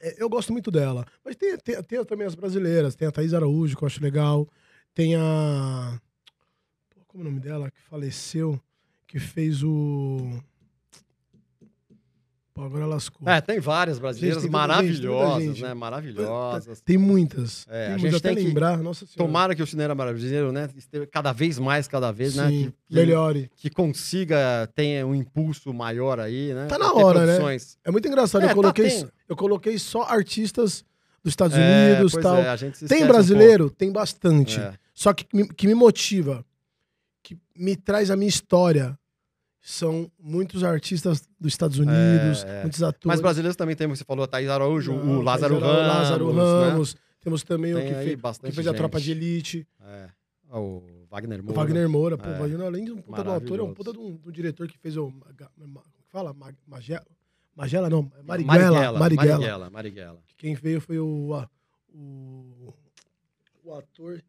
É, 0.00 0.14
Eu 0.22 0.28
gosto 0.28 0.52
muito 0.52 0.70
dela. 0.70 1.04
Mas 1.24 1.36
tem, 1.36 1.56
tem, 1.58 1.82
tem 1.82 2.04
também 2.04 2.26
as 2.26 2.34
brasileiras. 2.34 2.94
Tem 2.94 3.06
a 3.08 3.12
Thaís 3.12 3.34
Araújo, 3.34 3.76
que 3.76 3.82
eu 3.84 3.86
acho 3.86 4.02
legal. 4.02 4.48
Tem 4.94 5.14
a. 5.16 6.00
Como 7.06 7.22
é 7.22 7.26
o 7.26 7.30
nome 7.30 7.40
dela? 7.40 7.70
Que 7.70 7.80
faleceu. 7.82 8.60
Que 9.06 9.18
fez 9.18 9.62
o. 9.62 10.18
Pô, 12.54 12.62
agora 12.62 12.86
lascou. 12.86 13.28
É, 13.28 13.40
tem 13.40 13.58
várias 13.58 13.98
brasileiras 13.98 14.40
Gente, 14.40 14.48
tem 14.52 14.60
muita 14.60 14.74
gente, 14.74 14.78
maravilhosas, 15.02 15.42
gente. 15.44 15.62
né? 15.62 15.74
Maravilhosas. 15.74 16.80
Tem 16.82 16.96
muitas. 16.96 17.66
É, 17.68 17.86
a 17.86 17.88
tem 17.88 17.92
gente 17.94 18.00
muitas. 18.02 18.20
Até 18.20 18.28
tem 18.28 18.36
que- 18.38 18.48
lembrar. 18.48 18.78
Nossa 18.78 19.04
senhora. 19.06 19.16
Tomara 19.18 19.54
que 19.56 19.62
o 19.62 19.66
cinema 19.66 19.92
brasileiro, 19.92 20.52
né, 20.52 20.70
esteja 20.76 21.04
cada 21.04 21.32
vez 21.32 21.58
mais, 21.58 21.88
cada 21.88 22.12
vez, 22.12 22.36
né, 22.36 22.48
Sim, 22.48 22.64
que, 22.66 22.70
que, 22.70 22.94
melhore. 22.94 23.50
que 23.56 23.70
consiga 23.70 24.68
ter 24.72 25.04
um 25.04 25.16
impulso 25.16 25.74
maior 25.74 26.20
aí, 26.20 26.54
né? 26.54 26.66
Tá 26.68 26.78
na 26.78 26.92
hora, 26.92 27.26
né? 27.26 27.56
É 27.84 27.90
muito 27.90 28.06
engraçado. 28.06 28.42
É, 28.42 28.44
eu, 28.44 28.48
tá 28.50 28.54
coloquei, 28.54 28.88
tendo. 28.88 29.12
eu 29.28 29.36
coloquei 29.36 29.76
só 29.76 30.02
artistas 30.02 30.84
dos 31.24 31.32
Estados 31.32 31.56
É, 31.58 31.94
Unidos 31.96 32.12
tal. 32.22 32.36
é, 32.36 32.48
a 32.48 32.54
gente 32.56 32.78
Tem 32.78 32.84
esquece 32.86 33.02
um 33.02 33.08
brasileiro? 33.08 33.68
Tem 33.68 33.90
bastante. 33.90 34.60
É. 34.60 34.74
Só 34.94 35.12
que 35.12 35.24
que 35.56 35.66
me 35.66 35.74
motiva, 35.74 36.44
que 37.20 37.36
me 37.56 37.74
traz 37.74 38.12
a 38.12 38.16
minha 38.16 38.28
história, 38.28 38.96
são 39.66 40.12
muitos 40.20 40.62
artistas 40.62 41.26
dos 41.40 41.54
Estados 41.54 41.78
Unidos, 41.78 42.44
é. 42.44 42.60
muitos 42.60 42.82
atores. 42.82 43.06
Mas 43.06 43.20
brasileiros 43.22 43.56
também 43.56 43.74
tem, 43.74 43.86
você 43.86 44.04
falou, 44.04 44.24
a 44.24 44.28
Thaís 44.28 44.50
Araújo, 44.50 44.92
Não, 44.92 45.20
o 45.20 45.22
Lázaro 45.22 45.54
Lázaro- 45.58 45.74
Ramos. 45.74 45.88
Lázaro 45.96 46.32
né? 46.34 46.68
Ramos. 46.70 46.96
Temos 47.22 47.42
também 47.42 47.72
o 47.72 47.78
Tem 47.78 47.88
que 47.88 47.94
aí 47.94 48.04
fez, 48.04 48.20
que 48.38 48.52
fez 48.52 48.58
a 48.58 48.70
gente. 48.70 48.76
Tropa 48.76 49.00
de 49.00 49.10
Elite. 49.12 49.66
É. 49.82 50.08
O 50.52 50.82
Wagner 51.10 51.40
O 51.40 51.44
Moura. 51.44 51.60
Wagner 51.60 51.88
Moura. 51.88 52.18
Pô, 52.18 52.28
É. 52.28 52.34
o 52.36 52.38
Wagner, 52.40 52.60
além 52.66 52.84
de 52.84 52.92
um 52.92 53.00
puta 53.00 53.24
do 53.24 53.30
ator, 53.32 53.58
é 53.58 53.62
um 53.62 53.72
puta 53.72 53.92
do, 53.94 54.20
diretor 54.30 54.68
que 54.68 54.76
fez 54.76 54.98
o. 54.98 55.10
Que 55.10 55.46
fala? 56.12 56.34
Mag- 56.34 56.54
Magela? 56.66 57.06
Magela 57.56 57.88
não, 57.88 58.12
é 58.18 58.22
Marighella. 58.22 58.98
Marighella. 58.98 58.98
Marighella. 58.98 59.70
Marighella. 59.70 60.18
Quem 60.36 60.54
veio 60.54 60.80
foi 60.82 60.98
o, 60.98 61.32
a- 61.34 61.48
o, 61.94 62.74
o 63.64 63.72
ator, 63.74 64.22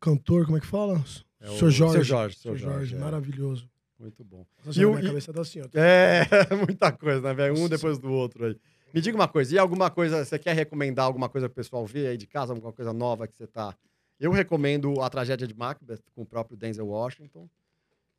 cantor, 0.00 0.44
como 0.44 0.56
é 0.56 0.60
que 0.60 0.66
fala? 0.66 1.04
É 1.40 1.50
o 1.50 1.54
Sr. 1.58 1.70
Jorge. 1.70 1.94
Seu 1.94 2.04
Jorge. 2.04 2.36
Sr. 2.36 2.42
Jorge, 2.44 2.64
Jorge. 2.64 2.94
é. 2.94 2.98
maravilhoso. 2.98 3.68
Muito 3.98 4.24
bom. 4.24 4.44
Nossa, 4.64 4.80
E 4.80 4.84
o- 4.86 4.90
minha 4.90 5.02
e- 5.02 5.06
cabeça 5.06 5.32
tá 5.32 5.40
assim, 5.40 5.60
ó. 5.60 5.68
É, 5.78 6.22
muita 6.76 6.90
coisa, 6.92 7.20
né, 7.20 7.34
velho? 7.34 7.54
Um 7.58 7.68
depois 7.68 7.98
do 7.98 8.10
outro 8.12 8.46
aí. 8.46 8.56
Me 8.92 9.00
diga 9.00 9.16
uma 9.16 9.26
coisa, 9.28 9.54
e 9.54 9.58
alguma 9.58 9.90
coisa, 9.90 10.24
você 10.24 10.38
quer 10.38 10.54
recomendar 10.54 11.04
alguma 11.06 11.28
coisa 11.28 11.48
pro 11.48 11.56
pessoal 11.56 11.84
ver 11.86 12.06
aí 12.08 12.16
de 12.16 12.26
casa, 12.26 12.52
alguma 12.52 12.72
coisa 12.72 12.92
nova 12.92 13.26
que 13.26 13.34
você 13.34 13.46
tá... 13.46 13.74
Eu 14.20 14.30
recomendo 14.30 15.00
A 15.00 15.10
Tragédia 15.10 15.46
de 15.46 15.54
Macbeth, 15.54 15.98
com 16.14 16.22
o 16.22 16.26
próprio 16.26 16.56
Denzel 16.56 16.86
Washington 16.86 17.48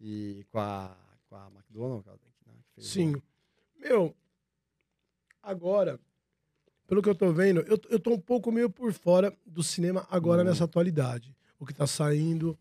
e 0.02 0.46
com 0.52 0.60
a, 0.60 0.96
com 1.30 1.36
a 1.38 1.48
McDonald, 1.48 2.06
né, 2.06 2.54
Sim. 2.78 3.16
Meu, 3.80 4.14
agora, 5.42 6.00
pelo 6.88 7.02
que 7.02 7.10
eu 7.10 7.16
tô 7.16 7.32
vendo, 7.32 7.62
eu, 7.62 7.80
eu 7.90 8.00
tô 8.00 8.12
um 8.14 8.20
pouco 8.20 8.52
meio 8.52 8.70
por 8.70 8.92
fora 8.94 9.34
do 9.46 9.64
cinema 9.64 10.06
agora 10.10 10.42
Hum. 10.42 10.46
nessa 10.46 10.66
atualidade. 10.66 11.34
O 11.60 11.66
que 11.66 11.74
tá 11.74 11.88
saindo, 11.88 12.58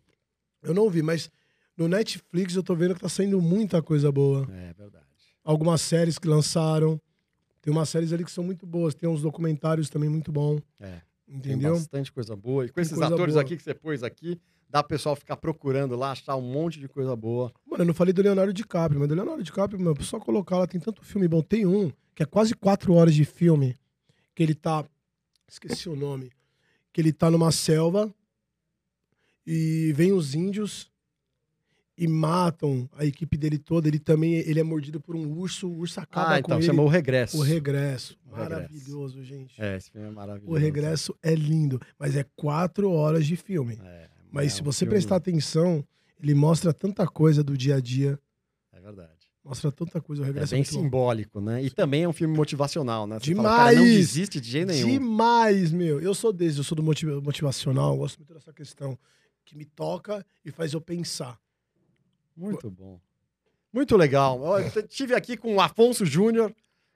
eu 0.62 0.72
não 0.72 0.88
vi, 0.88 1.02
mas 1.02 1.28
no 1.76 1.88
Netflix 1.88 2.54
eu 2.54 2.62
tô 2.62 2.74
vendo 2.74 2.94
que 2.94 3.00
tá 3.00 3.08
saindo 3.08 3.40
muita 3.40 3.82
coisa 3.82 4.10
boa. 4.12 4.46
É 4.52 4.72
verdade. 4.72 5.04
Algumas 5.42 5.80
séries 5.80 6.18
que 6.18 6.28
lançaram. 6.28 7.00
Tem 7.60 7.72
umas 7.72 7.88
séries 7.88 8.12
ali 8.12 8.24
que 8.24 8.30
são 8.30 8.44
muito 8.44 8.66
boas. 8.66 8.94
Tem 8.94 9.08
uns 9.08 9.22
documentários 9.22 9.88
também 9.90 10.08
muito 10.08 10.30
bons. 10.30 10.60
É. 10.80 11.00
Tem 11.26 11.36
Entendeu? 11.36 11.74
bastante 11.74 12.12
coisa 12.12 12.36
boa. 12.36 12.64
E 12.64 12.68
com 12.68 12.74
Tem 12.74 12.82
esses 12.82 13.00
atores 13.00 13.34
boa. 13.34 13.42
aqui 13.42 13.56
que 13.56 13.62
você 13.62 13.74
pôs 13.74 14.02
aqui, 14.02 14.38
dá 14.68 14.82
pro 14.82 14.90
pessoal 14.90 15.16
ficar 15.16 15.36
procurando 15.36 15.96
lá, 15.96 16.12
achar 16.12 16.36
um 16.36 16.42
monte 16.42 16.78
de 16.78 16.88
coisa 16.88 17.16
boa. 17.16 17.52
Mano, 17.66 17.82
eu 17.82 17.86
não 17.86 17.94
falei 17.94 18.12
do 18.12 18.22
Leonardo 18.22 18.52
DiCaprio, 18.52 19.00
mas 19.00 19.08
do 19.08 19.14
Leonardo 19.14 19.42
DiCaprio, 19.42 19.80
meu, 19.80 19.96
só 20.02 20.20
colocar 20.20 20.58
lá, 20.58 20.66
tem 20.66 20.80
tanto 20.80 21.02
filme 21.02 21.26
bom. 21.26 21.42
Tem 21.42 21.64
um 21.66 21.90
que 22.14 22.22
é 22.22 22.26
quase 22.26 22.54
quatro 22.54 22.92
horas 22.94 23.14
de 23.14 23.24
filme, 23.24 23.74
que 24.34 24.42
ele 24.42 24.54
tá. 24.54 24.84
Esqueci 25.48 25.88
o 25.88 25.96
nome. 25.96 26.30
Que 26.92 27.00
ele 27.00 27.12
tá 27.12 27.30
numa 27.30 27.50
selva 27.50 28.14
e 29.46 29.92
vem 29.94 30.12
os 30.12 30.34
índios 30.34 30.90
e 31.96 32.08
matam 32.08 32.88
a 32.96 33.04
equipe 33.04 33.36
dele 33.36 33.58
toda. 33.58 33.86
Ele 33.88 33.98
também 33.98 34.34
ele 34.34 34.58
é 34.58 34.62
mordido 34.62 35.00
por 35.00 35.14
um 35.14 35.26
urso, 35.32 35.68
o 35.68 35.78
urso 35.78 36.00
acaba 36.00 36.32
Ah, 36.34 36.38
então, 36.38 36.50
com 36.50 36.54
ele. 36.56 36.66
chamou 36.66 36.86
O 36.86 36.88
Regresso. 36.88 37.38
O 37.38 37.40
Regresso. 37.42 38.16
Maravilhoso, 38.30 39.22
gente. 39.22 39.54
É, 39.60 39.76
esse 39.76 39.90
filme 39.90 40.08
é 40.08 40.10
maravilhoso. 40.10 40.50
O 40.52 40.56
Regresso 40.58 41.14
é 41.22 41.34
lindo, 41.34 41.80
mas 41.98 42.16
é 42.16 42.24
quatro 42.36 42.90
horas 42.90 43.26
de 43.26 43.36
filme. 43.36 43.78
É, 43.82 44.08
Mas 44.30 44.46
é 44.46 44.56
se 44.56 44.62
um 44.62 44.64
você 44.64 44.80
filme- 44.80 44.92
prestar 44.94 45.16
atenção, 45.16 45.84
ele 46.20 46.34
mostra 46.34 46.72
tanta 46.72 47.06
coisa 47.06 47.44
do 47.44 47.56
dia 47.56 47.76
a 47.76 47.80
dia. 47.80 48.18
É 48.72 48.80
verdade. 48.80 49.10
Mostra 49.44 49.70
tanta 49.70 50.00
coisa. 50.00 50.22
O 50.22 50.24
É 50.24 50.28
Regresso 50.28 50.54
é, 50.54 50.56
bem 50.56 50.64
bom. 50.64 50.70
simbólico, 50.70 51.40
né? 51.40 51.62
E 51.62 51.70
também 51.70 52.02
é 52.04 52.08
um 52.08 52.12
filme 52.14 52.34
motivacional, 52.36 53.06
né? 53.06 53.18
Você 53.20 53.26
Demais! 53.26 53.56
Fala, 53.56 53.72
não 53.74 53.84
desiste 53.84 54.40
de 54.40 54.50
jeito 54.50 54.68
nenhum. 54.68 54.88
Demais, 54.88 55.70
meu. 55.70 56.00
Eu 56.00 56.14
sou 56.14 56.32
desse, 56.32 56.58
eu 56.58 56.64
sou 56.64 56.74
do 56.74 56.82
motiva- 56.82 57.20
motivacional, 57.20 57.96
gosto 57.96 58.18
muito 58.18 58.32
dessa 58.34 58.52
questão 58.52 58.98
que 59.44 59.54
me 59.56 59.66
toca 59.66 60.24
e 60.44 60.50
faz 60.50 60.72
eu 60.72 60.80
pensar. 60.80 61.38
Muito 62.36 62.70
bom. 62.70 62.98
Muito 63.72 63.96
legal. 63.96 64.40
Eu 64.60 64.66
estive 64.82 65.14
aqui 65.14 65.36
com 65.36 65.56
o 65.56 65.60
Afonso 65.60 66.04
Júnior, 66.06 66.52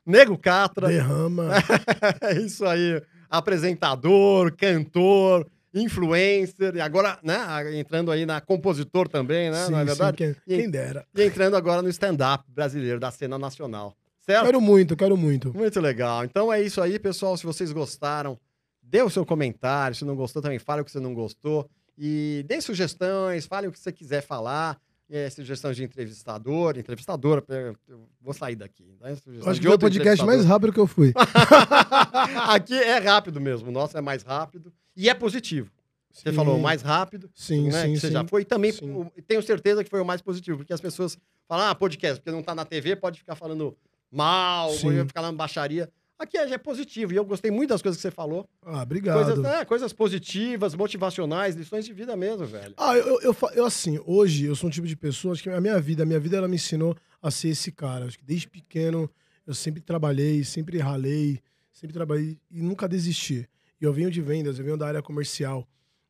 Nego 0.06 0.38
Catra. 0.38 0.88
Derrama. 0.88 1.50
É 2.22 2.34
isso 2.38 2.64
aí. 2.64 3.02
Apresentador, 3.28 4.54
cantor, 4.56 5.46
influencer. 5.74 6.76
E 6.76 6.80
agora, 6.80 7.18
né? 7.22 7.36
Entrando 7.78 8.10
aí 8.10 8.24
na 8.24 8.40
compositor 8.40 9.08
também, 9.08 9.50
né? 9.50 9.64
Sim, 9.66 9.72
não 9.72 9.78
é 9.78 9.82
sim, 9.82 9.86
verdade? 9.86 10.16
quem, 10.16 10.36
E- 10.46 10.56
quem 10.58 10.70
dera. 10.70 11.04
E 11.14 11.22
entrando 11.22 11.56
agora 11.56 11.82
no 11.82 11.88
stand-up 11.88 12.44
brasileiro, 12.48 13.00
da 13.00 13.10
cena 13.10 13.38
nacional. 13.38 13.96
Certo? 14.20 14.44
Quero 14.44 14.60
muito, 14.60 14.96
quero 14.96 15.16
muito. 15.16 15.56
Muito 15.56 15.80
legal. 15.80 16.24
Então 16.24 16.52
é 16.52 16.60
isso 16.62 16.80
aí, 16.80 16.98
pessoal. 16.98 17.36
Se 17.36 17.46
vocês 17.46 17.72
gostaram, 17.72 18.38
dê 18.82 19.02
o 19.02 19.10
seu 19.10 19.24
comentário. 19.24 19.96
Se 19.96 20.04
não 20.04 20.14
gostou, 20.14 20.42
também 20.42 20.58
fale 20.58 20.82
o 20.82 20.84
que 20.84 20.92
você 20.92 21.00
não 21.00 21.14
gostou. 21.14 21.68
E 21.96 22.44
dê 22.46 22.60
sugestões, 22.60 23.46
fale 23.46 23.66
o 23.66 23.72
que 23.72 23.78
você 23.78 23.90
quiser 23.90 24.20
falar. 24.22 24.78
É, 25.10 25.30
sugestões 25.30 25.74
de 25.76 25.84
entrevistador, 25.84 26.76
entrevistadora. 26.76 27.42
Eu 27.88 28.08
vou 28.20 28.34
sair 28.34 28.56
daqui. 28.56 28.84
Né? 29.00 29.12
Acho 29.46 29.60
que 29.60 29.66
foi 29.66 29.76
o 29.76 29.78
podcast 29.78 30.24
mais 30.24 30.44
rápido 30.44 30.72
que 30.72 30.80
eu 30.80 30.86
fui. 30.86 31.14
Aqui 32.46 32.74
é 32.74 32.98
rápido 32.98 33.40
mesmo. 33.40 33.68
O 33.68 33.72
nosso 33.72 33.96
é 33.96 34.02
mais 34.02 34.22
rápido. 34.22 34.72
E 34.94 35.08
é 35.08 35.14
positivo. 35.14 35.70
Você 36.12 36.30
Sim. 36.30 36.36
falou 36.36 36.58
mais 36.58 36.82
rápido, 36.82 37.30
Sim, 37.34 37.68
né? 37.68 37.82
sim, 37.82 37.92
que 37.94 38.00
você 38.00 38.06
sim. 38.08 38.12
já 38.12 38.24
foi. 38.24 38.42
E 38.42 38.44
também 38.44 38.72
Sim. 38.72 39.06
tenho 39.26 39.42
certeza 39.42 39.84
que 39.84 39.90
foi 39.90 40.00
o 40.00 40.04
mais 40.04 40.20
positivo, 40.20 40.58
porque 40.58 40.72
as 40.72 40.80
pessoas 40.80 41.16
falam, 41.46 41.68
ah, 41.68 41.74
podcast, 41.74 42.20
porque 42.20 42.34
não 42.34 42.42
tá 42.42 42.54
na 42.54 42.64
TV, 42.64 42.96
pode 42.96 43.18
ficar 43.20 43.36
falando 43.36 43.76
mal, 44.10 44.70
Sim. 44.72 44.82
pode 44.82 45.08
ficar 45.08 45.20
falando 45.20 45.36
baixaria. 45.36 45.88
Aqui 46.18 46.36
é, 46.36 46.50
é 46.50 46.58
positivo. 46.58 47.12
E 47.12 47.16
eu 47.16 47.24
gostei 47.24 47.50
muito 47.50 47.70
das 47.70 47.80
coisas 47.80 47.96
que 47.96 48.02
você 48.02 48.10
falou. 48.10 48.48
Ah, 48.62 48.82
obrigado. 48.82 49.24
Coisas, 49.24 49.44
é, 49.44 49.64
coisas 49.64 49.92
positivas, 49.92 50.74
motivacionais, 50.74 51.54
lições 51.54 51.84
de 51.84 51.92
vida 51.92 52.16
mesmo, 52.16 52.44
velho. 52.44 52.74
Ah, 52.76 52.96
eu, 52.96 53.20
eu, 53.20 53.36
eu, 53.54 53.64
assim, 53.64 54.00
hoje 54.04 54.46
eu 54.46 54.56
sou 54.56 54.68
um 54.68 54.70
tipo 54.70 54.86
de 54.86 54.96
pessoa, 54.96 55.32
acho 55.32 55.42
que 55.42 55.50
a 55.50 55.60
minha 55.60 55.78
vida, 55.80 56.02
a 56.02 56.06
minha 56.06 56.18
vida 56.18 56.36
ela 56.36 56.48
me 56.48 56.56
ensinou 56.56 56.96
a 57.22 57.30
ser 57.30 57.50
esse 57.50 57.70
cara. 57.70 58.06
Acho 58.06 58.18
que 58.18 58.24
desde 58.24 58.48
pequeno 58.48 59.08
eu 59.46 59.54
sempre 59.54 59.80
trabalhei, 59.80 60.42
sempre 60.42 60.78
ralei, 60.78 61.40
sempre 61.72 61.94
trabalhei 61.94 62.40
e 62.50 62.60
nunca 62.60 62.88
desisti. 62.88 63.48
E 63.80 63.84
eu 63.84 63.92
venho 63.92 64.10
de 64.10 64.20
vendas, 64.20 64.58
eu 64.58 64.64
venho 64.64 64.76
da 64.76 64.88
área 64.88 65.02
comercial. 65.02 65.68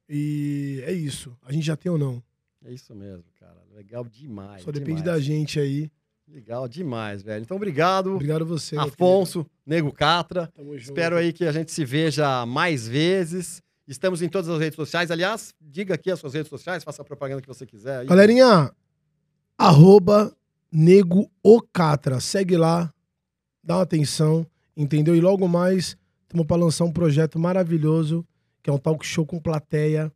E 0.09 0.83
é 0.87 0.93
isso. 0.93 1.37
A 1.45 1.53
gente 1.53 1.67
já 1.67 1.77
tem 1.77 1.93
ou 1.93 1.99
não. 1.99 2.23
É 2.65 2.73
isso 2.73 2.95
mesmo, 2.95 3.25
cara. 3.39 3.63
Legal 3.75 4.05
demais. 4.05 4.63
Só 4.63 4.73
depende 4.73 5.03
demais. 5.03 5.05
da 5.05 5.21
gente 5.21 5.61
aí. 5.61 5.91
Legal 6.31 6.69
demais, 6.69 7.23
velho. 7.23 7.43
Então, 7.43 7.57
obrigado, 7.57 8.15
Obrigado 8.15 8.43
a 8.43 8.45
você. 8.45 8.77
Afonso, 8.77 9.47
Nego 9.65 9.91
Catra. 9.93 10.47
querido. 10.49 10.57
Tamo 10.57 10.79
junto. 10.79 10.91
Espero 10.91 11.17
aí 11.17 11.33
que 11.33 11.45
a 11.45 11.53
gente 11.53 11.73
se 11.73 11.85
veja 11.85 12.45
mais 12.45 12.87
vezes. 12.87 13.63
Estamos 13.87 14.21
em 14.21 14.29
todas 14.29 14.49
as 14.51 14.59
redes 14.61 14.77
sociais. 14.77 15.11
Aliás, 15.11 15.55
diga 15.61 15.95
aqui 15.95 16.11
as 16.11 16.19
suas 16.21 16.35
redes 16.35 16.51
sociais, 16.51 16.85
faça 16.85 17.01
a 17.01 17.05
propaganda 17.05 17.41
que 17.41 17.49
você 17.49 17.65
quiser. 17.67 18.01
aí. 18.01 18.07
Galerinha, 18.07 18.71
arroba 19.57 20.37
Nego 20.71 21.31
Ocatra. 21.43 22.21
Segue 22.21 22.57
lá, 22.59 22.93
dá 23.65 23.77
uma 23.77 23.83
atenção, 23.83 24.47
entendeu? 24.77 25.17
E 25.17 25.21
logo 25.21 25.49
mais, 25.49 25.97
estamos 26.25 26.47
para 26.47 26.57
lançar 26.57 26.85
um 26.85 26.93
projeto 26.93 27.39
maravilhoso, 27.39 28.27
que 28.63 28.69
é 28.69 28.73
um 28.73 28.79
talk 28.79 29.05
show 29.07 29.25
com 29.25 29.41
plateia, 29.41 30.13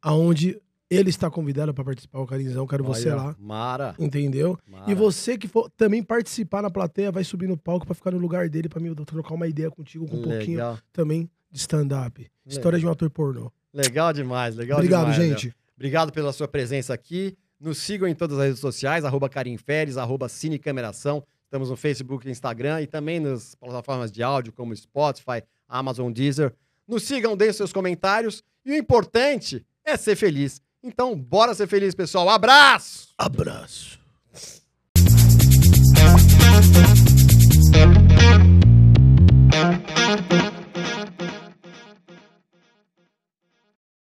aonde 0.00 0.60
ele 0.90 1.10
está 1.10 1.30
convidado 1.30 1.74
para 1.74 1.84
participar, 1.84 2.18
o 2.20 2.26
Carinzão, 2.26 2.66
quero 2.66 2.82
você 2.82 3.10
Olha, 3.10 3.16
lá, 3.16 3.36
Mara. 3.38 3.94
entendeu? 3.98 4.58
Mara. 4.66 4.90
E 4.90 4.94
você 4.94 5.36
que 5.36 5.46
for 5.46 5.70
também 5.76 6.02
participar 6.02 6.62
na 6.62 6.70
plateia, 6.70 7.12
vai 7.12 7.24
subir 7.24 7.46
no 7.46 7.56
palco 7.56 7.84
para 7.86 7.94
ficar 7.94 8.10
no 8.10 8.18
lugar 8.18 8.48
dele, 8.48 8.68
para 8.68 8.80
mim 8.80 8.94
trocar 8.94 9.34
uma 9.34 9.46
ideia 9.46 9.70
contigo 9.70 10.06
com 10.06 10.16
um 10.16 10.22
pouquinho 10.22 10.58
Legal. 10.58 10.78
também 10.92 11.30
de 11.50 11.58
stand-up. 11.58 12.26
História 12.46 12.78
de 12.78 12.86
um 12.86 12.90
ator 12.90 13.10
pornô. 13.10 13.52
Legal 13.72 14.12
demais, 14.12 14.56
legal 14.56 14.78
Obrigado, 14.78 15.12
demais. 15.12 15.16
gente. 15.22 15.46
Léo. 15.48 15.54
Obrigado 15.76 16.12
pela 16.12 16.32
sua 16.32 16.48
presença 16.48 16.94
aqui. 16.94 17.36
Nos 17.60 17.78
sigam 17.78 18.08
em 18.08 18.14
todas 18.14 18.38
as 18.38 18.44
redes 18.46 18.60
sociais, 18.60 19.04
arroba 19.04 19.28
Karim 19.28 19.56
Feres, 19.56 19.96
arroba 19.96 20.28
Cinecameração. 20.28 21.22
Estamos 21.44 21.70
no 21.70 21.76
Facebook 21.76 22.28
Instagram 22.28 22.82
e 22.82 22.86
também 22.86 23.20
nas 23.20 23.54
plataformas 23.54 24.10
de 24.10 24.22
áudio 24.22 24.52
como 24.52 24.74
Spotify, 24.74 25.42
Amazon, 25.68 26.10
Deezer. 26.12 26.54
Nos 26.86 27.02
sigam, 27.02 27.36
deem 27.36 27.52
seus 27.52 27.72
comentários. 27.72 28.42
E 28.64 28.72
o 28.72 28.74
importante 28.76 29.64
é 29.84 29.96
ser 29.96 30.16
feliz. 30.16 30.60
Então, 30.82 31.16
bora 31.16 31.54
ser 31.54 31.66
feliz, 31.66 31.94
pessoal. 31.94 32.28
Abraço! 32.28 33.08
Abraço. 33.18 33.98